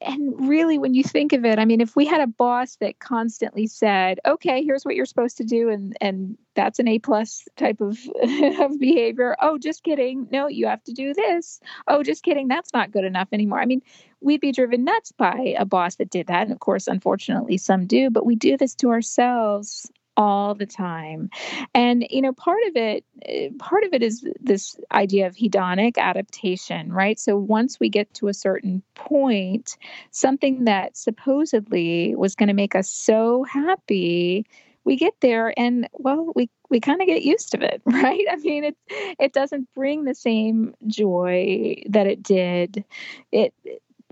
and 0.00 0.48
really 0.48 0.78
when 0.78 0.94
you 0.94 1.02
think 1.02 1.32
of 1.32 1.44
it 1.44 1.58
i 1.58 1.64
mean 1.64 1.80
if 1.80 1.96
we 1.96 2.06
had 2.06 2.20
a 2.20 2.26
boss 2.26 2.76
that 2.76 2.98
constantly 2.98 3.66
said 3.66 4.18
okay 4.26 4.62
here's 4.62 4.84
what 4.84 4.94
you're 4.94 5.06
supposed 5.06 5.36
to 5.36 5.44
do 5.44 5.68
and 5.68 5.96
and 6.00 6.36
that's 6.58 6.80
an 6.80 6.88
a 6.88 6.98
plus 6.98 7.46
type 7.56 7.80
of, 7.80 7.96
of 8.60 8.80
behavior 8.80 9.36
oh 9.40 9.58
just 9.58 9.84
kidding. 9.84 10.26
No 10.32 10.48
you 10.48 10.66
have 10.66 10.82
to 10.84 10.92
do 10.92 11.14
this. 11.14 11.60
Oh 11.86 12.02
just 12.02 12.24
kidding. 12.24 12.48
That's 12.48 12.74
not 12.74 12.90
good 12.90 13.04
enough 13.04 13.28
anymore. 13.32 13.60
I 13.60 13.64
mean 13.64 13.80
we'd 14.20 14.40
be 14.40 14.50
driven 14.50 14.82
nuts 14.82 15.12
by 15.12 15.54
a 15.56 15.64
boss 15.64 15.94
that 15.96 16.10
did 16.10 16.26
that 16.26 16.42
and 16.42 16.52
of 16.52 16.58
course 16.58 16.88
unfortunately 16.88 17.58
some 17.58 17.86
do 17.86 18.10
but 18.10 18.26
we 18.26 18.34
do 18.34 18.56
this 18.56 18.74
to 18.74 18.90
ourselves 18.90 19.88
all 20.18 20.54
the 20.54 20.66
time. 20.66 21.30
And 21.74 22.04
you 22.10 22.20
know 22.20 22.32
part 22.32 22.58
of 22.66 22.76
it 22.76 23.04
part 23.58 23.84
of 23.84 23.94
it 23.94 24.02
is 24.02 24.26
this 24.40 24.78
idea 24.92 25.26
of 25.26 25.36
hedonic 25.36 25.96
adaptation 25.96 26.92
right? 26.92 27.18
So 27.18 27.38
once 27.38 27.80
we 27.80 27.88
get 27.88 28.12
to 28.14 28.28
a 28.28 28.34
certain 28.34 28.82
point 28.94 29.78
something 30.10 30.64
that 30.64 30.96
supposedly 30.96 32.14
was 32.16 32.34
going 32.34 32.48
to 32.48 32.54
make 32.54 32.74
us 32.74 32.90
so 32.90 33.44
happy 33.44 34.44
we 34.84 34.96
get 34.96 35.14
there 35.20 35.54
and 35.56 35.88
well 35.92 36.32
we 36.34 36.50
we 36.68 36.80
kind 36.80 37.00
of 37.00 37.06
get 37.06 37.22
used 37.22 37.52
to 37.52 37.62
it 37.62 37.80
right? 37.86 38.24
I 38.30 38.36
mean 38.36 38.64
it 38.64 38.76
it 39.20 39.32
doesn't 39.32 39.72
bring 39.72 40.04
the 40.04 40.14
same 40.14 40.74
joy 40.88 41.76
that 41.88 42.08
it 42.08 42.22
did 42.24 42.84
it 43.30 43.54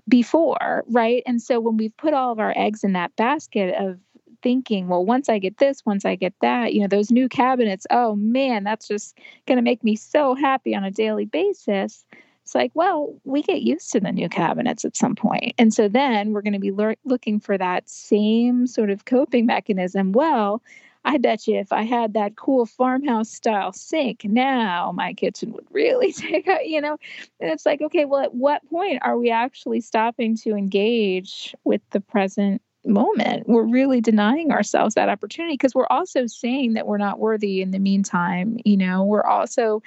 before 0.09 0.85
right? 0.89 1.25
And 1.27 1.43
so 1.43 1.59
when 1.59 1.77
we've 1.77 1.97
put 1.97 2.15
all 2.15 2.31
of 2.31 2.39
our 2.39 2.53
eggs 2.57 2.85
in 2.85 2.93
that 2.93 3.17
basket 3.17 3.75
of 3.77 3.99
thinking, 4.43 4.89
well, 4.89 5.05
once 5.05 5.29
I 5.29 5.39
get 5.39 5.59
this, 5.59 5.85
once 5.85 6.05
I 6.05 6.15
get 6.15 6.35
that, 6.41 6.75
you 6.75 6.81
know, 6.81 6.89
those 6.89 7.11
new 7.11 7.29
cabinets, 7.29 7.87
oh 7.91 8.17
man, 8.17 8.65
that's 8.65 8.89
just 8.89 9.19
going 9.47 9.57
to 9.57 9.63
make 9.63 9.83
me 9.85 9.97
so 9.97 10.35
happy 10.35 10.75
on 10.75 10.85
a 10.85 10.91
daily 10.91 11.25
basis. 11.25 12.05
It's 12.43 12.55
like, 12.55 12.71
well, 12.75 13.15
we 13.25 13.43
get 13.43 13.63
used 13.63 13.91
to 13.93 14.01
the 14.01 14.13
new 14.13 14.29
cabinets 14.29 14.85
at 14.85 14.97
some 14.97 15.17
point. 15.17 15.55
And 15.59 15.75
so 15.75 15.89
then 15.89 16.33
we're 16.33 16.43
going 16.43 16.53
to 16.53 16.61
be 16.61 16.71
le- 16.71 16.95
looking 17.05 17.41
for 17.41 17.59
that 17.59 17.89
same 17.89 18.67
sort 18.69 18.91
of 18.91 19.05
coping 19.05 19.47
mechanism. 19.47 20.13
Well, 20.13 20.63
I 21.07 21.19
bet 21.19 21.47
you 21.47 21.57
if 21.57 21.73
I 21.73 21.83
had 21.83 22.15
that 22.15 22.35
cool 22.35 22.67
farmhouse 22.67 23.31
style 23.31 23.73
sink, 23.73 24.25
now 24.25 24.93
my 24.93 25.13
kitchen 25.13 25.53
would 25.53 25.67
really 25.71 26.13
take 26.13 26.49
out, 26.49 26.67
you 26.67 26.81
know. 26.81 26.99
And 27.41 27.51
it's 27.51 27.65
like, 27.65 27.81
okay, 27.81 28.05
well, 28.05 28.21
at 28.21 28.35
what 28.35 28.69
point 28.69 29.01
are 29.03 29.17
we 29.17 29.31
actually 29.31 29.81
stopping 29.81 30.37
to 30.39 30.57
engage 30.57 31.55
with 31.65 31.81
the 31.91 32.01
present 32.01 32.61
moment. 32.87 33.49
We're 33.49 33.67
really 33.67 34.01
denying 34.01 34.53
ourselves 34.53 34.95
that 34.95 35.09
opportunity 35.09 35.55
because 35.55 35.75
we're 35.75 35.87
also 35.91 36.27
saying 36.27 36.75
that 36.75 36.87
we're 36.87 36.99
not 36.99 37.19
worthy 37.19 37.63
in 37.63 37.71
the 37.71 37.79
meantime 37.79 38.59
you 38.65 38.77
know? 38.77 39.05
We're 39.05 39.25
also 39.25 39.83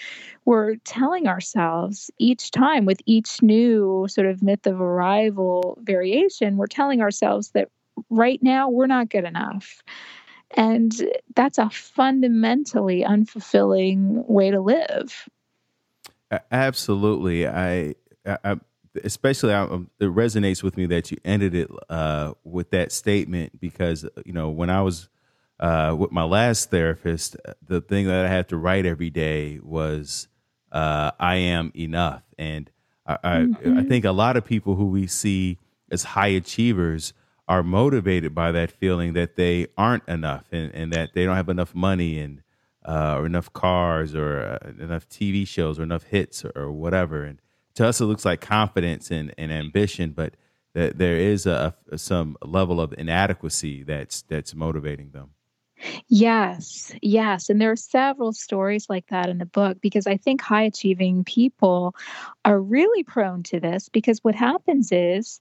we're 0.46 0.76
telling 0.78 1.28
ourselves 1.28 2.12
each 2.18 2.52
time 2.52 2.86
with 2.86 3.02
each 3.06 3.42
new 3.42 4.06
sort 4.10 4.28
of 4.28 4.42
myth 4.42 4.66
of 4.66 4.80
arrival 4.80 5.78
variation 5.84 6.58
we're 6.58 6.68
telling 6.68 7.02
ourselves 7.02 7.52
that 7.52 7.70
right 8.10 8.42
now 8.42 8.70
we're 8.70 8.88
not 8.88 9.10
good 9.10 9.26
enough. 9.26 9.84
And 10.56 10.94
that's 11.36 11.58
a 11.58 11.70
fundamentally 11.70 13.04
unfulfilling 13.04 14.28
way 14.28 14.52
to 14.52 14.62
live. 14.62 15.30
Absolutely. 16.52 17.48
I, 17.48 17.96
I 18.26 18.56
especially 19.04 19.54
I, 19.54 19.62
um, 19.62 19.90
it 20.00 20.06
resonates 20.06 20.64
with 20.64 20.78
me 20.78 20.86
that 20.88 21.12
you 21.12 21.18
ended 21.26 21.56
it 21.56 21.70
uh, 21.90 22.34
with 22.44 22.72
that 22.72 22.92
statement 22.92 23.60
because 23.60 24.06
you 24.26 24.34
know 24.34 24.50
when 24.50 24.70
I 24.70 24.82
was 24.82 25.10
uh, 25.60 25.96
with 25.98 26.12
my 26.12 26.24
last 26.24 26.72
therapist, 26.72 27.36
uh, 27.46 27.54
the 27.68 27.82
thing 27.82 28.08
that 28.08 28.26
I 28.26 28.30
had 28.30 28.48
to 28.50 28.58
write 28.58 28.86
every 28.86 29.10
day 29.10 29.60
was 29.62 30.28
uh, 30.72 31.12
"I 31.20 31.36
am 31.36 31.72
enough," 31.76 32.24
and 32.38 32.70
I, 33.06 33.16
mm-hmm. 33.16 33.78
I, 33.78 33.82
I 33.82 33.84
think 33.84 34.06
a 34.06 34.12
lot 34.12 34.38
of 34.38 34.46
people 34.46 34.76
who 34.76 34.86
we 34.86 35.08
see 35.08 35.58
as 35.92 36.04
high 36.04 36.28
achievers 36.28 37.14
are 37.48 37.64
motivated 37.64 38.36
by 38.36 38.52
that 38.52 38.70
feeling 38.72 39.14
that 39.14 39.36
they 39.36 39.68
aren't 39.76 40.08
enough 40.08 40.46
and, 40.52 40.74
and 40.74 40.94
that 40.94 41.14
they 41.16 41.26
don't 41.26 41.36
have 41.36 41.50
enough 41.50 41.74
money 41.74 42.20
and 42.20 42.44
uh, 42.88 43.16
or 43.18 43.26
enough 43.26 43.52
cars 43.52 44.16
or 44.16 44.60
uh, 44.62 44.70
enough 44.82 45.10
TV 45.10 45.48
shows 45.48 45.80
or 45.80 45.84
enough 45.84 46.04
hits 46.04 46.46
or, 46.46 46.52
or 46.56 46.72
whatever 46.72 47.24
and 47.24 47.42
to 47.76 47.88
us 47.88 48.02
it 48.02 48.06
looks 48.06 48.26
like 48.26 48.42
confidence 48.42 49.12
and, 49.12 49.34
and 49.38 49.52
ambition, 49.52 50.12
but 50.12 50.34
that 50.74 50.98
there 50.98 51.18
is 51.18 51.46
a, 51.46 51.76
a, 51.92 51.98
some 51.98 52.38
level 52.44 52.80
of 52.80 52.94
inadequacy 52.98 53.84
that's 53.84 54.22
that's 54.24 54.54
motivating 54.54 55.12
them. 55.12 55.32
Yes, 56.08 56.94
yes. 57.02 57.50
And 57.50 57.62
there 57.62 57.72
are 57.72 57.78
several 57.78 58.34
stories 58.34 58.90
like 58.90 59.08
that 59.08 59.30
in 59.30 59.38
the 59.38 59.46
book 59.46 59.80
because 59.82 60.08
I 60.08 60.18
think 60.18 60.42
high 60.42 60.64
achieving 60.64 61.24
people 61.24 61.96
are 62.44 62.60
really 62.60 63.04
prone 63.04 63.44
to 63.44 63.60
this 63.60 63.88
because 63.88 64.20
what 64.24 64.36
happens 64.36 64.92
is 64.92 65.40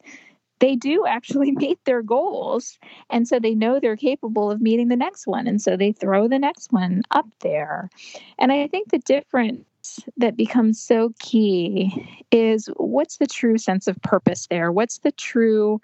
they 0.60 0.76
do 0.76 1.06
actually 1.06 1.52
meet 1.56 1.78
their 1.84 2.02
goals. 2.02 2.78
And 3.10 3.26
so 3.26 3.38
they 3.38 3.54
know 3.54 3.80
they're 3.80 3.96
capable 3.96 4.50
of 4.50 4.60
meeting 4.60 4.88
the 4.88 4.96
next 4.96 5.26
one. 5.26 5.46
And 5.46 5.60
so 5.60 5.76
they 5.76 5.92
throw 5.92 6.28
the 6.28 6.38
next 6.38 6.72
one 6.72 7.02
up 7.10 7.26
there. 7.40 7.90
And 8.38 8.52
I 8.52 8.66
think 8.68 8.90
the 8.90 8.98
difference 8.98 9.64
that 10.16 10.36
becomes 10.36 10.80
so 10.80 11.12
key 11.18 12.06
is 12.30 12.68
what's 12.76 13.18
the 13.18 13.26
true 13.26 13.58
sense 13.58 13.86
of 13.86 14.00
purpose 14.02 14.46
there? 14.48 14.70
What's 14.70 14.98
the 14.98 15.12
true 15.12 15.80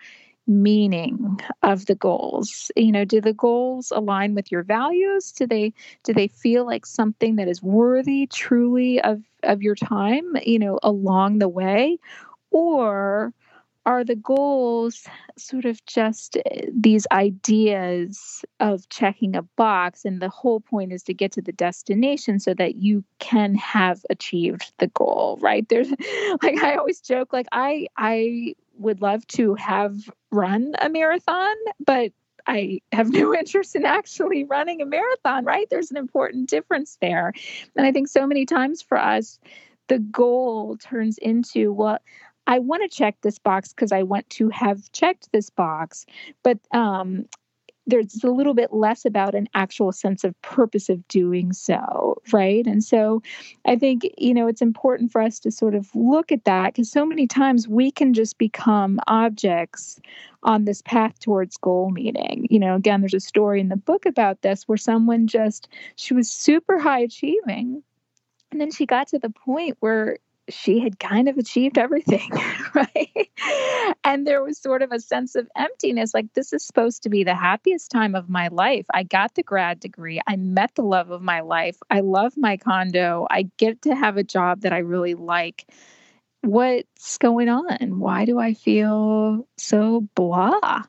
meaning 0.47 1.41
of 1.63 1.87
the 1.87 1.95
goals 1.95 2.71
you 2.77 2.93
know 2.93 3.05
do 3.07 3.19
the 3.19 3.33
goals 3.33 3.91
align 3.97 4.35
with 4.35 4.53
your 4.53 4.63
values 4.63 5.33
do 5.33 5.47
they 5.47 5.73
do 6.03 6.13
they 6.13 6.29
feel 6.29 6.67
like 6.67 6.85
something 6.85 7.37
that 7.37 7.49
is 7.49 7.63
worthy 7.63 8.27
truly 8.27 9.01
of 9.01 9.23
of 9.43 9.63
your 9.63 9.75
time 9.75 10.37
you 10.45 10.59
know 10.59 10.79
along 10.83 11.39
the 11.39 11.49
way 11.49 11.99
or 12.51 13.33
are 13.87 14.05
the 14.05 14.17
goals 14.17 15.07
sort 15.37 15.65
of 15.65 15.85
just 15.87 16.37
eh, 16.37 16.67
these 16.73 17.07
ideas 17.13 18.45
of 18.61 18.89
checking 18.89 19.37
a 19.37 19.43
box 19.43 20.05
and 20.05 20.21
the 20.21 20.29
whole 20.29 20.61
point 20.61 20.93
is 20.93 21.03
to 21.03 21.15
get 21.15 21.33
to 21.33 21.43
the 21.43 21.53
destination 21.53 22.39
so 22.39 22.55
that 22.55 22.77
you 22.77 23.05
can 23.19 23.55
have 23.55 24.05
achieved 24.11 24.73
the 24.79 24.89
goal 24.89 25.39
right 25.41 25.69
there's 25.69 25.91
like 26.43 26.63
i 26.63 26.77
always 26.77 27.01
joke 27.01 27.33
like 27.33 27.47
i 27.53 27.87
i 27.97 28.55
would 28.79 29.01
love 29.01 29.27
to 29.27 29.55
have 29.55 29.95
run 30.31 30.75
a 30.81 30.89
marathon 30.89 31.55
but 31.85 32.13
I 32.47 32.81
have 32.93 33.09
no 33.09 33.35
interest 33.39 33.75
in 33.75 33.87
actually 33.87 34.45
running 34.45 34.83
a 34.83 34.85
marathon, 34.85 35.47
right? 35.47 35.67
There's 35.71 35.91
an 35.91 35.97
important 35.97 36.51
difference 36.51 36.99
there. 37.01 37.33
And 37.75 37.87
I 37.87 37.93
think 37.93 38.09
so 38.09 38.27
many 38.27 38.45
times 38.45 38.83
for 38.83 38.99
us, 38.99 39.39
the 39.89 39.99
goal 39.99 40.77
turns 40.77 41.19
into, 41.19 41.73
well, 41.73 41.99
I 42.47 42.59
want 42.59 42.83
to 42.83 42.97
check 42.97 43.17
this 43.23 43.39
box 43.39 43.73
because 43.73 43.93
I 43.93 44.03
want 44.03 44.29
to 44.31 44.49
have 44.51 44.91
checked 44.93 45.31
this 45.33 45.51
box, 45.51 46.07
but 46.43 46.59
um, 46.73 47.27
there's 47.87 48.23
a 48.25 48.31
little 48.31 48.55
bit 48.55 48.73
less 48.73 49.05
about 49.05 49.35
an 49.35 49.49
actual 49.55 49.93
sense 49.93 50.25
of 50.25 50.41
purpose 50.43 50.89
of 50.89 51.07
doing 51.09 51.53
so, 51.53 52.21
right? 52.33 52.67
And 52.67 52.83
so 52.83 53.23
I 53.67 53.77
think, 53.77 54.09
you 54.17 54.33
know, 54.33 54.47
it's 54.47 54.63
important 54.63 55.13
for 55.13 55.21
us 55.21 55.39
to 55.41 55.51
sort 55.51 55.75
of 55.75 55.95
look 55.95 56.33
at 56.33 56.45
that 56.45 56.75
because 56.75 56.91
so 56.91 57.05
many 57.05 57.27
times 57.27 57.69
we 57.69 57.91
can 57.91 58.15
just 58.15 58.39
become 58.39 59.01
objects 59.07 60.01
on 60.43 60.65
this 60.65 60.83
path 60.83 61.19
towards 61.21 61.57
goal 61.57 61.91
meeting. 61.91 62.47
You 62.51 62.59
know, 62.59 62.75
again, 62.75 63.01
there's 63.01 63.15
a 63.15 63.21
story 63.21 63.61
in 63.61 63.69
the 63.69 63.77
book 63.77 64.07
about 64.07 64.43
this 64.43 64.65
where 64.65 64.79
someone 64.79 65.27
just, 65.27 65.69
she 65.97 66.15
was 66.15 66.31
super 66.31 66.79
high 66.79 67.01
achieving. 67.01 67.83
And 68.51 68.61
then 68.61 68.71
she 68.71 68.87
got 68.87 69.09
to 69.09 69.19
the 69.19 69.31
point 69.31 69.77
where 69.81 70.19
she 70.49 70.81
had 70.81 70.99
kind 70.99 71.29
of 71.29 71.39
achieved 71.39 71.79
everything, 71.79 72.31
right? 72.75 73.31
And 74.05 74.27
there 74.27 74.43
was 74.43 74.59
sort 74.59 74.83
of 74.83 74.93
a 74.93 75.01
sense 75.01 75.35
of 75.35 75.49
emptiness 75.57 76.15
like, 76.15 76.33
this 76.35 76.53
is 76.53 76.65
supposed 76.65 77.03
to 77.03 77.09
be 77.09 77.25
the 77.25 77.35
happiest 77.35 77.91
time 77.91 78.15
of 78.15 78.29
my 78.29 78.49
life. 78.49 78.87
I 78.93 79.03
got 79.05 79.35
the 79.35 79.43
grad 79.43 79.81
degree. 79.81 80.21
I 80.27 80.37
met 80.37 80.75
the 80.75 80.83
love 80.83 81.11
of 81.11 81.23
my 81.23 81.41
life. 81.41 81.79
I 81.91 82.01
love 82.01 82.35
my 82.37 82.57
condo. 82.57 83.27
I 83.31 83.49
get 83.57 83.83
to 83.83 83.95
have 83.95 84.17
a 84.17 84.25
job 84.25 84.63
that 84.63 84.73
I 84.73 84.79
really 84.79 85.15
like. 85.15 85.67
What's 86.43 87.17
going 87.19 87.49
on? 87.49 87.99
Why 87.99 88.27
do 88.27 88.39
I 88.39 88.53
feel 88.53 89.49
so 89.57 90.07
blah? 90.15 90.83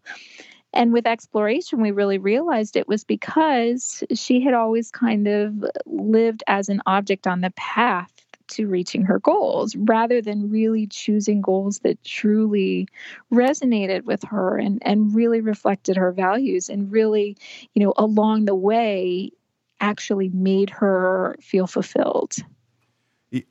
And 0.73 0.91
with 0.91 1.07
exploration, 1.07 1.81
we 1.81 1.91
really 1.91 2.17
realized 2.17 2.75
it 2.75 2.89
was 2.89 3.05
because 3.05 4.03
she 4.13 4.41
had 4.41 4.53
always 4.53 4.91
kind 4.91 5.25
of 5.27 5.63
lived 5.85 6.43
as 6.47 6.67
an 6.67 6.81
object 6.85 7.25
on 7.25 7.39
the 7.39 7.51
path 7.51 8.11
to 8.47 8.67
reaching 8.67 9.03
her 9.03 9.19
goals 9.19 9.75
rather 9.75 10.21
than 10.21 10.49
really 10.49 10.87
choosing 10.87 11.41
goals 11.41 11.79
that 11.79 12.03
truly 12.03 12.87
resonated 13.33 14.03
with 14.03 14.23
her 14.23 14.57
and, 14.57 14.79
and 14.83 15.15
really 15.15 15.41
reflected 15.41 15.97
her 15.97 16.11
values 16.11 16.69
and 16.69 16.91
really, 16.91 17.37
you 17.73 17.83
know, 17.83 17.93
along 17.97 18.45
the 18.45 18.55
way 18.55 19.31
actually 19.79 20.29
made 20.29 20.69
her 20.69 21.35
feel 21.41 21.67
fulfilled. 21.67 22.35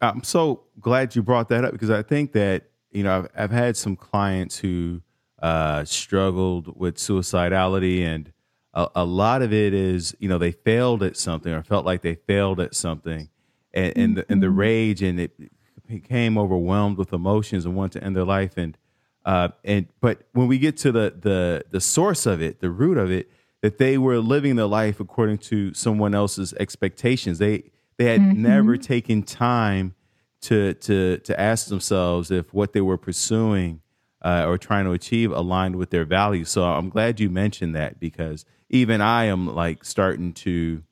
I'm 0.01 0.23
so 0.23 0.63
glad 0.81 1.15
you 1.15 1.23
brought 1.23 1.49
that 1.51 1.65
up 1.65 1.73
because 1.73 1.91
I 1.91 2.03
think 2.03 2.33
that, 2.33 2.65
you 2.91 3.03
know, 3.03 3.19
I've, 3.19 3.29
I've 3.37 3.51
had 3.51 3.77
some 3.77 3.97
clients 3.97 4.59
who 4.59 5.03
uh, 5.43 5.85
struggled 5.85 6.79
with 6.79 6.97
suicidality 6.97 8.01
and 8.01 8.33
a, 8.73 8.89
a, 8.97 9.05
lot 9.05 9.43
of 9.43 9.53
it 9.53 9.75
is, 9.75 10.17
you 10.19 10.29
know, 10.29 10.39
they 10.39 10.53
failed 10.53 11.03
at 11.03 11.17
something 11.17 11.53
or 11.53 11.63
felt 11.63 11.85
like 11.85 12.03
they 12.03 12.15
failed 12.15 12.61
at 12.61 12.75
something 12.75 13.29
and, 13.75 13.93
and, 13.97 14.16
the, 14.16 14.27
and 14.31 14.43
the 14.43 14.47
mm-hmm. 14.47 14.59
rage 14.59 15.03
and 15.03 15.20
it 15.20 15.33
became 15.87 16.39
overwhelmed 16.39 16.97
with 16.97 17.12
emotions 17.12 17.66
and 17.66 17.77
wanted 17.77 18.01
to 18.01 18.07
end 18.07 18.16
their 18.16 18.25
life. 18.25 18.57
And, 18.57 18.79
uh, 19.27 19.49
and, 19.64 19.89
but 20.01 20.22
when 20.33 20.49
we 20.49 20.59
get 20.59 20.79
to 20.79 20.93
the, 20.93 21.14
the, 21.18 21.64
the 21.70 21.81
source 21.81 22.25
of 22.25 22.41
it, 22.41 22.61
the 22.61 22.70
root 22.70 22.97
of 22.97 23.11
it, 23.11 23.31
that 23.64 23.79
they 23.79 23.97
were 23.97 24.18
living 24.18 24.57
their 24.57 24.66
life 24.66 25.01
according 25.01 25.39
to 25.39 25.72
someone 25.72 26.14
else's 26.14 26.53
expectations. 26.61 27.39
They 27.39 27.70
they 27.97 28.05
had 28.05 28.20
mm-hmm. 28.20 28.43
never 28.43 28.77
taken 28.77 29.22
time 29.22 29.95
to 30.43 30.75
to 30.75 31.16
to 31.20 31.41
ask 31.41 31.68
themselves 31.68 32.31
if 32.31 32.53
what 32.53 32.75
they 32.75 32.83
were 32.83 32.99
pursuing 32.99 33.81
uh, 34.20 34.45
or 34.47 34.59
trying 34.59 34.85
to 34.85 34.93
achieve 34.93 35.33
aligned 35.33 35.77
with 35.77 35.89
their 35.89 36.05
values. 36.05 36.51
So 36.51 36.62
I'm 36.62 36.91
glad 36.91 37.20
you 37.20 37.31
mentioned 37.31 37.75
that 37.75 37.99
because 37.99 38.45
even 38.68 39.01
I 39.01 39.25
am 39.25 39.47
like 39.47 39.83
starting 39.83 40.35
to 40.35 40.83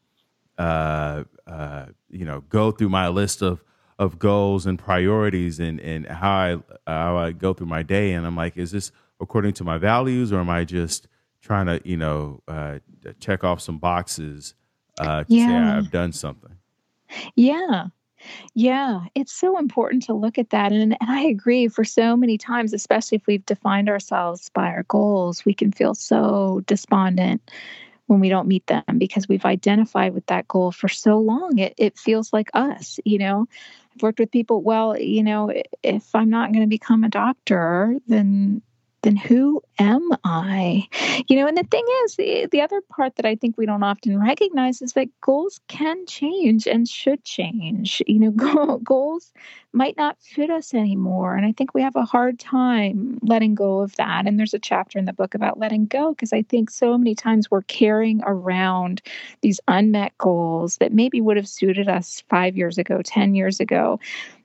uh, 0.57 1.25
uh, 1.47 1.87
you 2.13 2.25
know 2.25 2.43
go 2.49 2.71
through 2.71 2.91
my 2.91 3.09
list 3.09 3.43
of 3.43 3.65
of 3.99 4.19
goals 4.19 4.67
and 4.67 4.79
priorities 4.79 5.59
and 5.59 5.81
and 5.81 6.07
how 6.07 6.33
I 6.33 6.59
how 6.87 7.17
I 7.17 7.33
go 7.33 7.53
through 7.53 7.67
my 7.67 7.83
day 7.83 8.13
and 8.13 8.27
I'm 8.27 8.37
like 8.37 8.57
is 8.57 8.71
this 8.71 8.93
according 9.21 9.55
to 9.55 9.65
my 9.65 9.79
values 9.79 10.33
or 10.33 10.41
am 10.41 10.51
I 10.51 10.65
just 10.65 11.09
trying 11.41 11.67
to 11.67 11.81
you 11.85 11.97
know 11.97 12.43
uh, 12.49 12.79
check 13.21 13.45
off 13.45 13.61
some 13.61 13.79
boxes 13.79 14.55
uh, 14.99 15.25
to 15.25 15.35
yeah. 15.35 15.47
say 15.47 15.79
I've 15.79 15.91
done 15.91 16.13
something. 16.13 16.57
Yeah. 17.37 17.87
Yeah, 18.55 19.07
it's 19.17 19.33
so 19.33 19.59
important 19.59 20.05
to 20.05 20.15
look 20.15 20.39
at 20.39 20.51
that. 20.51 20.71
And, 20.71 20.97
and 21.01 21.11
I 21.11 21.23
agree 21.23 21.67
for 21.67 21.83
so 21.83 22.17
many 22.17 22.39
times, 22.39 22.73
especially 22.73 23.17
if 23.17 23.27
we've 23.27 23.45
defined 23.47 23.89
ourselves 23.89 24.49
by 24.51 24.69
our 24.69 24.85
goals, 24.85 25.45
we 25.45 25.55
can 25.55 25.73
feel 25.73 25.95
so 25.95 26.63
despondent 26.67 27.51
when 28.07 28.21
we 28.21 28.29
don't 28.29 28.49
meet 28.49 28.67
them 28.67 28.85
because 28.99 29.29
we've 29.29 29.45
identified 29.45 30.15
with 30.15 30.27
that 30.27 30.49
goal 30.49 30.73
for 30.73 30.89
so 30.89 31.19
long. 31.19 31.59
It, 31.59 31.75
it 31.77 31.99
feels 31.99 32.33
like 32.33 32.51
us, 32.55 32.99
you 33.05 33.19
know. 33.19 33.47
I've 33.95 34.03
worked 34.03 34.19
with 34.19 34.31
people, 34.31 34.63
well, 34.63 34.99
you 34.99 35.23
know, 35.23 35.53
if 35.83 36.15
I'm 36.15 36.31
not 36.31 36.53
going 36.53 36.65
to 36.65 36.69
become 36.69 37.05
a 37.05 37.09
doctor, 37.09 37.97
then 38.07 38.63
then 39.03 39.17
who 39.17 39.61
am 39.79 40.11
I? 40.25 40.89
You 41.29 41.37
know, 41.37 41.49
and 41.49 41.57
the 41.57 41.65
thing 41.65 41.85
is, 42.05 42.17
the, 42.17 42.49
the 42.51 42.61
other 42.61 42.81
part 42.89 43.17
that 43.17 43.27
I 43.27 43.35
think 43.35 43.59
we 43.59 43.67
don't 43.67 43.83
often 43.83 44.21
recognize 44.21 44.81
is 44.81 44.93
that 44.93 45.09
goals 45.21 45.61
can 45.67 46.07
change 46.07 46.69
and 46.69 46.89
should 46.89 47.25
change. 47.25 48.01
You 48.07 48.31
know, 48.31 48.79
goals 48.85 49.33
might 49.73 49.97
not 49.97 50.21
fit 50.21 50.51
us 50.51 50.73
anymore. 50.73 51.35
And 51.35 51.45
I 51.45 51.53
think 51.53 51.75
we 51.75 51.83
have 51.83 51.97
a 51.97 52.05
hard 52.05 52.39
time 52.39 53.19
letting 53.23 53.57
go 53.57 53.81
of 53.81 53.97
that. 53.97 54.27
And 54.27 54.39
there's 54.39 54.55
a 54.55 54.59
chapter 54.59 54.99
in 54.99 55.05
the 55.05 55.13
book 55.13 55.35
about 55.35 55.59
letting 55.59 55.87
go 55.87 56.11
because 56.11 56.33
I 56.33 56.43
think 56.43 56.71
so 56.71 56.97
many 56.97 57.17
times 57.17 57.51
we're 57.51 57.63
carrying 57.63 58.23
around 58.25 59.03
these 59.41 59.61
unmet 59.67 60.17
goals 60.19 60.77
that 60.77 60.93
maybe 60.93 61.21
would 61.21 61.37
have 61.37 61.49
suited 61.49 61.89
us 61.89 62.23
five 62.29 62.57
years 62.57 62.79
ago, 62.79 63.03
10 63.03 63.35
years 63.35 63.59
ago 63.59 63.99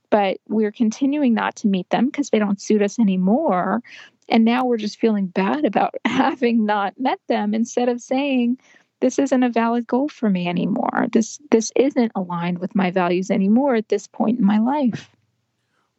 but 0.10 0.38
we're 0.48 0.72
continuing 0.72 1.34
not 1.34 1.54
to 1.58 1.68
meet 1.68 1.90
them 1.90 2.06
because 2.06 2.30
they 2.30 2.40
don't 2.40 2.62
suit 2.62 2.82
us 2.82 2.98
anymore 2.98 3.82
and 4.30 4.46
now 4.46 4.66
we're 4.66 4.78
just 4.78 5.00
feeling 5.00 5.28
bad 5.28 5.66
about 5.66 5.96
having 6.06 6.66
not 6.66 7.00
met 7.00 7.20
them 7.28 7.54
instead 7.54 7.90
of 7.90 8.02
saying, 8.02 8.58
this 9.00 9.20
isn't 9.20 9.44
a 9.44 9.50
valid 9.50 9.86
goal 9.88 10.10
for 10.10 10.30
me 10.30 10.48
anymore. 10.48 11.08
This 11.12 11.40
this 11.52 11.72
isn't 11.76 12.12
aligned 12.16 12.60
with 12.60 12.76
my 12.76 12.92
values 12.92 13.30
anymore 13.30 13.76
at 13.76 13.90
this 13.90 14.08
point 14.08 14.40
in 14.40 14.46
my 14.46 14.60
life. 14.60 15.12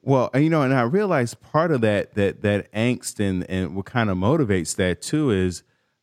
Well, 0.03 0.31
you 0.35 0.51
know, 0.51 0.63
and 0.63 0.75
I 0.75 0.83
realize 0.83 1.35
part 1.35 1.71
of 1.71 1.81
that 1.83 2.15
that 2.15 2.43
that 2.43 2.73
angst 2.73 3.21
and 3.21 3.49
and 3.49 3.77
what 3.77 3.87
kind 3.87 4.11
of 4.11 4.17
motivates 4.17 4.77
that 4.77 5.01
too 5.01 5.31
is, 5.31 5.63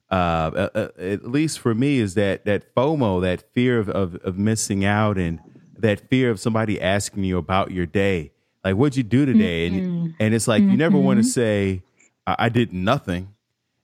uh, 0.10 0.14
uh, 0.14 0.70
uh 0.74 0.88
at 0.98 1.28
least 1.28 1.60
for 1.60 1.74
me, 1.74 2.00
is 2.00 2.14
that 2.14 2.46
that 2.46 2.74
FOMO, 2.76 3.22
that 3.22 3.52
fear 3.54 3.80
of, 3.80 3.90
of 3.90 4.16
of 4.18 4.38
missing 4.38 4.86
out, 4.86 5.18
and 5.18 5.40
that 5.78 6.10
fear 6.10 6.30
of 6.30 6.40
somebody 6.40 6.80
asking 6.80 7.24
you 7.24 7.38
about 7.38 7.72
your 7.72 7.86
day, 7.86 8.32
like 8.64 8.76
what'd 8.76 8.96
you 8.96 9.04
do 9.04 9.26
today, 9.26 9.70
mm-hmm. 9.70 9.86
and 9.86 10.16
and 10.20 10.34
it's 10.34 10.48
like 10.48 10.62
mm-hmm. 10.62 10.72
you 10.72 10.78
never 10.78 10.98
want 10.98 11.18
to 11.18 11.24
mm-hmm. 11.24 11.30
say 11.30 11.84
I, 12.26 12.36
I 12.40 12.50
did 12.50 12.74
nothing. 12.74 13.34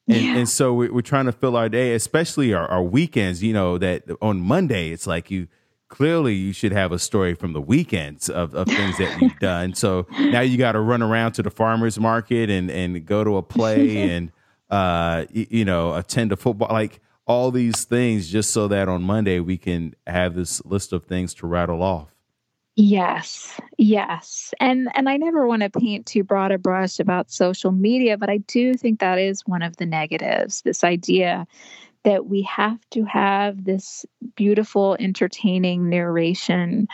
And, 0.08 0.22
yeah. 0.22 0.38
and 0.38 0.50
so 0.50 0.74
we, 0.74 0.90
are 0.90 1.02
trying 1.02 1.26
to 1.26 1.32
fill 1.32 1.56
our 1.56 1.70
day, 1.70 1.94
especially 1.94 2.54
our, 2.54 2.68
our 2.68 2.84
weekends. 2.84 3.44
You 3.44 3.54
know 3.54 3.78
that 3.78 4.04
on 4.22 4.42
Monday 4.42 4.90
it's 4.90 5.08
like 5.08 5.32
you 5.32 5.48
clearly 5.88 6.34
you 6.34 6.54
should 6.54 6.72
have 6.72 6.92
a 6.92 6.98
story 6.98 7.36
from 7.36 7.54
the 7.54 7.62
weekends 7.62 8.30
of, 8.30 8.56
of 8.56 8.66
things 8.68 8.98
that 8.98 9.22
you've 9.22 9.38
done. 9.40 9.74
So 9.76 10.08
now 10.18 10.42
you 10.42 10.58
got 10.58 10.72
to 10.72 10.80
run 10.80 11.02
around 11.02 11.34
to 11.34 11.44
the 11.44 11.52
farmers 11.52 12.00
market 12.00 12.50
and 12.50 12.72
and 12.72 13.06
go 13.06 13.24
to 13.24 13.38
a 13.38 13.44
play 13.44 14.10
and 14.10 14.32
uh 14.70 15.26
you, 15.32 15.48
you 15.50 15.66
know 15.66 15.94
attend 15.96 16.32
a 16.32 16.38
football 16.38 16.70
like 16.72 17.02
all 17.28 17.52
these 17.52 17.84
things 17.84 18.30
just 18.30 18.52
so 18.52 18.68
that 18.70 18.90
on 18.90 19.04
Monday 19.04 19.40
we 19.40 19.58
can 19.58 19.94
have 20.08 20.34
this 20.34 20.64
list 20.66 20.92
of 20.92 21.06
things 21.06 21.34
to 21.36 21.48
rattle 21.48 21.84
off. 21.84 22.11
Yes, 22.84 23.60
yes. 23.78 24.56
And 24.60 24.90
and 24.96 25.08
I 25.08 25.16
never 25.18 25.46
want 25.46 25.62
to 25.62 25.70
paint 25.70 26.08
too 26.08 26.24
broad 26.24 26.52
a 26.52 26.58
brush 26.58 27.00
about 27.00 27.30
social 27.30 27.72
media, 27.72 28.18
but 28.18 28.28
I 28.28 28.38
do 28.38 28.74
think 28.74 29.00
that 29.00 29.20
is 29.20 29.42
one 29.46 29.62
of 29.62 29.78
the 29.78 29.86
negatives. 29.86 30.64
This 30.64 30.84
idea 30.84 31.46
that 32.06 32.26
we 32.28 32.42
have 32.44 32.80
to 32.92 33.04
have 33.06 33.66
this 33.66 34.06
beautiful, 34.36 34.98
entertaining 35.00 35.90
narration 35.90 36.88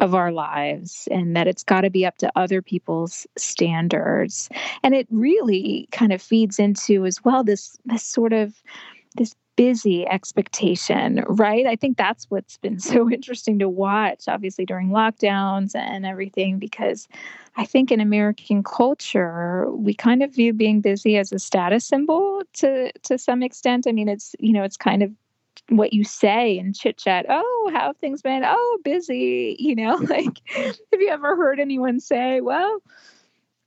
of 0.00 0.14
our 0.14 0.32
lives 0.32 1.08
and 1.10 1.34
that 1.36 1.48
it's 1.48 1.64
got 1.64 1.82
to 1.82 1.90
be 1.90 2.04
up 2.04 2.18
to 2.18 2.30
other 2.36 2.60
people's 2.62 3.26
standards. 3.38 4.50
And 4.82 4.94
it 4.94 5.06
really 5.10 5.88
kind 5.92 6.12
of 6.12 6.20
feeds 6.20 6.58
into 6.58 7.06
as 7.06 7.24
well 7.24 7.44
this 7.44 7.78
this 7.86 8.04
sort 8.04 8.34
of 8.34 8.62
this 9.16 9.34
busy 9.56 10.06
expectation, 10.06 11.24
right? 11.28 11.66
I 11.66 11.76
think 11.76 11.96
that's 11.96 12.26
what's 12.30 12.56
been 12.58 12.78
so 12.80 13.10
interesting 13.10 13.58
to 13.58 13.68
watch, 13.68 14.24
obviously, 14.28 14.64
during 14.64 14.88
lockdowns 14.88 15.74
and 15.74 16.06
everything, 16.06 16.58
because 16.58 17.08
I 17.56 17.64
think 17.64 17.90
in 17.90 18.00
American 18.00 18.62
culture, 18.62 19.70
we 19.70 19.94
kind 19.94 20.22
of 20.22 20.34
view 20.34 20.52
being 20.52 20.80
busy 20.80 21.16
as 21.16 21.32
a 21.32 21.38
status 21.38 21.84
symbol 21.84 22.42
to, 22.54 22.92
to 23.02 23.18
some 23.18 23.42
extent. 23.42 23.86
I 23.86 23.92
mean, 23.92 24.08
it's, 24.08 24.34
you 24.38 24.52
know, 24.52 24.62
it's 24.62 24.76
kind 24.76 25.02
of 25.02 25.12
what 25.68 25.92
you 25.92 26.04
say 26.04 26.58
and 26.58 26.74
chit 26.74 26.98
chat. 26.98 27.26
Oh, 27.28 27.70
how 27.72 27.88
have 27.88 27.96
things 27.96 28.22
been? 28.22 28.42
Oh, 28.44 28.78
busy. 28.84 29.56
You 29.58 29.74
know, 29.74 29.94
like, 30.08 30.40
have 30.54 31.00
you 31.00 31.08
ever 31.10 31.36
heard 31.36 31.60
anyone 31.60 32.00
say, 32.00 32.40
well, 32.40 32.80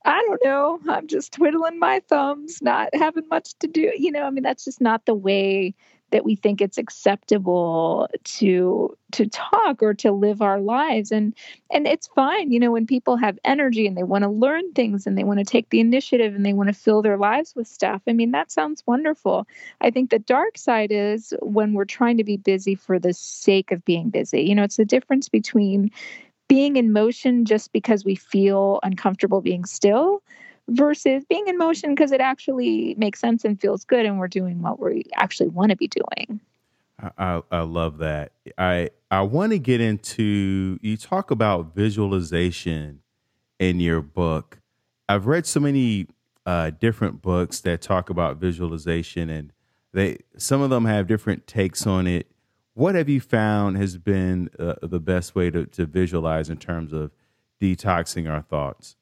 I 0.04 0.22
don't 0.26 0.44
know. 0.44 0.80
I'm 0.88 1.06
just 1.06 1.32
twiddling 1.32 1.78
my 1.78 2.00
thumbs, 2.08 2.60
not 2.60 2.94
having 2.94 3.28
much 3.28 3.54
to 3.60 3.66
do. 3.66 3.92
You 3.96 4.12
know, 4.12 4.24
I 4.24 4.30
mean, 4.30 4.42
that's 4.42 4.64
just 4.64 4.80
not 4.80 5.06
the 5.06 5.14
way 5.14 5.74
that 6.14 6.24
we 6.24 6.36
think 6.36 6.60
it's 6.60 6.78
acceptable 6.78 8.08
to 8.22 8.96
to 9.10 9.26
talk 9.26 9.82
or 9.82 9.94
to 9.94 10.12
live 10.12 10.42
our 10.42 10.60
lives 10.60 11.10
and 11.10 11.34
and 11.72 11.88
it's 11.88 12.06
fine 12.06 12.52
you 12.52 12.60
know 12.60 12.70
when 12.70 12.86
people 12.86 13.16
have 13.16 13.36
energy 13.44 13.84
and 13.84 13.96
they 13.96 14.04
want 14.04 14.22
to 14.22 14.30
learn 14.30 14.72
things 14.74 15.08
and 15.08 15.18
they 15.18 15.24
want 15.24 15.40
to 15.40 15.44
take 15.44 15.70
the 15.70 15.80
initiative 15.80 16.32
and 16.32 16.46
they 16.46 16.52
want 16.52 16.68
to 16.68 16.72
fill 16.72 17.02
their 17.02 17.16
lives 17.16 17.52
with 17.56 17.66
stuff 17.66 18.00
i 18.06 18.12
mean 18.12 18.30
that 18.30 18.52
sounds 18.52 18.84
wonderful 18.86 19.44
i 19.80 19.90
think 19.90 20.10
the 20.10 20.20
dark 20.20 20.56
side 20.56 20.92
is 20.92 21.34
when 21.42 21.72
we're 21.72 21.84
trying 21.84 22.16
to 22.16 22.24
be 22.24 22.36
busy 22.36 22.76
for 22.76 23.00
the 23.00 23.12
sake 23.12 23.72
of 23.72 23.84
being 23.84 24.08
busy 24.08 24.42
you 24.42 24.54
know 24.54 24.62
it's 24.62 24.76
the 24.76 24.84
difference 24.84 25.28
between 25.28 25.90
being 26.48 26.76
in 26.76 26.92
motion 26.92 27.44
just 27.44 27.72
because 27.72 28.04
we 28.04 28.14
feel 28.14 28.80
uncomfortable 28.82 29.40
being 29.40 29.64
still 29.64 30.22
versus 30.68 31.24
being 31.28 31.46
in 31.46 31.58
motion 31.58 31.94
because 31.94 32.12
it 32.12 32.20
actually 32.20 32.94
makes 32.96 33.20
sense 33.20 33.44
and 33.44 33.60
feels 33.60 33.84
good 33.84 34.06
and 34.06 34.18
we're 34.18 34.28
doing 34.28 34.62
what 34.62 34.80
we 34.80 35.04
actually 35.16 35.48
want 35.48 35.70
to 35.70 35.76
be 35.76 35.88
doing. 35.88 36.40
I, 37.18 37.42
I 37.50 37.60
love 37.60 37.98
that. 37.98 38.32
I 38.56 38.90
I 39.10 39.22
want 39.22 39.52
to 39.52 39.58
get 39.58 39.80
into 39.80 40.78
you 40.80 40.96
talk 40.96 41.30
about 41.30 41.74
visualization 41.74 43.00
in 43.58 43.80
your 43.80 44.00
book. 44.00 44.60
I've 45.08 45.26
read 45.26 45.44
so 45.44 45.60
many 45.60 46.06
uh, 46.46 46.70
different 46.70 47.20
books 47.20 47.60
that 47.60 47.82
talk 47.82 48.10
about 48.10 48.36
visualization, 48.36 49.28
and 49.28 49.52
they 49.92 50.18
some 50.36 50.62
of 50.62 50.70
them 50.70 50.84
have 50.84 51.06
different 51.06 51.46
takes 51.46 51.86
on 51.86 52.06
it 52.06 52.28
what 52.74 52.94
have 52.94 53.08
you 53.08 53.20
found 53.20 53.76
has 53.76 53.96
been 53.96 54.50
uh, 54.58 54.74
the 54.82 55.00
best 55.00 55.34
way 55.34 55.50
to, 55.50 55.66
to 55.66 55.86
visualize 55.86 56.50
in 56.50 56.58
terms 56.58 56.92
of 56.92 57.12
detoxing 57.60 58.30
our 58.30 58.42
thoughts? 58.42 58.96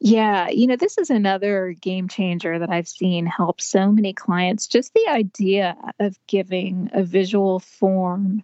Yeah, 0.00 0.48
you 0.48 0.66
know, 0.66 0.76
this 0.76 0.96
is 0.96 1.10
another 1.10 1.74
game 1.80 2.08
changer 2.08 2.58
that 2.58 2.70
I've 2.70 2.88
seen 2.88 3.26
help 3.26 3.60
so 3.60 3.92
many 3.92 4.12
clients. 4.12 4.66
Just 4.66 4.94
the 4.94 5.06
idea 5.08 5.76
of 6.00 6.18
giving 6.26 6.90
a 6.92 7.02
visual 7.02 7.60
form 7.60 8.42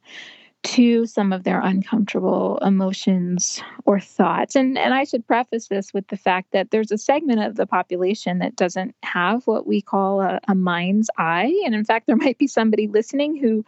to 0.63 1.07
some 1.07 1.33
of 1.33 1.45
their 1.45 1.61
uncomfortable 1.61 2.59
emotions 2.59 3.63
or 3.87 3.99
thoughts. 3.99 4.55
And 4.55 4.77
and 4.77 4.93
I 4.93 5.05
should 5.05 5.27
preface 5.27 5.69
this 5.69 5.95
with 5.95 6.07
the 6.09 6.19
fact 6.19 6.53
that 6.53 6.71
there's 6.71 6.93
a 6.93 6.99
segment 6.99 7.41
of 7.41 7.57
the 7.57 7.67
population 7.67 8.41
that 8.41 8.57
doesn't 8.57 8.95
have 9.03 9.47
what 9.47 9.67
we 9.67 9.81
call 9.81 10.21
a, 10.21 10.39
a 10.49 10.55
mind's 10.55 11.09
eye. 11.17 11.63
And 11.65 11.75
in 11.75 11.85
fact, 11.85 12.07
there 12.07 12.17
might 12.17 12.37
be 12.37 12.47
somebody 12.47 12.89
listening 12.89 13.37
who 13.37 13.65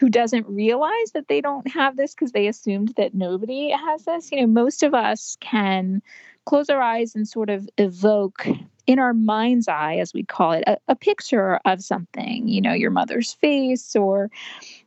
who 0.00 0.08
doesn't 0.08 0.48
realize 0.48 1.12
that 1.12 1.28
they 1.28 1.42
don't 1.42 1.70
have 1.70 1.98
this 1.98 2.14
because 2.14 2.32
they 2.32 2.46
assumed 2.46 2.94
that 2.96 3.12
nobody 3.14 3.70
has 3.70 4.04
this. 4.06 4.32
You 4.32 4.40
know, 4.40 4.46
most 4.46 4.82
of 4.82 4.94
us 4.94 5.36
can 5.40 6.00
close 6.46 6.70
our 6.70 6.80
eyes 6.80 7.14
and 7.14 7.28
sort 7.28 7.50
of 7.50 7.68
evoke 7.76 8.46
in 8.86 8.98
our 8.98 9.12
mind's 9.12 9.68
eye, 9.68 9.96
as 9.96 10.14
we 10.14 10.24
call 10.24 10.52
it, 10.52 10.64
a, 10.66 10.78
a, 10.88 10.96
picture 10.96 11.60
of 11.66 11.82
something, 11.82 12.48
you 12.48 12.62
know, 12.62 12.72
your 12.72 12.90
mother's 12.90 13.34
face 13.34 13.94
or 13.94 14.30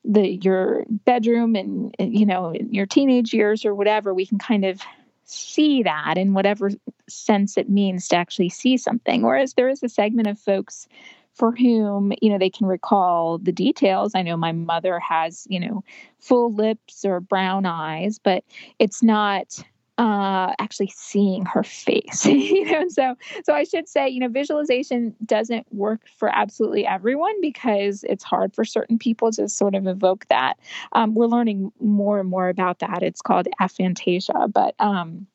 the 0.04 0.32
your 0.44 0.84
bedroom 0.90 1.56
and 1.56 1.96
you 2.00 2.26
know, 2.26 2.54
your 2.72 2.88
teenage 2.88 3.36
years 3.36 3.64
or 3.64 3.76
whatever, 3.76 4.16
we 4.16 4.26
can 4.26 4.40
kind 4.40 4.66
of 4.66 4.82
see 5.26 5.84
that 5.84 6.18
in 6.18 6.34
whatever 6.34 6.72
sense 7.08 7.56
it 7.56 7.70
means 7.70 8.08
to 8.08 8.16
actually 8.16 8.50
see 8.50 8.78
something. 8.78 9.22
Whereas 9.22 9.54
there 9.54 9.70
is 9.70 9.84
a 9.84 9.90
segment 9.90 10.28
of 10.28 10.40
folks 10.40 10.88
for 11.34 11.56
whom 11.56 12.14
you 12.22 12.30
know 12.30 12.38
they 12.38 12.50
can 12.50 12.68
recall 12.68 13.38
the 13.38 13.52
details. 13.52 14.14
I 14.16 14.22
know 14.22 14.38
my 14.38 14.52
mother 14.52 15.00
has 15.00 15.46
you 15.50 15.60
know 15.60 15.84
full 16.20 16.54
lips 16.54 17.04
or 17.04 17.20
brown 17.20 17.66
eyes 17.66 18.18
but 18.18 18.44
it's 18.80 19.04
not 19.04 19.64
uh, 19.98 20.54
actually 20.60 20.92
seeing 20.96 21.46
her 21.46 21.64
face 21.64 22.26
you 22.26 22.66
know 22.66 22.82
and 22.82 22.92
so 22.92 23.16
so 23.44 23.54
i 23.54 23.64
should 23.64 23.88
say 23.88 24.10
you 24.10 24.20
know 24.20 24.28
visualization 24.28 25.16
doesn't 25.24 25.72
work 25.72 26.02
for 26.18 26.30
absolutely 26.36 26.86
everyone 26.86 27.40
because 27.42 28.04
it's 28.10 28.24
hard 28.24 28.56
for 28.56 28.66
certain 28.66 28.98
people 28.98 29.32
to 29.32 29.48
sort 29.48 29.76
of 29.76 29.86
evoke 29.86 30.26
that. 30.30 30.58
Um, 30.94 31.14
we're 31.14 31.28
learning 31.28 31.72
more 31.80 32.20
and 32.20 32.30
more 32.30 32.50
about 32.50 32.80
that. 32.80 33.04
It's 33.04 33.22
called 33.22 33.48
aphantasia 33.62 34.52
but 34.52 34.74
um 34.80 35.28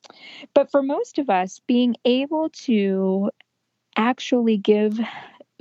but 0.53 0.69
for 0.69 0.83
most 0.83 1.19
of 1.19 1.29
us 1.29 1.61
being 1.65 1.95
able 2.03 2.49
to 2.49 3.29
actually 3.95 4.57
give 4.57 4.99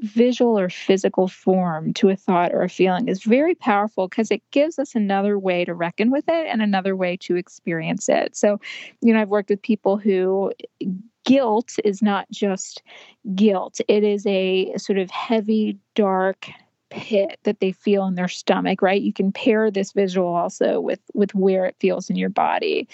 visual 0.01 0.59
or 0.59 0.68
physical 0.68 1.28
form 1.28 1.92
to 1.94 2.09
a 2.09 2.16
thought 2.16 2.53
or 2.53 2.62
a 2.62 2.68
feeling 2.68 3.09
is 3.09 3.22
very 3.22 3.55
powerful 3.55 4.09
because 4.09 4.30
it 4.30 4.42
gives 4.51 4.78
us 4.78 4.94
another 4.94 5.38
way 5.38 5.64
to 5.64 5.74
reckon 5.74 6.11
with 6.11 6.24
it 6.28 6.46
and 6.46 6.62
another 6.62 6.94
way 6.94 7.16
to 7.16 7.36
experience 7.36 8.09
it. 8.09 8.36
So, 8.36 8.61
you 9.01 9.12
know, 9.12 9.20
I've 9.20 9.28
worked 9.28 9.51
with 9.51 9.62
people 9.62 9.96
who 9.96 10.53
guilt 11.24 11.72
is 11.84 12.01
not 12.01 12.26
just 12.30 12.82
guilt, 13.34 13.80
it 13.88 14.05
is 14.05 14.26
a 14.26 14.72
sort 14.76 14.99
of 14.99 15.11
heavy, 15.11 15.78
dark, 15.94 16.49
pit 16.90 17.38
that 17.42 17.61
they 17.61 17.72
feel 17.72 18.07
in 18.07 18.14
their 18.14 18.28
stomach 18.28 18.80
right? 18.82 19.03
You 19.03 19.12
can 19.12 19.32
pair 19.32 19.70
this 19.70 19.92
visual 19.92 20.28
also 20.34 20.80
with 20.80 21.01
with 21.14 21.34
where 21.34 21.66
it 21.66 21.76
feels 21.78 22.09
in 22.09 22.16
your 22.16 22.30
body. 22.30 22.88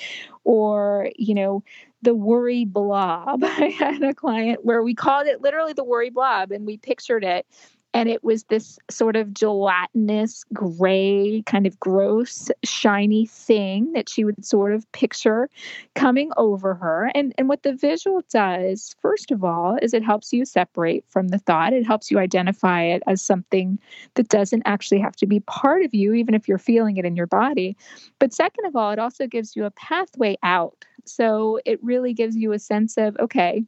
Or 0.44 1.10
you 1.16 1.34
know 1.34 1.62
the 2.04 2.14
worry 2.14 2.64
blob. 2.64 3.42
I 3.44 3.74
had 3.76 4.02
a 4.02 4.14
client 4.14 4.64
where 4.64 4.82
we 4.82 4.94
called 4.94 5.26
it 5.26 5.42
literally 5.42 5.72
the 5.72 5.84
worry 5.84 6.10
blob 6.10 6.52
and 6.52 6.66
we 6.66 6.76
pictured 6.76 7.24
it. 7.24 7.46
And 7.94 8.08
it 8.08 8.22
was 8.24 8.44
this 8.44 8.78
sort 8.90 9.16
of 9.16 9.32
gelatinous, 9.32 10.44
gray, 10.52 11.42
kind 11.46 11.66
of 11.66 11.78
gross, 11.80 12.50
shiny 12.64 13.26
thing 13.26 13.92
that 13.92 14.08
she 14.08 14.24
would 14.24 14.44
sort 14.44 14.72
of 14.72 14.90
picture 14.92 15.48
coming 15.94 16.30
over 16.36 16.74
her. 16.74 17.10
And, 17.14 17.32
and 17.38 17.48
what 17.48 17.62
the 17.62 17.72
visual 17.72 18.22
does, 18.30 18.94
first 19.00 19.30
of 19.30 19.44
all, 19.44 19.78
is 19.80 19.94
it 19.94 20.04
helps 20.04 20.32
you 20.32 20.44
separate 20.44 21.04
from 21.08 21.28
the 21.28 21.38
thought. 21.38 21.72
It 21.72 21.86
helps 21.86 22.10
you 22.10 22.18
identify 22.18 22.82
it 22.82 23.02
as 23.06 23.22
something 23.22 23.78
that 24.14 24.28
doesn't 24.28 24.64
actually 24.66 25.00
have 25.00 25.16
to 25.16 25.26
be 25.26 25.40
part 25.40 25.84
of 25.84 25.94
you, 25.94 26.12
even 26.14 26.34
if 26.34 26.48
you're 26.48 26.58
feeling 26.58 26.96
it 26.96 27.04
in 27.04 27.16
your 27.16 27.28
body. 27.28 27.76
But 28.18 28.34
second 28.34 28.66
of 28.66 28.76
all, 28.76 28.90
it 28.90 28.98
also 28.98 29.26
gives 29.26 29.56
you 29.56 29.64
a 29.64 29.70
pathway 29.70 30.36
out 30.42 30.84
so 31.04 31.60
it 31.64 31.82
really 31.82 32.12
gives 32.12 32.36
you 32.36 32.52
a 32.52 32.58
sense 32.58 32.96
of, 32.96 33.16
okay, 33.18 33.64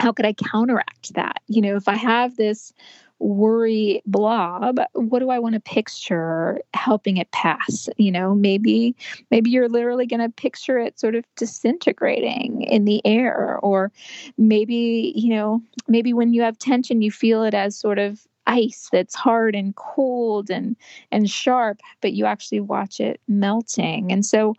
how 0.00 0.12
could 0.12 0.26
I 0.26 0.32
counteract 0.32 1.14
that? 1.14 1.42
You 1.48 1.62
know, 1.62 1.76
if 1.76 1.88
I 1.88 1.96
have 1.96 2.36
this 2.36 2.72
worry 3.20 4.00
blob 4.06 4.78
what 4.92 5.18
do 5.18 5.30
i 5.30 5.38
want 5.38 5.54
to 5.54 5.60
picture 5.60 6.60
helping 6.74 7.16
it 7.16 7.30
pass? 7.32 7.88
You 7.96 8.12
know 8.12 8.34
maybe 8.34 8.94
maybe 9.30 9.50
you're 9.50 9.68
literally 9.68 10.06
going 10.06 10.20
to 10.20 10.28
picture 10.28 10.78
it 10.78 10.98
sort 10.98 11.14
of 11.14 11.24
disintegrating 11.36 12.62
in 12.62 12.84
the 12.84 13.00
air 13.04 13.58
or 13.62 13.90
maybe 14.36 15.12
you 15.16 15.34
know 15.34 15.60
maybe 15.88 16.12
when 16.12 16.32
you 16.32 16.42
have 16.42 16.58
tension 16.58 17.02
you 17.02 17.10
feel 17.10 17.42
it 17.42 17.54
as 17.54 17.76
sort 17.76 17.98
of 17.98 18.26
ice 18.48 18.88
that's 18.90 19.14
hard 19.14 19.54
and 19.54 19.76
cold 19.76 20.50
and 20.50 20.74
and 21.12 21.30
sharp 21.30 21.80
but 22.00 22.14
you 22.14 22.24
actually 22.24 22.60
watch 22.60 22.98
it 22.98 23.20
melting. 23.28 24.10
And 24.10 24.24
so 24.24 24.54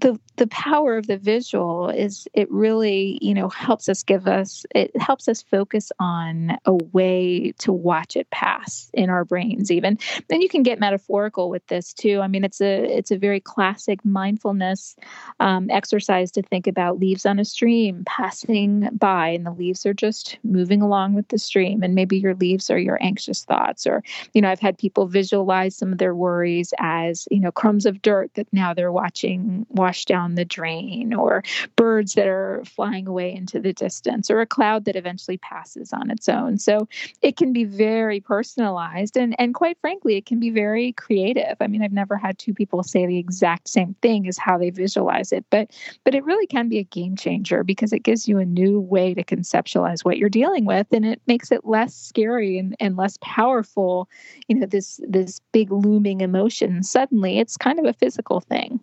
the 0.00 0.18
the 0.36 0.46
power 0.46 0.96
of 0.96 1.08
the 1.08 1.18
visual 1.18 1.88
is 1.90 2.28
it 2.32 2.48
really 2.50 3.18
you 3.20 3.34
know 3.34 3.48
helps 3.48 3.88
us 3.88 4.04
give 4.04 4.28
us 4.28 4.64
it 4.72 4.96
helps 5.00 5.26
us 5.26 5.42
focus 5.42 5.90
on 5.98 6.56
a 6.64 6.74
way 6.92 7.52
to 7.58 7.72
watch 7.72 8.16
it 8.16 8.30
pass 8.30 8.90
in 8.94 9.10
our 9.10 9.24
brains 9.24 9.70
even. 9.70 9.98
Then 10.28 10.40
you 10.40 10.48
can 10.48 10.62
get 10.62 10.78
metaphorical 10.78 11.50
with 11.50 11.66
this 11.66 11.92
too. 11.92 12.20
I 12.20 12.28
mean 12.28 12.44
it's 12.44 12.60
a 12.60 12.84
it's 12.84 13.10
a 13.10 13.18
very 13.18 13.40
classic 13.40 14.04
mindfulness 14.04 14.96
um, 15.40 15.68
exercise 15.70 16.30
to 16.32 16.42
think 16.42 16.66
about 16.66 17.00
leaves 17.00 17.26
on 17.26 17.40
a 17.40 17.44
stream 17.44 18.04
passing 18.06 18.88
by 18.92 19.28
and 19.28 19.44
the 19.44 19.52
leaves 19.52 19.84
are 19.84 19.94
just 19.94 20.38
moving 20.44 20.80
along 20.80 21.14
with 21.14 21.28
the 21.28 21.38
stream. 21.38 21.82
And 21.82 21.94
maybe 21.94 22.18
your 22.18 22.34
leaves 22.34 22.70
are 22.70 22.78
your 22.78 23.02
anxious 23.02 23.44
thoughts 23.44 23.86
or 23.86 24.04
you 24.32 24.40
know 24.40 24.48
i've 24.50 24.60
had 24.60 24.78
people 24.78 25.06
visualize 25.06 25.74
some 25.76 25.92
of 25.92 25.98
their 25.98 26.14
worries 26.14 26.72
as 26.78 27.26
you 27.30 27.40
know 27.40 27.50
crumbs 27.50 27.86
of 27.86 28.00
dirt 28.02 28.30
that 28.34 28.46
now 28.52 28.72
they're 28.72 28.92
watching 28.92 29.66
down 30.04 30.34
the 30.34 30.44
drain, 30.44 31.14
or 31.14 31.42
birds 31.76 32.14
that 32.14 32.26
are 32.26 32.62
flying 32.64 33.06
away 33.06 33.34
into 33.34 33.60
the 33.60 33.72
distance, 33.72 34.30
or 34.30 34.40
a 34.40 34.46
cloud 34.46 34.84
that 34.84 34.96
eventually 34.96 35.38
passes 35.38 35.92
on 35.92 36.10
its 36.10 36.28
own. 36.28 36.58
So 36.58 36.88
it 37.22 37.36
can 37.36 37.52
be 37.52 37.64
very 37.64 38.20
personalized, 38.20 39.16
and 39.16 39.34
and 39.38 39.54
quite 39.54 39.78
frankly, 39.80 40.16
it 40.16 40.26
can 40.26 40.40
be 40.40 40.50
very 40.50 40.92
creative. 40.92 41.56
I 41.60 41.66
mean, 41.66 41.82
I've 41.82 41.92
never 41.92 42.16
had 42.16 42.38
two 42.38 42.54
people 42.54 42.82
say 42.82 43.06
the 43.06 43.18
exact 43.18 43.68
same 43.68 43.94
thing 44.02 44.28
as 44.28 44.38
how 44.38 44.58
they 44.58 44.70
visualize 44.70 45.32
it, 45.32 45.44
but 45.50 45.70
but 46.04 46.14
it 46.14 46.24
really 46.24 46.46
can 46.46 46.68
be 46.68 46.78
a 46.78 46.84
game 46.84 47.16
changer 47.16 47.64
because 47.64 47.92
it 47.92 48.02
gives 48.02 48.28
you 48.28 48.38
a 48.38 48.44
new 48.44 48.80
way 48.80 49.14
to 49.14 49.24
conceptualize 49.24 50.04
what 50.04 50.18
you're 50.18 50.28
dealing 50.28 50.64
with, 50.64 50.86
and 50.92 51.06
it 51.06 51.20
makes 51.26 51.52
it 51.52 51.64
less 51.64 51.94
scary 51.94 52.58
and, 52.58 52.76
and 52.80 52.96
less 52.96 53.18
powerful. 53.20 54.08
You 54.48 54.56
know, 54.56 54.66
this 54.66 55.00
this 55.08 55.40
big 55.52 55.70
looming 55.70 56.20
emotion. 56.20 56.82
Suddenly, 56.82 57.38
it's 57.38 57.56
kind 57.56 57.78
of 57.78 57.84
a 57.84 57.92
physical 57.92 58.40
thing 58.40 58.80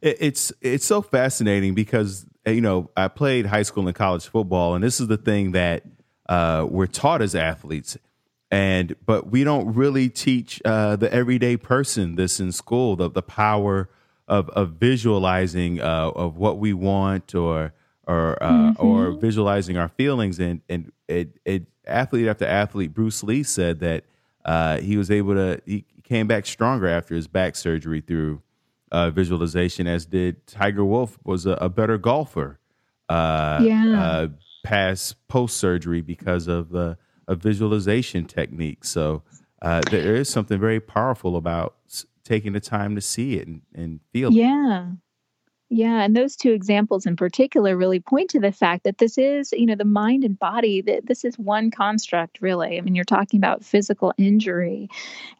it's 0.00 0.52
it's 0.60 0.84
so 0.84 1.02
fascinating 1.02 1.74
because 1.74 2.26
uh, 2.46 2.50
you 2.50 2.60
know 2.60 2.90
I 2.96 3.08
played 3.08 3.46
high 3.46 3.62
school 3.62 3.86
and 3.86 3.96
college 3.96 4.26
football, 4.26 4.74
and 4.74 4.84
this 4.84 5.00
is 5.00 5.08
the 5.08 5.16
thing 5.16 5.52
that 5.52 5.84
uh, 6.28 6.66
we're 6.68 6.86
taught 6.86 7.22
as 7.22 7.34
athletes, 7.34 7.96
and 8.50 8.94
but 9.04 9.30
we 9.30 9.44
don't 9.44 9.74
really 9.74 10.08
teach 10.08 10.62
uh, 10.64 10.96
the 10.96 11.12
everyday 11.12 11.56
person 11.56 12.14
this 12.14 12.40
in 12.40 12.52
school 12.52 12.96
the 12.96 13.10
the 13.10 13.22
power 13.22 13.88
of 14.28 14.48
of 14.50 14.70
visualizing 14.72 15.80
uh, 15.80 16.10
of 16.14 16.36
what 16.36 16.58
we 16.58 16.72
want 16.72 17.34
or 17.34 17.72
or 18.06 18.42
uh, 18.42 18.50
mm-hmm. 18.50 18.86
or 18.86 19.12
visualizing 19.12 19.76
our 19.76 19.88
feelings, 19.88 20.38
and 20.38 20.60
and 20.68 20.92
it, 21.08 21.38
it 21.44 21.66
athlete 21.86 22.28
after 22.28 22.46
athlete, 22.46 22.94
Bruce 22.94 23.22
Lee 23.22 23.42
said 23.42 23.80
that 23.80 24.04
uh, 24.44 24.78
he 24.78 24.96
was 24.96 25.10
able 25.10 25.34
to 25.34 25.60
he 25.66 25.84
came 26.04 26.26
back 26.26 26.46
stronger 26.46 26.86
after 26.88 27.14
his 27.14 27.26
back 27.26 27.56
surgery 27.56 28.00
through 28.00 28.40
uh, 28.92 29.10
visualization, 29.10 29.86
as 29.86 30.06
did 30.06 30.46
Tiger 30.46 30.84
Woods 30.84 31.18
was 31.24 31.46
a, 31.46 31.52
a 31.52 31.68
better 31.68 31.98
golfer. 31.98 32.58
Uh, 33.08 33.60
yeah. 33.62 34.00
Uh, 34.00 34.28
past 34.64 35.28
post 35.28 35.56
surgery 35.56 36.00
because 36.00 36.46
of 36.46 36.74
uh, 36.74 36.94
a 37.26 37.34
visualization 37.34 38.24
technique. 38.24 38.84
So 38.84 39.22
uh, 39.62 39.80
there 39.90 40.14
is 40.14 40.28
something 40.28 40.58
very 40.58 40.80
powerful 40.80 41.36
about 41.36 41.76
taking 42.24 42.52
the 42.52 42.60
time 42.60 42.94
to 42.94 43.00
see 43.00 43.38
it 43.38 43.48
and, 43.48 43.62
and 43.74 44.00
feel 44.12 44.32
yeah. 44.32 44.82
it. 44.82 44.96
Yeah. 45.70 46.02
And 46.02 46.16
those 46.16 46.34
two 46.34 46.52
examples 46.52 47.04
in 47.04 47.14
particular 47.14 47.76
really 47.76 48.00
point 48.00 48.30
to 48.30 48.40
the 48.40 48.52
fact 48.52 48.84
that 48.84 48.96
this 48.96 49.18
is, 49.18 49.52
you 49.52 49.66
know, 49.66 49.74
the 49.74 49.84
mind 49.84 50.24
and 50.24 50.38
body, 50.38 50.80
that 50.82 51.06
this 51.06 51.26
is 51.26 51.38
one 51.38 51.70
construct, 51.70 52.38
really. 52.40 52.78
I 52.78 52.80
mean, 52.80 52.94
you're 52.94 53.04
talking 53.04 53.38
about 53.38 53.62
physical 53.62 54.14
injury 54.16 54.88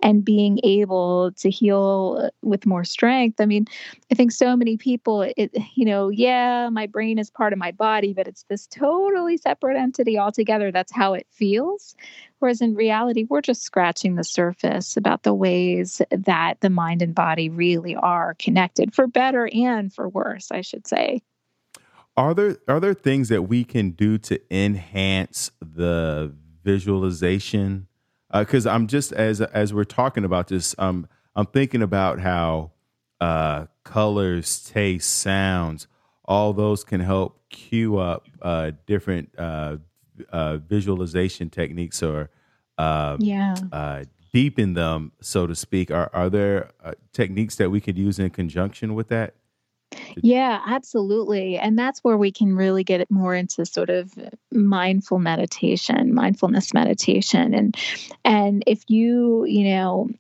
and 0.03 0.23
being 0.23 0.61
able 0.65 1.33
to 1.33 1.49
heal 1.49 2.21
uh, 2.25 2.31
with 2.43 2.67
more 2.67 2.85
strength. 2.85 3.41
I 3.41 3.47
mean, 3.47 3.65
I 4.13 4.15
think 4.15 4.33
so 4.33 4.55
many 4.55 4.77
people, 4.77 5.23
it, 5.23 5.51
you 5.75 5.87
know, 5.87 6.11
yeah, 6.11 6.69
my 6.69 6.87
brain 6.87 7.19
is 7.19 7.31
part 7.31 7.55
of 7.55 7.59
my 7.59 7.73
body, 7.73 8.13
but 8.13 8.29
it's 8.29 8.43
this 8.51 8.67
totally 8.67 9.39
separate 9.39 9.79
entity 9.79 10.19
altogether. 10.19 10.71
That's 10.71 10.93
how 10.93 11.15
it 11.15 11.27
feels. 11.31 11.97
Whereas 12.41 12.61
in 12.61 12.75
reality, 12.75 13.27
we're 13.29 13.41
just 13.41 13.63
scratching 13.63 14.15
the 14.15 14.25
surface 14.25 14.97
about 14.97 15.25
the 15.25 15.35
ways 15.35 16.01
that 16.11 16.61
the 16.61 16.71
mind 16.71 17.03
and 17.03 17.15
body 17.15 17.49
really 17.49 17.97
are 17.97 18.35
connected, 18.39 18.95
for 18.95 19.07
better 19.07 19.49
and 19.53 19.93
for 19.93 20.09
worse, 20.09 20.51
I 20.53 20.61
should 20.61 20.87
say. 20.87 21.21
are 22.17 22.35
there 22.35 22.57
are 22.67 22.81
there 22.81 22.95
things 22.95 23.29
that 23.29 23.43
we 23.43 23.65
can 23.65 23.91
do 23.93 24.19
to 24.19 24.41
enhance 24.55 25.53
the 25.61 26.35
visualization? 26.65 27.87
Because 28.33 28.67
uh, 28.67 28.73
I'm 28.73 28.89
just 28.89 29.13
as 29.13 29.41
as 29.41 29.73
we're 29.73 29.85
talking 29.85 30.25
about 30.25 30.49
this, 30.49 30.75
um, 30.79 31.07
I'm 31.37 31.47
thinking 31.47 31.81
about 31.81 32.19
how 32.19 32.73
uh, 33.21 33.67
colors, 33.85 34.65
taste, 34.65 35.15
sounds, 35.15 35.87
all 36.25 36.53
those 36.53 36.85
can 36.85 37.01
help 37.01 37.41
cue 37.51 37.99
up 37.99 38.27
uh, 38.43 38.73
different 38.87 39.31
uh, 39.39 39.77
uh, 40.31 40.59
visualization 40.59 41.51
techniques 41.51 42.03
or 42.03 42.31
uh, 42.77 43.17
yeah. 43.19 43.55
uh, 43.73 44.05
deepen 44.33 44.75
them, 44.75 45.13
so 45.21 45.47
to 45.47 45.55
speak. 45.55 45.91
Are, 45.91 46.11
are 46.13 46.31
there 46.31 46.71
uh, 46.83 46.93
techniques 47.13 47.57
that 47.57 47.71
we 47.71 47.81
could 47.81 47.99
use 47.99 48.19
in 48.19 48.31
conjunction 48.31 48.95
with 48.95 49.09
that? 49.09 49.35
Yeah, 50.23 50.61
absolutely. 50.67 51.57
And 51.57 51.79
that's 51.79 52.01
where 52.01 52.17
we 52.17 52.31
can 52.31 52.55
really 52.55 52.85
get 52.85 53.11
more 53.11 53.35
into 53.35 53.65
sort 53.65 53.91
of 53.91 54.13
mindful 54.53 55.19
meditation, 55.19 56.15
mindfulness 56.15 56.75
meditation. 56.75 57.55
And 57.55 57.77
and 58.25 58.63
if 58.67 58.85
you, 58.89 59.45
you 59.47 59.71
know, 59.71 60.11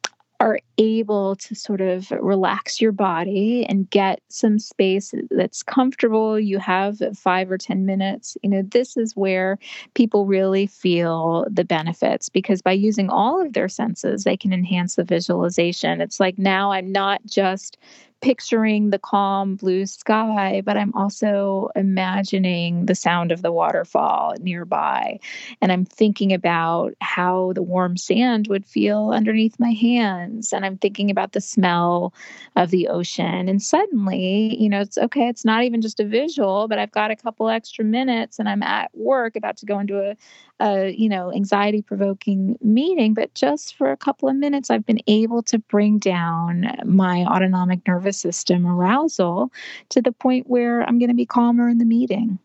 are 0.40 0.60
able 0.78 1.34
to 1.34 1.54
sort 1.54 1.80
of 1.80 2.10
relax 2.12 2.80
your 2.80 2.92
body 2.92 3.66
and 3.68 3.90
get 3.90 4.20
some 4.28 4.58
space 4.58 5.12
that's 5.30 5.64
comfortable, 5.64 6.38
you 6.38 6.58
have 6.58 6.98
five 7.16 7.50
or 7.50 7.58
10 7.58 7.84
minutes, 7.84 8.36
you 8.42 8.50
know, 8.50 8.62
this 8.62 8.96
is 8.96 9.16
where 9.16 9.58
people 9.94 10.26
really 10.26 10.66
feel 10.66 11.44
the 11.50 11.64
benefits 11.64 12.28
because 12.28 12.62
by 12.62 12.70
using 12.70 13.10
all 13.10 13.44
of 13.44 13.52
their 13.52 13.68
senses, 13.68 14.22
they 14.22 14.36
can 14.36 14.52
enhance 14.52 14.94
the 14.94 15.04
visualization. 15.04 16.00
It's 16.00 16.20
like 16.20 16.38
now 16.38 16.70
I'm 16.70 16.92
not 16.92 17.20
just 17.26 17.76
picturing 18.20 18.90
the 18.90 18.98
calm 18.98 19.54
blue 19.54 19.86
sky, 19.86 20.62
but 20.64 20.76
I'm 20.76 20.92
also 20.94 21.70
imagining 21.76 22.86
the 22.86 22.94
sound 22.94 23.30
of 23.30 23.42
the 23.42 23.52
waterfall 23.52 24.34
nearby. 24.40 25.20
And 25.60 25.70
I'm 25.70 25.84
thinking 25.84 26.32
about 26.32 26.94
how 27.00 27.52
the 27.54 27.62
warm 27.62 27.96
sand 27.96 28.48
would 28.48 28.66
feel 28.66 29.10
underneath 29.10 29.58
my 29.60 29.72
hands. 29.72 30.52
And 30.52 30.64
I'm 30.66 30.78
thinking 30.78 31.10
about 31.10 31.32
the 31.32 31.40
smell 31.40 32.12
of 32.56 32.70
the 32.70 32.88
ocean. 32.88 33.48
And 33.48 33.62
suddenly, 33.62 34.56
you 34.60 34.68
know, 34.68 34.80
it's 34.80 34.98
okay, 34.98 35.28
it's 35.28 35.44
not 35.44 35.64
even 35.64 35.80
just 35.80 36.00
a 36.00 36.04
visual, 36.04 36.66
but 36.68 36.78
I've 36.78 36.92
got 36.92 37.10
a 37.10 37.16
couple 37.16 37.48
extra 37.48 37.84
minutes 37.84 38.38
and 38.38 38.48
I'm 38.48 38.62
at 38.62 38.90
work 38.94 39.36
about 39.36 39.56
to 39.58 39.66
go 39.66 39.78
into 39.78 40.00
a 40.00 40.16
a 40.60 40.90
you 40.90 41.08
know 41.08 41.32
anxiety 41.32 41.82
provoking 41.82 42.58
meeting 42.60 43.14
but 43.14 43.32
just 43.34 43.76
for 43.76 43.92
a 43.92 43.96
couple 43.96 44.28
of 44.28 44.34
minutes 44.34 44.70
i've 44.70 44.84
been 44.84 45.00
able 45.06 45.42
to 45.42 45.58
bring 45.58 45.98
down 45.98 46.66
my 46.84 47.24
autonomic 47.24 47.86
nervous 47.86 48.07
system 48.12 48.66
arousal 48.66 49.50
to 49.88 50.02
the 50.02 50.12
point 50.12 50.48
where 50.48 50.82
i'm 50.82 50.98
going 50.98 51.08
to 51.08 51.14
be 51.14 51.26
calmer 51.26 51.68
in 51.68 51.78
the 51.78 51.84
meeting. 51.84 52.38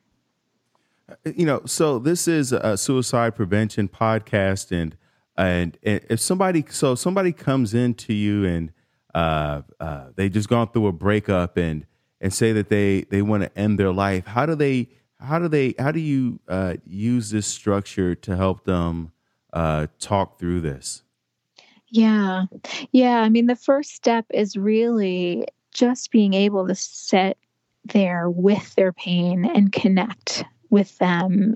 Uh, 1.10 1.16
you 1.36 1.46
know 1.46 1.62
so 1.66 2.00
this 2.00 2.28
is 2.28 2.52
a 2.52 2.78
suicide 2.78 3.36
prevention 3.36 3.88
podcast 3.88 4.72
and 4.72 4.98
and 5.36 5.78
if 5.82 6.20
somebody 6.20 6.64
so 6.70 6.96
somebody 6.96 7.32
comes 7.32 7.74
into 7.74 8.14
you 8.14 8.46
and 8.46 8.72
uh, 9.16 9.62
uh, 9.80 10.08
they 10.16 10.28
just 10.30 10.50
gone 10.50 10.68
through 10.70 10.88
a 10.88 10.92
breakup 10.92 11.58
and 11.58 11.86
and 12.20 12.34
say 12.34 12.52
that 12.52 12.70
they 12.70 13.02
they 13.02 13.22
want 13.22 13.44
to 13.44 13.58
end 13.58 13.80
their 13.80 13.92
life 13.92 14.26
how 14.26 14.46
do 14.46 14.56
they 14.56 14.90
how 15.20 15.40
do 15.40 15.48
they 15.48 15.74
how 15.80 15.92
do 15.92 16.00
you 16.00 16.40
uh, 16.48 16.76
use 16.86 17.30
this 17.30 17.48
structure 17.48 18.16
to 18.16 18.36
help 18.36 18.66
them 18.66 19.12
uh, 19.54 19.88
talk 20.00 20.40
through 20.40 20.62
this 20.62 21.03
yeah. 21.94 22.46
Yeah 22.92 23.20
i 23.22 23.30
mean 23.30 23.46
the 23.46 23.56
first 23.56 23.92
step 23.92 24.26
is 24.34 24.58
really 24.58 25.46
just 25.74 26.12
being 26.12 26.34
able 26.34 26.68
to 26.68 26.76
sit 26.76 27.38
there 27.86 28.30
with 28.30 28.74
their 28.76 28.92
pain 28.92 29.46
and 29.46 29.72
connect 29.72 30.44
with 30.70 30.98
them 30.98 31.56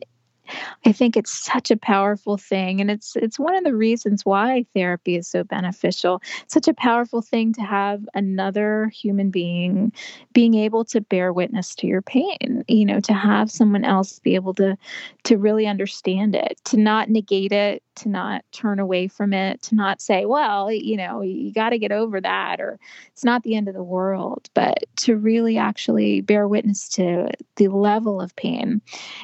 I 0.85 0.91
think 0.91 1.17
it's 1.17 1.31
such 1.31 1.71
a 1.71 1.77
powerful 1.77 2.37
thing 2.37 2.81
and 2.81 2.91
it's 2.91 3.15
it's 3.15 3.39
one 3.39 3.55
of 3.55 3.63
the 3.63 3.75
reasons 3.75 4.25
why 4.25 4.65
therapy 4.73 5.15
is 5.15 5.27
so 5.27 5.43
beneficial. 5.43 6.21
such 6.47 6.67
a 6.67 6.73
powerful 6.73 7.21
thing 7.21 7.53
to 7.53 7.61
have 7.61 8.07
another 8.13 8.87
human 8.87 9.29
being 9.29 9.91
being 10.33 10.53
able 10.53 10.85
to 10.85 11.01
bear 11.01 11.33
witness 11.33 11.75
to 11.75 11.87
your 11.87 12.01
pain, 12.01 12.63
you 12.67 12.85
know, 12.85 12.99
to 12.99 13.13
have 13.13 13.51
someone 13.51 13.83
else 13.83 14.19
be 14.19 14.35
able 14.35 14.53
to 14.55 14.77
to 15.23 15.37
really 15.37 15.67
understand 15.67 16.35
it, 16.35 16.59
to 16.65 16.77
not 16.77 17.09
negate 17.09 17.51
it, 17.51 17.83
to 17.97 18.09
not 18.09 18.45
turn 18.51 18.79
away 18.79 19.07
from 19.07 19.33
it, 19.33 19.61
to 19.63 19.75
not 19.75 20.01
say, 20.01 20.25
well, 20.25 20.71
you 20.71 20.95
know, 20.95 21.21
you 21.21 21.51
got 21.51 21.71
to 21.71 21.79
get 21.79 21.91
over 21.91 22.21
that 22.21 22.61
or 22.61 22.79
it's 23.11 23.23
not 23.23 23.43
the 23.43 23.55
end 23.55 23.67
of 23.67 23.73
the 23.73 23.83
world, 23.83 24.49
but 24.53 24.85
to 24.97 25.17
really 25.17 25.57
actually 25.57 26.21
bear 26.21 26.47
witness 26.47 26.87
to 26.89 27.29
the 27.55 27.67
level 27.67 28.21
of 28.21 28.35
pain. 28.35 28.81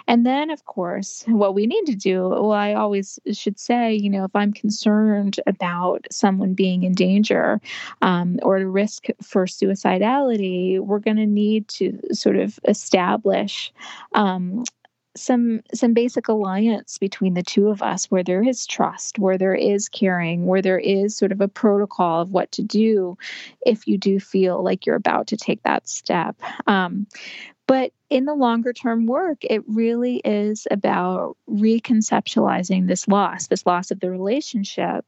And 0.08 0.26
then, 0.26 0.50
of 0.50 0.66
course, 0.66 1.13
what 1.28 1.56
we 1.56 1.68
need 1.68 1.86
to 1.86 1.96
do, 1.96 2.30
well, 2.30 2.52
I 2.52 2.74
always 2.74 3.20
should 3.32 3.60
say, 3.60 3.94
you 3.94 4.10
know, 4.10 4.26
if 4.26 4.36
I'm 4.36 4.54
concerned 4.54 5.40
about 5.46 6.08
someone 6.12 6.54
being 6.54 6.84
in 6.84 6.94
danger 6.94 7.62
um, 8.02 8.40
or 8.42 8.58
at 8.58 8.66
risk 8.66 9.08
for 9.22 9.46
suicidality, 9.46 10.80
we're 10.80 11.00
going 11.00 11.18
to 11.18 11.26
need 11.26 11.68
to 11.70 12.00
sort 12.12 12.38
of 12.38 12.60
establish 12.68 13.72
um, 14.14 14.64
some 15.16 15.62
some 15.74 15.94
basic 15.94 16.28
alliance 16.28 16.98
between 16.98 17.36
the 17.36 17.44
two 17.44 17.68
of 17.68 17.82
us 17.84 18.06
where 18.06 18.24
there 18.24 18.44
is 18.44 18.66
trust 18.66 19.20
where 19.20 19.38
there 19.38 19.54
is 19.54 19.88
caring 19.88 20.48
where 20.48 20.62
there 20.62 20.80
is 20.80 21.16
sort 21.16 21.32
of 21.32 21.40
a 21.40 21.48
protocol 21.48 22.22
of 22.22 22.32
what 22.32 22.52
to 22.52 22.64
do 22.64 23.16
if 23.64 23.88
you 23.88 23.98
do 23.98 24.20
feel 24.20 24.64
like 24.64 24.86
you're 24.86 24.96
about 24.96 25.28
to 25.28 25.38
take 25.38 25.62
that 25.64 25.88
step. 25.88 26.36
Um, 26.66 27.06
but 27.68 27.92
in 28.10 28.26
the 28.26 28.36
longer 28.36 28.74
term 28.74 29.06
work, 29.06 29.38
it 29.42 29.64
really 29.68 30.18
is 30.18 30.68
about 30.70 31.36
reconceptualizing 31.50 32.88
this 32.88 33.08
loss, 33.08 33.48
this 33.48 33.66
loss 33.66 33.90
of 33.90 34.02
the 34.02 34.12
relationship, 34.12 35.06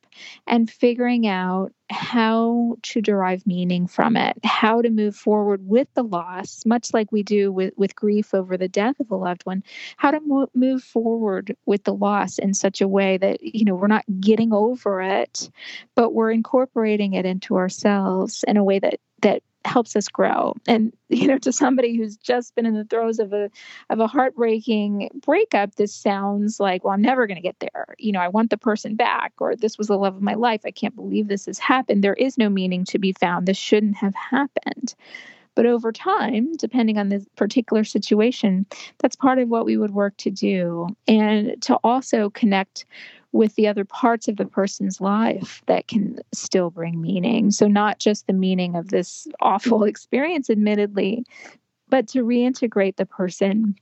and 0.48 0.72
figuring 0.72 1.28
out 1.28 1.72
how 1.92 2.78
to 2.82 3.02
derive 3.02 3.46
meaning 3.46 3.86
from 3.86 4.18
it, 4.18 4.38
how 4.44 4.82
to 4.82 4.90
move 4.90 5.16
forward 5.16 5.68
with 5.68 5.88
the 5.94 6.04
loss, 6.04 6.66
much 6.66 6.94
like 6.94 7.12
we 7.12 7.22
do 7.22 7.52
with, 7.52 7.74
with 7.78 7.96
grief 7.96 8.34
over 8.34 8.58
the 8.58 8.68
death 8.68 9.00
of 9.00 9.12
a 9.12 9.16
loved 9.16 9.46
one, 9.46 9.64
how 9.98 10.10
to 10.10 10.20
mo- 10.22 10.50
move 10.56 10.84
forward 10.84 11.56
with 11.66 11.84
the 11.84 11.94
loss 11.94 12.40
in 12.40 12.54
such 12.54 12.82
a 12.82 12.88
way 12.88 13.18
that, 13.18 13.44
you 13.44 13.66
know, 13.66 13.76
we're 13.76 13.88
not 13.88 14.06
getting 14.20 14.52
over 14.52 15.02
it, 15.02 15.52
but 15.94 16.14
we're 16.14 16.32
incorporating 16.32 17.14
it 17.14 17.26
into 17.26 17.56
ourselves 17.56 18.44
in 18.48 18.58
a 18.58 18.64
way 18.64 18.80
that 18.80 19.00
that 19.22 19.44
helps 19.66 19.96
us 19.96 20.08
grow. 20.08 20.54
And 20.68 20.94
you 21.10 21.28
know 21.28 21.38
to 21.40 21.52
somebody 21.52 21.96
who's 21.96 22.18
just 22.18 22.56
been 22.56 22.66
in 22.66 22.74
the 22.74 22.86
throes 22.86 23.20
of 23.20 23.34
a 23.34 23.50
of 23.90 24.00
a 24.00 24.08
heartbreaking 24.08 25.10
breakup 25.24 25.76
this 25.76 25.94
sounds 25.94 26.60
like 26.60 26.84
well 26.84 26.94
i'm 26.94 27.02
never 27.02 27.28
going 27.28 27.36
to 27.36 27.42
get 27.42 27.60
there. 27.60 27.96
You 28.00 28.12
know 28.12 28.20
i 28.20 28.28
want 28.28 28.50
the 28.50 28.58
person 28.58 28.96
back 28.96 29.34
or 29.40 29.56
this 29.56 29.78
was 29.78 29.88
the 29.88 29.98
love 29.98 30.16
of 30.16 30.22
my 30.22 30.34
life. 30.34 30.62
I 30.66 30.72
can't 30.72 30.96
believe 30.96 31.28
this 31.28 31.46
has 31.46 31.60
happened. 31.60 32.04
There 32.04 32.14
is 32.16 32.38
no 32.38 32.50
meaning 32.50 32.86
to 32.86 33.00
be 33.00 33.14
found. 33.14 33.48
This 33.48 33.58
shouldn't 33.58 33.98
have 33.98 34.16
happened. 34.16 34.96
But 35.56 35.66
over 35.66 35.92
time, 35.94 36.54
depending 36.58 36.98
on 36.98 37.10
the 37.10 37.26
particular 37.38 37.86
situation, 37.86 38.66
that's 39.00 39.16
part 39.16 39.40
of 39.40 39.48
what 39.48 39.66
we 39.66 39.78
would 39.78 39.92
work 39.92 40.18
to 40.18 40.30
do. 40.30 40.90
And 41.08 41.62
to 41.62 41.76
also 41.76 42.30
connect 42.30 42.86
with 43.36 43.56
the 43.56 43.68
other 43.68 43.84
parts 43.84 44.30
of 44.30 44.38
the 44.38 44.46
person's 44.46 45.02
life 45.02 45.62
that 45.66 45.88
can 45.90 46.18
still 46.34 46.70
bring 46.70 47.02
meaning. 47.02 47.52
So, 47.52 47.68
not 47.68 48.00
just 48.00 48.28
the 48.28 48.34
meaning 48.34 48.76
of 48.76 48.90
this 48.90 49.28
awful 49.42 49.84
experience, 49.92 50.50
admittedly, 50.50 51.26
but 51.90 52.08
to 52.10 52.24
reintegrate 52.24 52.96
the 52.96 53.06
person 53.06 53.76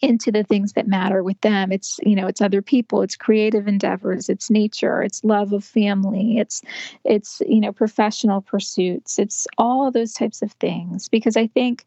into 0.00 0.30
the 0.30 0.44
things 0.44 0.72
that 0.74 0.86
matter 0.86 1.22
with 1.22 1.40
them. 1.40 1.72
It's 1.72 1.98
you 2.02 2.14
know 2.14 2.26
it's 2.26 2.40
other 2.40 2.62
people 2.62 3.02
it's 3.02 3.14
creative 3.14 3.68
endeavors 3.68 4.28
it's 4.28 4.50
nature 4.50 5.00
it's 5.00 5.22
love 5.22 5.52
of 5.52 5.62
family 5.62 6.38
it's 6.38 6.60
it's 7.04 7.40
you 7.46 7.60
know 7.60 7.72
professional 7.72 8.40
pursuits. 8.40 9.18
It's 9.18 9.46
all 9.58 9.90
those 9.90 10.12
types 10.12 10.42
of 10.42 10.52
things. 10.52 11.08
Because 11.08 11.36
i 11.36 11.46
think 11.46 11.86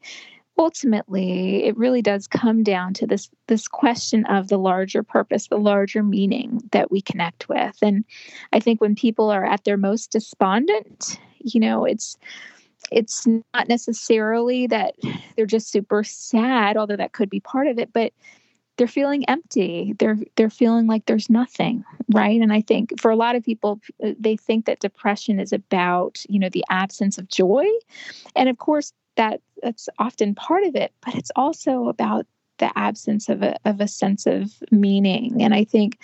ultimately 0.60 1.64
it 1.64 1.76
really 1.78 2.02
does 2.02 2.28
come 2.28 2.64
down 2.64 2.94
to 2.94 3.08
this 3.08 3.30
this 3.48 3.68
question 3.68 4.26
of 4.26 4.50
the 4.50 4.58
larger 4.58 5.02
purpose 5.02 5.48
the 5.48 5.58
larger 5.58 6.04
meaning 6.04 6.62
that 6.74 6.92
we 6.92 7.02
connect 7.02 7.48
with. 7.50 7.78
And 7.82 8.04
i 8.54 8.60
think 8.60 8.82
when 8.82 8.94
people 8.94 9.32
are 9.32 9.46
at 9.46 9.64
their 9.64 9.78
most 9.78 10.12
despondent 10.12 11.20
you 11.40 11.60
know 11.60 11.86
it's 11.86 12.18
it's 12.92 13.26
not 13.28 13.68
necessarily 13.68 14.68
that 14.68 14.96
they're 15.36 15.46
just 15.46 15.72
super 15.72 16.04
sad 16.04 16.76
although 16.76 16.98
that 16.98 17.14
could 17.14 17.30
be 17.30 17.40
part 17.40 17.68
of 17.68 17.80
it 17.80 17.92
but 17.94 18.14
they're 18.78 18.88
feeling 18.88 19.26
empty. 19.28 19.94
They're 20.00 20.18
they're 20.38 20.50
feeling 20.50 20.88
like 20.88 21.06
there's 21.06 21.30
nothing 21.30 21.84
right? 22.14 22.42
And 22.42 22.54
i 22.54 22.62
think 22.62 23.00
for 23.00 23.12
a 23.12 23.16
lot 23.16 23.36
of 23.36 23.44
people 23.44 23.82
they 24.00 24.38
think 24.38 24.66
that 24.66 24.80
depression 24.80 25.40
is 25.40 25.52
about 25.54 26.24
you 26.30 26.40
know 26.40 26.50
the 26.50 26.66
absence 26.70 27.18
of 27.18 27.28
joy. 27.28 27.66
And 28.36 28.48
of 28.50 28.58
course 28.58 28.94
that 29.20 29.42
that's 29.62 29.90
often 30.00 30.34
part 30.34 30.64
of 30.64 30.76
it, 30.76 30.94
but 31.06 31.14
it's 31.16 31.32
also 31.36 31.90
about 31.90 32.26
the 32.60 32.78
absence 32.78 33.30
of 33.30 33.42
a, 33.42 33.58
of 33.66 33.82
a 33.82 33.88
sense 33.88 34.26
of 34.26 34.52
meaning. 34.72 35.42
And 35.42 35.54
I 35.54 35.64
think 35.64 35.98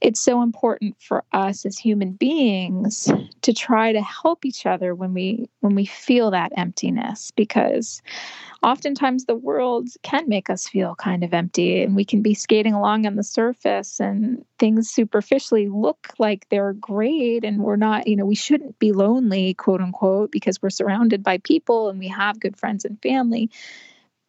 it's 0.00 0.20
so 0.20 0.42
important 0.42 0.96
for 1.00 1.24
us 1.32 1.64
as 1.64 1.78
human 1.78 2.12
beings 2.12 3.10
to 3.42 3.52
try 3.52 3.92
to 3.92 4.02
help 4.02 4.44
each 4.44 4.66
other 4.66 4.94
when 4.94 5.14
we 5.14 5.48
when 5.60 5.74
we 5.74 5.86
feel 5.86 6.30
that 6.32 6.52
emptiness 6.56 7.30
because 7.36 8.02
oftentimes 8.62 9.24
the 9.24 9.36
world 9.36 9.88
can 10.02 10.28
make 10.28 10.50
us 10.50 10.68
feel 10.68 10.94
kind 10.96 11.24
of 11.24 11.32
empty 11.32 11.82
and 11.82 11.96
we 11.96 12.04
can 12.04 12.20
be 12.20 12.34
skating 12.34 12.74
along 12.74 13.06
on 13.06 13.16
the 13.16 13.22
surface 13.22 14.00
and 14.00 14.44
things 14.58 14.90
superficially 14.90 15.68
look 15.68 16.08
like 16.18 16.48
they're 16.48 16.74
great 16.74 17.44
and 17.44 17.62
we're 17.62 17.76
not, 17.76 18.06
you 18.06 18.16
know, 18.16 18.26
we 18.26 18.34
shouldn't 18.34 18.78
be 18.78 18.92
lonely, 18.92 19.54
quote 19.54 19.80
unquote, 19.80 20.30
because 20.30 20.60
we're 20.62 20.70
surrounded 20.70 21.22
by 21.22 21.38
people 21.38 21.88
and 21.88 21.98
we 21.98 22.08
have 22.08 22.40
good 22.40 22.56
friends 22.56 22.84
and 22.84 23.00
family. 23.02 23.50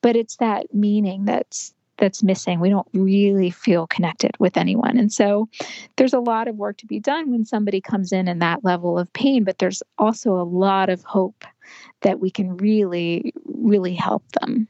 But 0.03 0.15
it's 0.15 0.35
that 0.35 0.71
meaning 0.73 1.25
that's 1.25 1.73
that's 1.97 2.23
missing. 2.23 2.59
We 2.59 2.69
don't 2.69 2.87
really 2.93 3.49
feel 3.49 3.87
connected 3.87 4.31
with 4.39 4.57
anyone. 4.57 4.97
And 4.97 5.11
so 5.11 5.47
there's 5.95 6.13
a 6.13 6.19
lot 6.19 6.47
of 6.47 6.55
work 6.55 6.77
to 6.77 6.85
be 6.85 6.99
done 6.99 7.31
when 7.31 7.45
somebody 7.45 7.81
comes 7.81 8.11
in 8.11 8.27
in 8.27 8.39
that 8.39 8.63
level 8.63 8.97
of 8.99 9.11
pain, 9.13 9.43
but 9.43 9.59
there's 9.59 9.83
also 9.97 10.33
a 10.33 10.43
lot 10.43 10.89
of 10.89 11.03
hope 11.03 11.45
that 12.01 12.19
we 12.19 12.29
can 12.29 12.57
really, 12.57 13.33
really 13.45 13.93
help 13.93 14.23
them. 14.41 14.67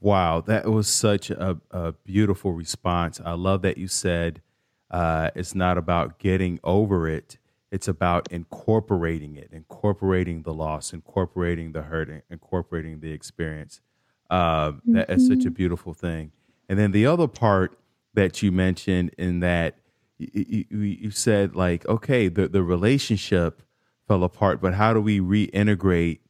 Wow, 0.00 0.40
that 0.42 0.66
was 0.66 0.88
such 0.88 1.30
a, 1.30 1.58
a 1.70 1.92
beautiful 1.92 2.52
response. 2.52 3.20
I 3.24 3.32
love 3.32 3.62
that 3.62 3.78
you 3.78 3.88
said 3.88 4.42
uh, 4.90 5.30
it's 5.34 5.54
not 5.54 5.78
about 5.78 6.18
getting 6.18 6.60
over 6.62 7.08
it, 7.08 7.38
it's 7.70 7.88
about 7.88 8.30
incorporating 8.30 9.36
it, 9.36 9.50
incorporating 9.52 10.42
the 10.42 10.54
loss, 10.54 10.92
incorporating 10.92 11.72
the 11.72 11.82
hurt, 11.82 12.24
incorporating 12.30 13.00
the 13.00 13.12
experience. 13.12 13.80
Uh, 14.30 14.72
mm-hmm. 14.72 14.94
That 14.94 15.10
is 15.10 15.26
such 15.26 15.38
a 15.38 15.40
mm-hmm. 15.40 15.50
beautiful 15.50 15.94
thing. 15.94 16.32
And 16.68 16.78
then 16.78 16.92
the 16.92 17.06
other 17.06 17.28
part 17.28 17.78
that 18.14 18.42
you 18.42 18.50
mentioned 18.50 19.14
in 19.18 19.40
that 19.40 19.78
you, 20.18 20.64
you, 20.70 20.78
you 20.80 21.10
said 21.10 21.54
like, 21.54 21.86
okay, 21.86 22.28
the, 22.28 22.48
the 22.48 22.62
relationship 22.62 23.62
fell 24.08 24.24
apart, 24.24 24.60
but 24.60 24.74
how 24.74 24.92
do 24.92 25.00
we 25.00 25.20
reintegrate 25.20 26.20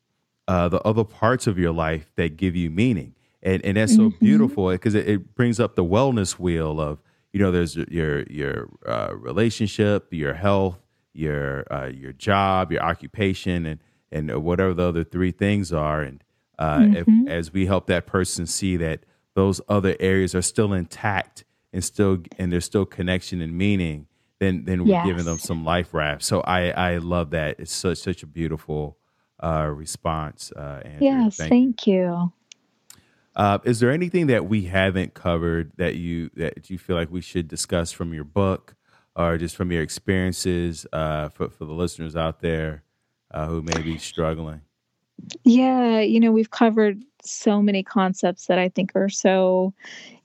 uh, 0.49 0.69
the 0.69 0.81
other 0.83 1.05
parts 1.05 1.47
of 1.47 1.59
your 1.59 1.73
life 1.73 2.11
that 2.17 2.37
give 2.37 2.57
you 2.57 2.71
meaning? 2.71 3.15
And, 3.43 3.65
and 3.65 3.77
that's 3.77 3.95
so 3.95 4.11
mm-hmm. 4.11 4.25
beautiful 4.25 4.71
because 4.71 4.95
it, 4.95 5.09
it, 5.09 5.35
brings 5.35 5.61
up 5.61 5.77
the 5.77 5.85
wellness 5.85 6.33
wheel 6.33 6.81
of, 6.81 7.01
you 7.33 7.41
know, 7.41 7.53
there's 7.53 7.77
your, 7.77 8.25
your 8.25 8.69
uh, 8.87 9.15
relationship, 9.15 10.09
your 10.11 10.35
health, 10.35 10.79
your, 11.13 11.65
uh, 11.73 11.87
your 11.87 12.13
job, 12.13 12.73
your 12.73 12.83
occupation, 12.83 13.67
and, 13.67 13.81
and 14.11 14.43
whatever 14.43 14.75
the 14.75 14.83
other 14.83 15.05
three 15.05 15.31
things 15.31 15.73
are. 15.73 16.03
And 16.03 16.25
uh, 16.59 16.79
mm-hmm. 16.79 17.27
if, 17.27 17.31
as 17.31 17.53
we 17.53 17.67
help 17.67 17.87
that 17.87 18.07
person 18.07 18.47
see 18.47 18.77
that 18.77 19.01
those 19.35 19.61
other 19.69 19.95
areas 20.01 20.35
are 20.35 20.43
still 20.43 20.73
intact 20.73 21.45
and 21.73 21.85
still 21.85 22.19
and 22.39 22.53
there's 22.53 22.65
still 22.65 22.87
connection 22.87 23.41
and 23.41 23.57
meaning 23.57 24.07
then 24.39 24.65
then 24.65 24.85
we're 24.85 25.05
giving 25.05 25.25
them 25.25 25.39
some 25.39 25.65
life 25.65 25.93
raft 25.93 26.23
so 26.23 26.41
i 26.43 26.71
i 26.71 26.97
love 26.99 27.31
that 27.31 27.59
it's 27.59 27.73
such 27.73 27.99
such 27.99 28.23
a 28.23 28.27
beautiful 28.27 28.97
uh, 29.43 29.71
response 29.73 30.51
uh 30.57 30.81
Andrea. 30.85 30.99
yes 31.01 31.37
thank, 31.37 31.51
thank 31.51 31.87
you, 31.87 31.95
you. 31.95 32.33
Uh, 33.37 33.59
is 33.65 33.81
there 33.81 33.91
anything 33.91 34.29
that 34.29 34.47
we 34.47 34.63
haven't 34.63 35.13
covered 35.13 35.71
that 35.77 35.97
you 35.97 36.31
that 36.37 36.71
you 36.71 36.79
feel 36.79 36.97
like 36.97 37.11
we 37.11 37.21
should 37.21 37.47
discuss 37.47 37.93
from 37.93 38.15
your 38.15 38.25
book 38.25 38.75
or 39.15 39.37
just 39.37 39.55
from 39.57 39.71
your 39.71 39.83
experiences 39.83 40.87
uh, 40.93 41.29
for, 41.29 41.51
for 41.51 41.67
the 41.67 41.73
listeners 41.73 42.17
out 42.17 42.41
there 42.41 42.83
uh, 43.33 43.47
who 43.47 43.61
may 43.61 43.83
be 43.83 43.99
struggling 43.99 44.63
yeah, 45.45 46.01
you 46.01 46.21
know, 46.21 46.33
we've 46.33 46.51
covered 46.51 47.03
so 47.23 47.61
many 47.61 47.83
concepts 47.83 48.47
that 48.47 48.59
I 48.59 48.69
think 48.69 48.93
are 48.95 49.09
so 49.09 49.75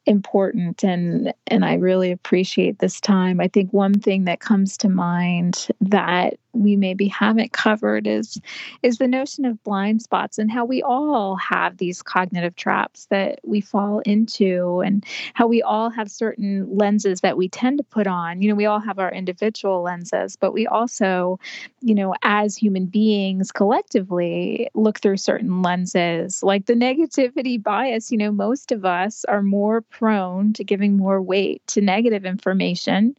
important 0.05 0.83
and 0.83 1.33
and 1.47 1.63
I 1.63 1.75
really 1.75 2.11
appreciate 2.11 2.79
this 2.79 2.99
time. 2.99 3.39
I 3.39 3.47
think 3.47 3.71
one 3.71 3.99
thing 3.99 4.25
that 4.25 4.39
comes 4.39 4.77
to 4.77 4.89
mind 4.89 5.67
that 5.79 6.35
we 6.53 6.75
maybe 6.75 7.07
haven't 7.07 7.53
covered 7.53 8.07
is 8.07 8.39
is 8.83 8.97
the 8.97 9.07
notion 9.07 9.45
of 9.45 9.63
blind 9.63 10.01
spots 10.01 10.37
and 10.37 10.51
how 10.51 10.65
we 10.65 10.81
all 10.81 11.35
have 11.35 11.77
these 11.77 12.01
cognitive 12.01 12.55
traps 12.55 13.05
that 13.09 13.39
we 13.43 13.61
fall 13.61 13.99
into 13.99 14.81
and 14.81 15.05
how 15.33 15.47
we 15.47 15.61
all 15.61 15.89
have 15.89 16.11
certain 16.11 16.67
lenses 16.75 17.21
that 17.21 17.37
we 17.37 17.47
tend 17.47 17.77
to 17.77 17.83
put 17.83 18.07
on 18.07 18.41
you 18.41 18.49
know 18.49 18.55
we 18.55 18.65
all 18.65 18.79
have 18.79 18.99
our 18.99 19.11
individual 19.11 19.81
lenses 19.81 20.35
but 20.35 20.51
we 20.51 20.67
also 20.67 21.39
you 21.81 21.95
know 21.95 22.13
as 22.23 22.55
human 22.57 22.85
beings 22.85 23.51
collectively 23.51 24.69
look 24.73 24.99
through 24.99 25.17
certain 25.17 25.61
lenses 25.61 26.43
like 26.43 26.65
the 26.65 26.73
negativity 26.73 27.61
bias 27.61 28.11
you 28.11 28.17
know 28.17 28.31
most 28.31 28.71
of 28.71 28.83
us 28.83 29.23
are 29.25 29.41
more 29.41 29.81
prone 30.01 30.51
to 30.51 30.63
giving 30.63 30.97
more 30.97 31.21
weight 31.21 31.61
to 31.67 31.79
negative 31.79 32.25
information 32.25 33.15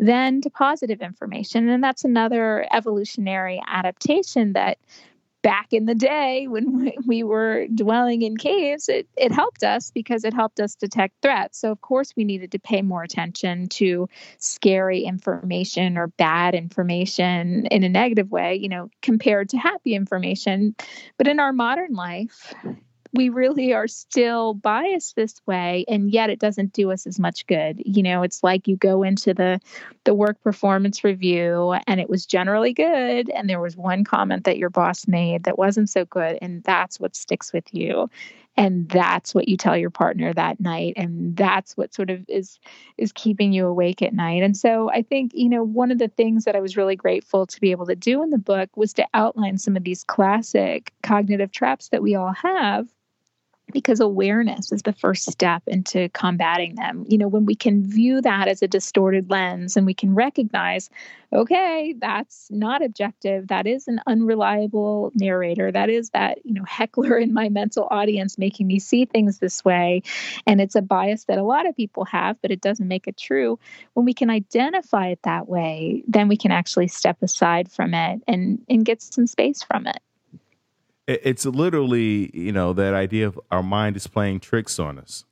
than 0.00 0.40
to 0.40 0.50
positive 0.50 1.00
information 1.00 1.68
and 1.68 1.82
that's 1.82 2.04
another 2.04 2.66
evolutionary 2.72 3.62
adaptation 3.68 4.54
that 4.54 4.78
back 5.44 5.74
in 5.74 5.84
the 5.84 5.94
day 5.94 6.48
when 6.48 6.90
we 7.06 7.22
were 7.22 7.68
dwelling 7.72 8.22
in 8.22 8.36
caves, 8.36 8.88
it, 8.88 9.06
it 9.16 9.30
helped 9.30 9.62
us 9.62 9.92
because 9.92 10.24
it 10.24 10.34
helped 10.34 10.58
us 10.58 10.74
detect 10.74 11.14
threats. 11.22 11.58
So, 11.60 11.70
of 11.70 11.80
course, 11.82 12.14
we 12.16 12.24
needed 12.24 12.52
to 12.52 12.58
pay 12.58 12.82
more 12.82 13.04
attention 13.04 13.68
to 13.68 14.08
scary 14.38 15.02
information 15.02 15.98
or 15.98 16.08
bad 16.08 16.54
information 16.54 17.66
in 17.66 17.84
a 17.84 17.88
negative 17.88 18.30
way, 18.30 18.56
you 18.56 18.70
know, 18.70 18.88
compared 19.02 19.50
to 19.50 19.58
happy 19.58 19.94
information. 19.94 20.74
But 21.18 21.28
in 21.28 21.38
our 21.38 21.52
modern 21.52 21.92
life, 21.92 22.54
we 23.14 23.28
really 23.28 23.72
are 23.72 23.86
still 23.86 24.54
biased 24.54 25.14
this 25.14 25.40
way 25.46 25.84
and 25.88 26.10
yet 26.10 26.30
it 26.30 26.40
doesn't 26.40 26.72
do 26.72 26.90
us 26.90 27.06
as 27.06 27.18
much 27.18 27.46
good. 27.46 27.80
You 27.84 28.02
know 28.02 28.22
it's 28.22 28.42
like 28.42 28.66
you 28.66 28.76
go 28.76 29.02
into 29.02 29.32
the 29.32 29.60
the 30.04 30.14
work 30.14 30.42
performance 30.42 31.04
review 31.04 31.74
and 31.86 32.00
it 32.00 32.10
was 32.10 32.26
generally 32.26 32.72
good 32.72 33.30
and 33.30 33.48
there 33.48 33.60
was 33.60 33.76
one 33.76 34.04
comment 34.04 34.44
that 34.44 34.58
your 34.58 34.70
boss 34.70 35.06
made 35.06 35.44
that 35.44 35.58
wasn't 35.58 35.88
so 35.88 36.04
good 36.04 36.38
and 36.42 36.62
that's 36.64 36.98
what 36.98 37.16
sticks 37.16 37.52
with 37.52 37.72
you. 37.72 38.10
And 38.56 38.88
that's 38.88 39.34
what 39.34 39.48
you 39.48 39.56
tell 39.56 39.76
your 39.76 39.90
partner 39.90 40.32
that 40.32 40.60
night 40.60 40.94
and 40.96 41.36
that's 41.36 41.76
what 41.76 41.92
sort 41.92 42.10
of 42.10 42.24
is 42.28 42.60
is 42.96 43.12
keeping 43.12 43.52
you 43.52 43.66
awake 43.66 44.00
at 44.00 44.12
night. 44.12 44.42
And 44.42 44.56
so 44.56 44.90
i 44.90 45.02
think 45.02 45.32
you 45.34 45.48
know 45.48 45.62
one 45.62 45.90
of 45.90 45.98
the 45.98 46.08
things 46.08 46.44
that 46.44 46.56
i 46.56 46.60
was 46.60 46.76
really 46.76 46.96
grateful 46.96 47.46
to 47.46 47.60
be 47.60 47.70
able 47.70 47.86
to 47.86 47.96
do 47.96 48.22
in 48.22 48.30
the 48.30 48.38
book 48.38 48.76
was 48.76 48.92
to 48.94 49.06
outline 49.14 49.58
some 49.58 49.76
of 49.76 49.84
these 49.84 50.04
classic 50.04 50.92
cognitive 51.02 51.50
traps 51.52 51.88
that 51.88 52.02
we 52.02 52.14
all 52.14 52.32
have 52.32 52.88
because 53.72 54.00
awareness 54.00 54.72
is 54.72 54.82
the 54.82 54.92
first 54.92 55.30
step 55.30 55.62
into 55.66 56.08
combating 56.10 56.74
them. 56.76 57.04
You 57.08 57.18
know, 57.18 57.28
when 57.28 57.46
we 57.46 57.54
can 57.54 57.84
view 57.84 58.20
that 58.20 58.46
as 58.46 58.62
a 58.62 58.68
distorted 58.68 59.30
lens 59.30 59.76
and 59.76 59.86
we 59.86 59.94
can 59.94 60.14
recognize, 60.14 60.90
okay, 61.32 61.94
that's 61.98 62.48
not 62.50 62.84
objective. 62.84 63.48
That 63.48 63.66
is 63.66 63.88
an 63.88 64.00
unreliable 64.06 65.12
narrator. 65.14 65.72
That 65.72 65.88
is 65.88 66.10
that, 66.10 66.44
you 66.44 66.52
know, 66.52 66.64
heckler 66.64 67.18
in 67.18 67.32
my 67.32 67.48
mental 67.48 67.88
audience 67.90 68.38
making 68.38 68.66
me 68.66 68.78
see 68.78 69.06
things 69.06 69.38
this 69.38 69.64
way. 69.64 70.02
And 70.46 70.60
it's 70.60 70.76
a 70.76 70.82
bias 70.82 71.24
that 71.24 71.38
a 71.38 71.42
lot 71.42 71.66
of 71.66 71.76
people 71.76 72.04
have, 72.04 72.40
but 72.42 72.50
it 72.50 72.60
doesn't 72.60 72.86
make 72.86 73.08
it 73.08 73.16
true. 73.16 73.58
When 73.94 74.04
we 74.04 74.14
can 74.14 74.30
identify 74.30 75.08
it 75.08 75.20
that 75.22 75.48
way, 75.48 76.04
then 76.06 76.28
we 76.28 76.36
can 76.36 76.52
actually 76.52 76.88
step 76.88 77.22
aside 77.22 77.72
from 77.72 77.94
it 77.94 78.22
and, 78.28 78.64
and 78.68 78.84
get 78.84 79.02
some 79.02 79.26
space 79.26 79.62
from 79.62 79.86
it 79.86 80.00
it's 81.06 81.44
literally 81.44 82.30
you 82.34 82.52
know 82.52 82.72
that 82.72 82.94
idea 82.94 83.26
of 83.26 83.38
our 83.50 83.62
mind 83.62 83.96
is 83.96 84.06
playing 84.06 84.40
tricks 84.40 84.78
on 84.78 84.98
us. 84.98 85.24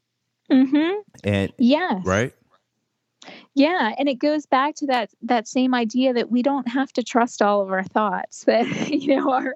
Mm-hmm. 0.50 1.00
and 1.24 1.52
yeah 1.56 2.00
right? 2.04 2.34
Yeah 3.54 3.94
and 3.98 4.08
it 4.08 4.16
goes 4.16 4.44
back 4.44 4.74
to 4.76 4.86
that 4.86 5.10
that 5.22 5.46
same 5.46 5.74
idea 5.74 6.12
that 6.12 6.30
we 6.30 6.42
don't 6.42 6.68
have 6.68 6.92
to 6.94 7.02
trust 7.02 7.40
all 7.40 7.62
of 7.62 7.70
our 7.70 7.84
thoughts 7.84 8.44
that 8.44 8.66
you 8.90 9.16
know 9.16 9.30
are 9.32 9.54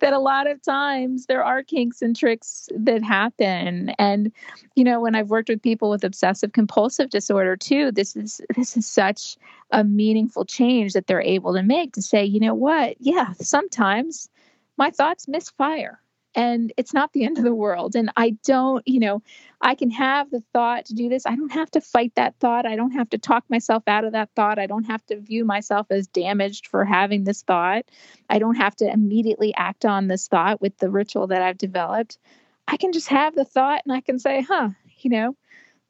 that 0.00 0.12
a 0.12 0.18
lot 0.18 0.46
of 0.46 0.62
times 0.62 1.26
there 1.26 1.44
are 1.44 1.62
kinks 1.62 2.00
and 2.00 2.16
tricks 2.16 2.68
that 2.74 3.02
happen. 3.02 3.90
And 3.98 4.32
you 4.76 4.84
know 4.84 5.00
when 5.00 5.14
i've 5.14 5.30
worked 5.30 5.48
with 5.48 5.60
people 5.60 5.90
with 5.90 6.04
obsessive 6.04 6.52
compulsive 6.52 7.10
disorder 7.10 7.56
too 7.56 7.92
this 7.92 8.16
is 8.16 8.40
this 8.56 8.76
is 8.76 8.86
such 8.86 9.36
a 9.72 9.84
meaningful 9.84 10.44
change 10.44 10.92
that 10.92 11.06
they're 11.06 11.20
able 11.20 11.52
to 11.54 11.62
make 11.62 11.92
to 11.94 12.02
say 12.02 12.24
you 12.24 12.40
know 12.40 12.54
what? 12.54 12.96
Yeah 13.00 13.32
sometimes 13.40 14.30
my 14.76 14.90
thoughts 14.90 15.28
misfire 15.28 16.00
and 16.34 16.72
it's 16.76 16.92
not 16.92 17.12
the 17.12 17.24
end 17.24 17.38
of 17.38 17.44
the 17.44 17.54
world. 17.54 17.94
And 17.94 18.10
i 18.16 18.30
don't 18.44 18.86
you 18.86 19.00
know 19.00 19.22
i 19.60 19.74
can 19.74 19.90
have 19.90 20.30
the 20.30 20.42
thought 20.52 20.86
to 20.86 20.94
do 20.94 21.08
this. 21.08 21.26
I 21.26 21.36
don't 21.36 21.52
have 21.52 21.70
to 21.72 21.80
fight 21.80 22.12
that 22.16 22.34
thought. 22.40 22.66
I 22.66 22.76
don't 22.76 22.92
have 22.92 23.10
to 23.10 23.18
talk 23.18 23.44
myself 23.48 23.82
out 23.86 24.04
of 24.04 24.12
that 24.12 24.30
thought. 24.34 24.58
I 24.58 24.66
don't 24.66 24.84
have 24.84 25.04
to 25.06 25.20
view 25.20 25.44
myself 25.44 25.86
as 25.90 26.06
damaged 26.08 26.66
for 26.66 26.84
having 26.84 27.24
this 27.24 27.42
thought. 27.42 27.84
I 28.28 28.38
don't 28.38 28.56
have 28.56 28.76
to 28.76 28.90
immediately 28.90 29.54
act 29.54 29.84
on 29.84 30.08
this 30.08 30.28
thought 30.28 30.60
with 30.60 30.76
the 30.78 30.90
ritual 30.90 31.28
that 31.28 31.42
i've 31.42 31.58
developed. 31.58 32.18
I 32.66 32.76
can 32.76 32.92
just 32.92 33.08
have 33.08 33.34
the 33.34 33.44
thought 33.44 33.82
and 33.84 33.94
i 33.94 34.00
can 34.00 34.18
say 34.18 34.42
huh 34.42 34.70
you 34.98 35.10
know 35.10 35.36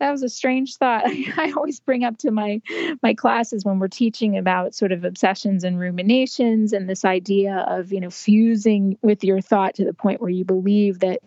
that 0.00 0.10
was 0.10 0.22
a 0.22 0.28
strange 0.28 0.76
thought 0.76 1.04
I, 1.36 1.52
always 1.56 1.80
bring 1.80 2.04
up 2.04 2.18
to 2.18 2.30
my 2.30 2.60
my 3.02 3.14
classes 3.14 3.64
when 3.64 3.78
we're 3.78 3.88
teaching 3.88 4.36
about 4.36 4.74
sort 4.74 4.92
of 4.92 5.04
obsessions 5.04 5.64
and 5.64 5.78
ruminations 5.78 6.72
and 6.72 6.88
this 6.88 7.04
idea 7.04 7.64
of 7.68 7.92
you 7.92 8.00
know 8.00 8.10
fusing 8.10 8.98
with 9.02 9.24
your 9.24 9.40
thought 9.40 9.74
to 9.74 9.84
the 9.84 9.94
point 9.94 10.20
where 10.20 10.30
you 10.30 10.44
believe 10.44 11.00
that 11.00 11.20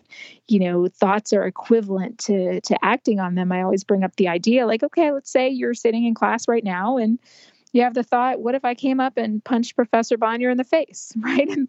you 0.46 0.58
know 0.58 0.88
thoughts 0.88 1.32
are 1.32 1.46
equivalent 1.46 2.18
to 2.18 2.60
to 2.62 2.76
acting 2.84 3.20
on 3.20 3.34
them 3.34 3.52
i 3.52 3.62
always 3.62 3.84
bring 3.84 4.04
up 4.04 4.14
the 4.16 4.28
idea 4.28 4.66
like 4.66 4.82
okay 4.82 5.12
let's 5.12 5.30
say 5.30 5.48
you're 5.48 5.74
sitting 5.74 6.04
in 6.04 6.14
class 6.14 6.48
right 6.48 6.64
now 6.64 6.96
and 6.96 7.18
you 7.72 7.82
have 7.82 7.94
the 7.94 8.02
thought, 8.02 8.40
what 8.40 8.54
if 8.54 8.64
I 8.64 8.74
came 8.74 8.98
up 8.98 9.18
and 9.18 9.44
punched 9.44 9.76
Professor 9.76 10.16
Bonior 10.16 10.50
in 10.50 10.56
the 10.56 10.64
face, 10.64 11.12
right? 11.18 11.48
And 11.48 11.68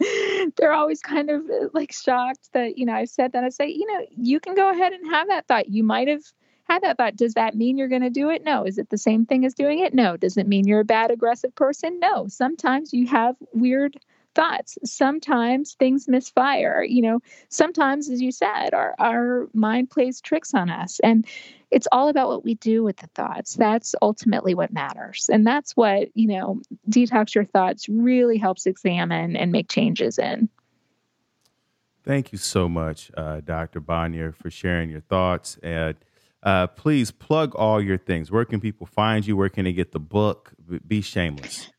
they're 0.57 0.71
always 0.73 1.01
kind 1.01 1.29
of 1.29 1.43
like 1.73 1.91
shocked 1.91 2.49
that, 2.53 2.77
you 2.77 2.85
know, 2.85 2.93
I 2.93 3.05
said 3.05 3.33
that. 3.33 3.43
I 3.43 3.49
say, 3.49 3.67
you 3.67 3.85
know, 3.85 4.05
you 4.15 4.39
can 4.39 4.55
go 4.55 4.69
ahead 4.69 4.93
and 4.93 5.11
have 5.11 5.27
that 5.27 5.47
thought. 5.47 5.69
You 5.69 5.83
might 5.83 6.07
have 6.07 6.23
had 6.69 6.83
that 6.83 6.97
thought. 6.97 7.15
Does 7.15 7.33
that 7.33 7.55
mean 7.55 7.77
you're 7.77 7.87
going 7.87 8.01
to 8.01 8.09
do 8.09 8.29
it? 8.29 8.43
No. 8.43 8.63
Is 8.63 8.77
it 8.77 8.89
the 8.89 8.97
same 8.97 9.25
thing 9.25 9.45
as 9.45 9.53
doing 9.53 9.79
it? 9.79 9.93
No. 9.93 10.17
Does 10.17 10.37
it 10.37 10.47
mean 10.47 10.67
you're 10.67 10.81
a 10.81 10.85
bad, 10.85 11.11
aggressive 11.11 11.53
person? 11.55 11.99
No. 11.99 12.27
Sometimes 12.27 12.93
you 12.93 13.07
have 13.07 13.35
weird 13.53 13.97
thoughts. 14.35 14.77
Sometimes 14.85 15.73
things 15.73 16.07
misfire. 16.07 16.83
You 16.83 17.01
know, 17.01 17.19
sometimes, 17.49 18.09
as 18.09 18.21
you 18.21 18.31
said, 18.31 18.73
our, 18.73 18.95
our 18.99 19.47
mind 19.53 19.89
plays 19.89 20.21
tricks 20.21 20.53
on 20.53 20.69
us. 20.69 20.99
And 21.03 21.25
it's 21.71 21.87
all 21.91 22.07
about 22.07 22.29
what 22.29 22.43
we 22.43 22.55
do 22.55 22.83
with 22.83 22.97
the 22.97 23.07
thoughts. 23.15 23.55
That's 23.55 23.95
ultimately 24.01 24.53
what 24.53 24.71
matters. 24.71 25.29
And 25.31 25.45
that's 25.45 25.75
what, 25.75 26.09
you 26.15 26.27
know, 26.27 26.61
Detox 26.89 27.35
Your 27.35 27.45
Thoughts 27.45 27.87
really 27.89 28.37
helps 28.37 28.65
examine 28.65 29.35
and 29.35 29.51
make 29.51 29.69
changes 29.69 30.17
in. 30.17 30.49
Thank 32.03 32.31
you 32.31 32.37
so 32.37 32.67
much, 32.69 33.11
uh, 33.15 33.41
Dr. 33.41 33.81
Bonior, 33.81 34.33
for 34.33 34.49
sharing 34.49 34.89
your 34.89 35.01
thoughts. 35.01 35.59
And 35.61 35.95
uh, 36.43 36.67
please 36.67 37.11
plug 37.11 37.55
all 37.55 37.81
your 37.81 37.97
things. 37.97 38.31
Where 38.31 38.45
can 38.45 38.59
people 38.59 38.85
find 38.87 39.25
you? 39.25 39.35
Where 39.35 39.49
can 39.49 39.65
they 39.65 39.73
get 39.73 39.91
the 39.91 39.99
book? 39.99 40.53
Be 40.87 41.01
shameless. 41.01 41.69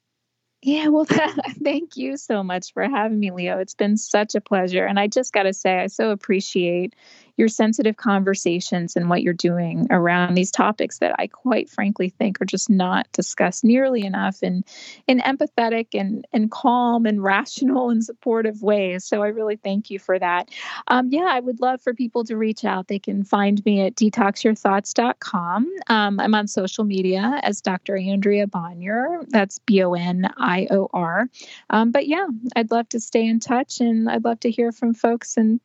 Yeah, 0.62 0.88
well, 0.88 1.06
thank 1.64 1.96
you 1.96 2.18
so 2.18 2.42
much 2.42 2.74
for 2.74 2.82
having 2.82 3.18
me, 3.18 3.30
Leo. 3.30 3.58
It's 3.58 3.74
been 3.74 3.96
such 3.96 4.34
a 4.34 4.42
pleasure. 4.42 4.84
And 4.84 4.98
I 4.98 5.06
just 5.06 5.32
got 5.32 5.44
to 5.44 5.54
say, 5.54 5.78
I 5.78 5.86
so 5.86 6.10
appreciate 6.10 6.94
your 7.40 7.48
sensitive 7.48 7.96
conversations 7.96 8.94
and 8.94 9.08
what 9.08 9.22
you're 9.22 9.32
doing 9.32 9.86
around 9.90 10.34
these 10.34 10.50
topics 10.50 10.98
that 10.98 11.16
I 11.18 11.26
quite 11.26 11.70
frankly 11.70 12.10
think 12.10 12.40
are 12.40 12.44
just 12.44 12.68
not 12.68 13.10
discussed 13.12 13.64
nearly 13.64 14.04
enough 14.04 14.42
in 14.42 14.62
in 15.08 15.20
empathetic 15.20 15.88
and 15.98 16.26
and 16.34 16.50
calm 16.50 17.06
and 17.06 17.22
rational 17.30 17.88
and 17.88 18.04
supportive 18.04 18.62
ways. 18.62 19.04
So 19.06 19.22
I 19.22 19.28
really 19.28 19.56
thank 19.56 19.90
you 19.90 19.98
for 19.98 20.18
that. 20.18 20.50
Um, 20.88 21.08
yeah, 21.10 21.28
I 21.30 21.40
would 21.40 21.60
love 21.60 21.80
for 21.80 21.94
people 21.94 22.24
to 22.24 22.36
reach 22.36 22.64
out. 22.64 22.88
They 22.88 22.98
can 22.98 23.24
find 23.24 23.64
me 23.64 23.80
at 23.80 23.94
detoxyourthoughts.com. 23.94 25.70
Um, 25.88 26.20
I'm 26.20 26.34
on 26.34 26.46
social 26.46 26.84
media 26.84 27.40
as 27.42 27.62
Dr. 27.62 27.96
Andrea 27.96 28.46
Bonior. 28.46 29.24
That's 29.30 29.58
B 29.60 29.82
O 29.82 29.94
N 29.94 30.30
I 30.36 30.66
O 30.70 30.90
R. 30.92 31.26
Um, 31.70 31.90
but 31.90 32.06
yeah, 32.06 32.26
I'd 32.54 32.70
love 32.70 32.90
to 32.90 33.00
stay 33.00 33.26
in 33.26 33.40
touch 33.40 33.80
and 33.80 34.10
I'd 34.10 34.24
love 34.26 34.40
to 34.40 34.50
hear 34.50 34.72
from 34.72 34.92
folks 34.92 35.38
and 35.38 35.58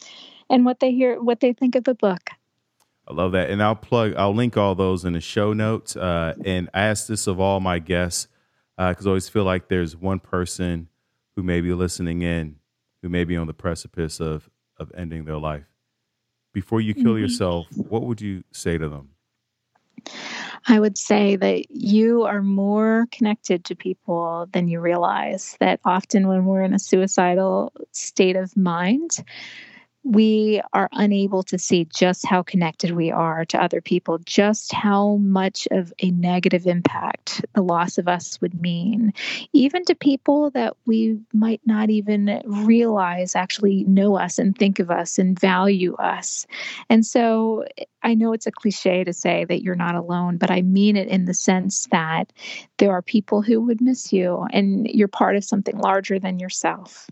and 0.50 0.66
what 0.66 0.80
they 0.80 0.92
hear, 0.92 1.22
what 1.22 1.40
they 1.40 1.54
think 1.54 1.76
of 1.76 1.84
the 1.84 1.96
book. 1.96 2.30
I 3.08 3.14
love 3.14 3.34
that, 3.34 3.50
and 3.50 3.62
I'll 3.62 3.76
plug, 3.76 4.16
I'll 4.16 4.34
link 4.34 4.58
all 4.58 4.74
those 4.74 5.06
in 5.06 5.14
the 5.14 5.22
show 5.22 5.54
notes. 5.54 5.96
Uh, 5.96 6.34
and 6.44 6.70
I 6.74 6.86
ask 6.86 7.08
this 7.08 7.28
of 7.28 7.40
all 7.40 7.60
my 7.60 7.80
guests 7.80 8.28
because 8.78 9.06
uh, 9.06 9.10
I 9.10 9.12
always 9.12 9.30
feel 9.30 9.44
like 9.44 9.68
there's 9.68 9.96
one 9.96 10.20
person 10.20 10.90
who 11.36 11.44
may 11.44 11.62
be 11.62 11.74
listening 11.74 12.22
in 12.22 12.56
who 13.02 13.10
may 13.10 13.24
be 13.24 13.38
on 13.38 13.48
the 13.48 13.54
precipice 13.54 14.20
of 14.20 14.50
of 14.78 14.92
ending 14.98 15.26
their 15.26 15.38
life. 15.38 15.66
Before 16.54 16.82
you 16.82 16.94
kill 16.94 17.04
mm-hmm. 17.04 17.20
yourself, 17.20 17.68
what 17.76 18.04
would 18.04 18.22
you 18.22 18.44
say 18.52 18.78
to 18.78 18.90
them? 18.90 19.10
I 20.68 20.80
would 20.80 20.98
say 20.98 21.36
that 21.36 21.70
you 21.70 22.24
are 22.24 22.42
more 22.42 23.08
connected 23.12 23.66
to 23.66 23.76
people 23.76 24.48
than 24.52 24.68
you 24.68 24.80
realize. 24.80 25.56
That 25.60 25.80
often 25.86 26.28
when 26.28 26.46
we're 26.46 26.64
in 26.64 26.74
a 26.74 26.80
suicidal 26.80 27.72
state 27.92 28.36
of 28.36 28.58
mind, 28.58 29.12
we 30.06 30.62
are 30.72 30.88
unable 30.92 31.42
to 31.42 31.58
see 31.58 31.86
just 31.86 32.28
how 32.28 32.44
connected 32.44 32.92
we 32.92 33.10
are 33.10 33.44
to 33.46 33.62
other 33.62 33.82
people, 33.82 34.20
just 34.20 34.72
how 34.72 35.16
much 35.16 35.68
of 35.72 35.92
a 35.98 36.12
negative 36.12 36.68
impact 36.68 37.44
the 37.56 37.64
loss 37.64 37.98
of 37.98 38.08
us 38.08 38.40
would 38.40 38.62
mean, 38.62 39.14
even 39.52 39.84
to 39.84 39.96
people 39.96 40.52
that 40.52 40.78
we 40.86 41.20
might 41.34 41.60
not 41.66 41.90
even 41.90 42.40
realize 42.46 43.36
actually 43.36 43.84
know 43.86 44.16
us 44.16 44.38
and 44.38 44.56
think 44.56 44.78
of 44.78 44.92
us 44.92 45.18
and 45.18 45.40
value 45.40 45.96
us. 45.96 46.46
And 46.88 47.04
so 47.04 47.66
I 48.04 48.14
know 48.14 48.32
it's 48.34 48.46
a 48.46 48.52
cliche 48.52 49.04
to 49.04 49.12
say 49.12 49.44
that 49.46 49.64
you're 49.64 49.74
not 49.74 49.96
alone, 49.96 50.38
but 50.38 50.52
I 50.52 50.62
mean 50.62 50.98
it 50.98 51.08
in 51.08 51.26
the 51.26 51.34
sense 51.34 51.88
that 51.90 52.32
there 52.78 52.92
are 52.92 53.02
people 53.02 53.42
who 53.42 53.60
would 53.62 53.82
miss 53.82 54.14
you 54.14 54.46
and 54.54 54.86
you're 54.86 55.08
part 55.08 55.36
of 55.36 55.44
something 55.44 55.80
larger 55.80 56.20
than 56.20 56.38
yourself. 56.38 57.10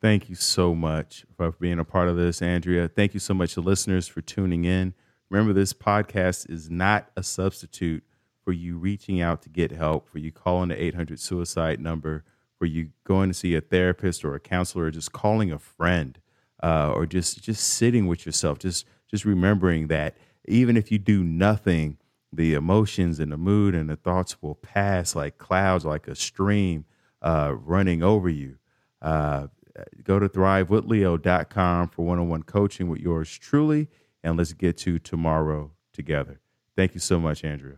Thank 0.00 0.30
you 0.30 0.34
so 0.34 0.74
much 0.74 1.26
for 1.36 1.52
being 1.52 1.78
a 1.78 1.84
part 1.84 2.08
of 2.08 2.16
this, 2.16 2.40
Andrea. 2.40 2.88
Thank 2.88 3.12
you 3.12 3.20
so 3.20 3.34
much 3.34 3.54
to 3.54 3.60
listeners 3.60 4.08
for 4.08 4.22
tuning 4.22 4.64
in. 4.64 4.94
Remember, 5.28 5.52
this 5.52 5.74
podcast 5.74 6.48
is 6.50 6.70
not 6.70 7.10
a 7.16 7.22
substitute 7.22 8.02
for 8.42 8.52
you 8.52 8.78
reaching 8.78 9.20
out 9.20 9.42
to 9.42 9.50
get 9.50 9.72
help, 9.72 10.08
for 10.08 10.18
you 10.18 10.32
calling 10.32 10.70
the 10.70 10.82
800 10.82 11.20
suicide 11.20 11.80
number, 11.80 12.24
for 12.58 12.64
you 12.64 12.90
going 13.04 13.28
to 13.28 13.34
see 13.34 13.54
a 13.54 13.60
therapist 13.60 14.24
or 14.24 14.34
a 14.34 14.40
counselor, 14.40 14.84
or 14.84 14.90
just 14.90 15.12
calling 15.12 15.52
a 15.52 15.58
friend, 15.58 16.18
uh, 16.62 16.90
or 16.94 17.04
just 17.04 17.42
just 17.42 17.62
sitting 17.62 18.06
with 18.06 18.24
yourself. 18.24 18.58
Just 18.58 18.86
just 19.10 19.26
remembering 19.26 19.88
that 19.88 20.16
even 20.48 20.78
if 20.78 20.90
you 20.90 20.98
do 20.98 21.22
nothing, 21.22 21.98
the 22.32 22.54
emotions 22.54 23.20
and 23.20 23.30
the 23.30 23.36
mood 23.36 23.74
and 23.74 23.90
the 23.90 23.96
thoughts 23.96 24.40
will 24.40 24.54
pass 24.54 25.14
like 25.14 25.36
clouds, 25.36 25.84
like 25.84 26.08
a 26.08 26.14
stream 26.14 26.86
uh, 27.20 27.52
running 27.54 28.02
over 28.02 28.30
you. 28.30 28.56
Uh, 29.02 29.48
Uh, 29.78 29.84
go 30.02 30.18
to 30.18 30.28
thrivewithleo.com 30.28 31.88
for 31.88 32.04
one 32.04 32.18
on 32.18 32.28
one 32.28 32.42
coaching 32.42 32.88
with 32.88 33.00
yours 33.00 33.36
truly. 33.38 33.88
And 34.22 34.36
let's 34.36 34.52
get 34.52 34.76
to 34.78 34.98
tomorrow 34.98 35.72
together. 35.92 36.40
Thank 36.76 36.94
you 36.94 37.00
so 37.00 37.18
much, 37.18 37.44
Andrea. 37.44 37.76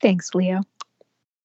Thanks, 0.00 0.34
Leo. 0.34 0.60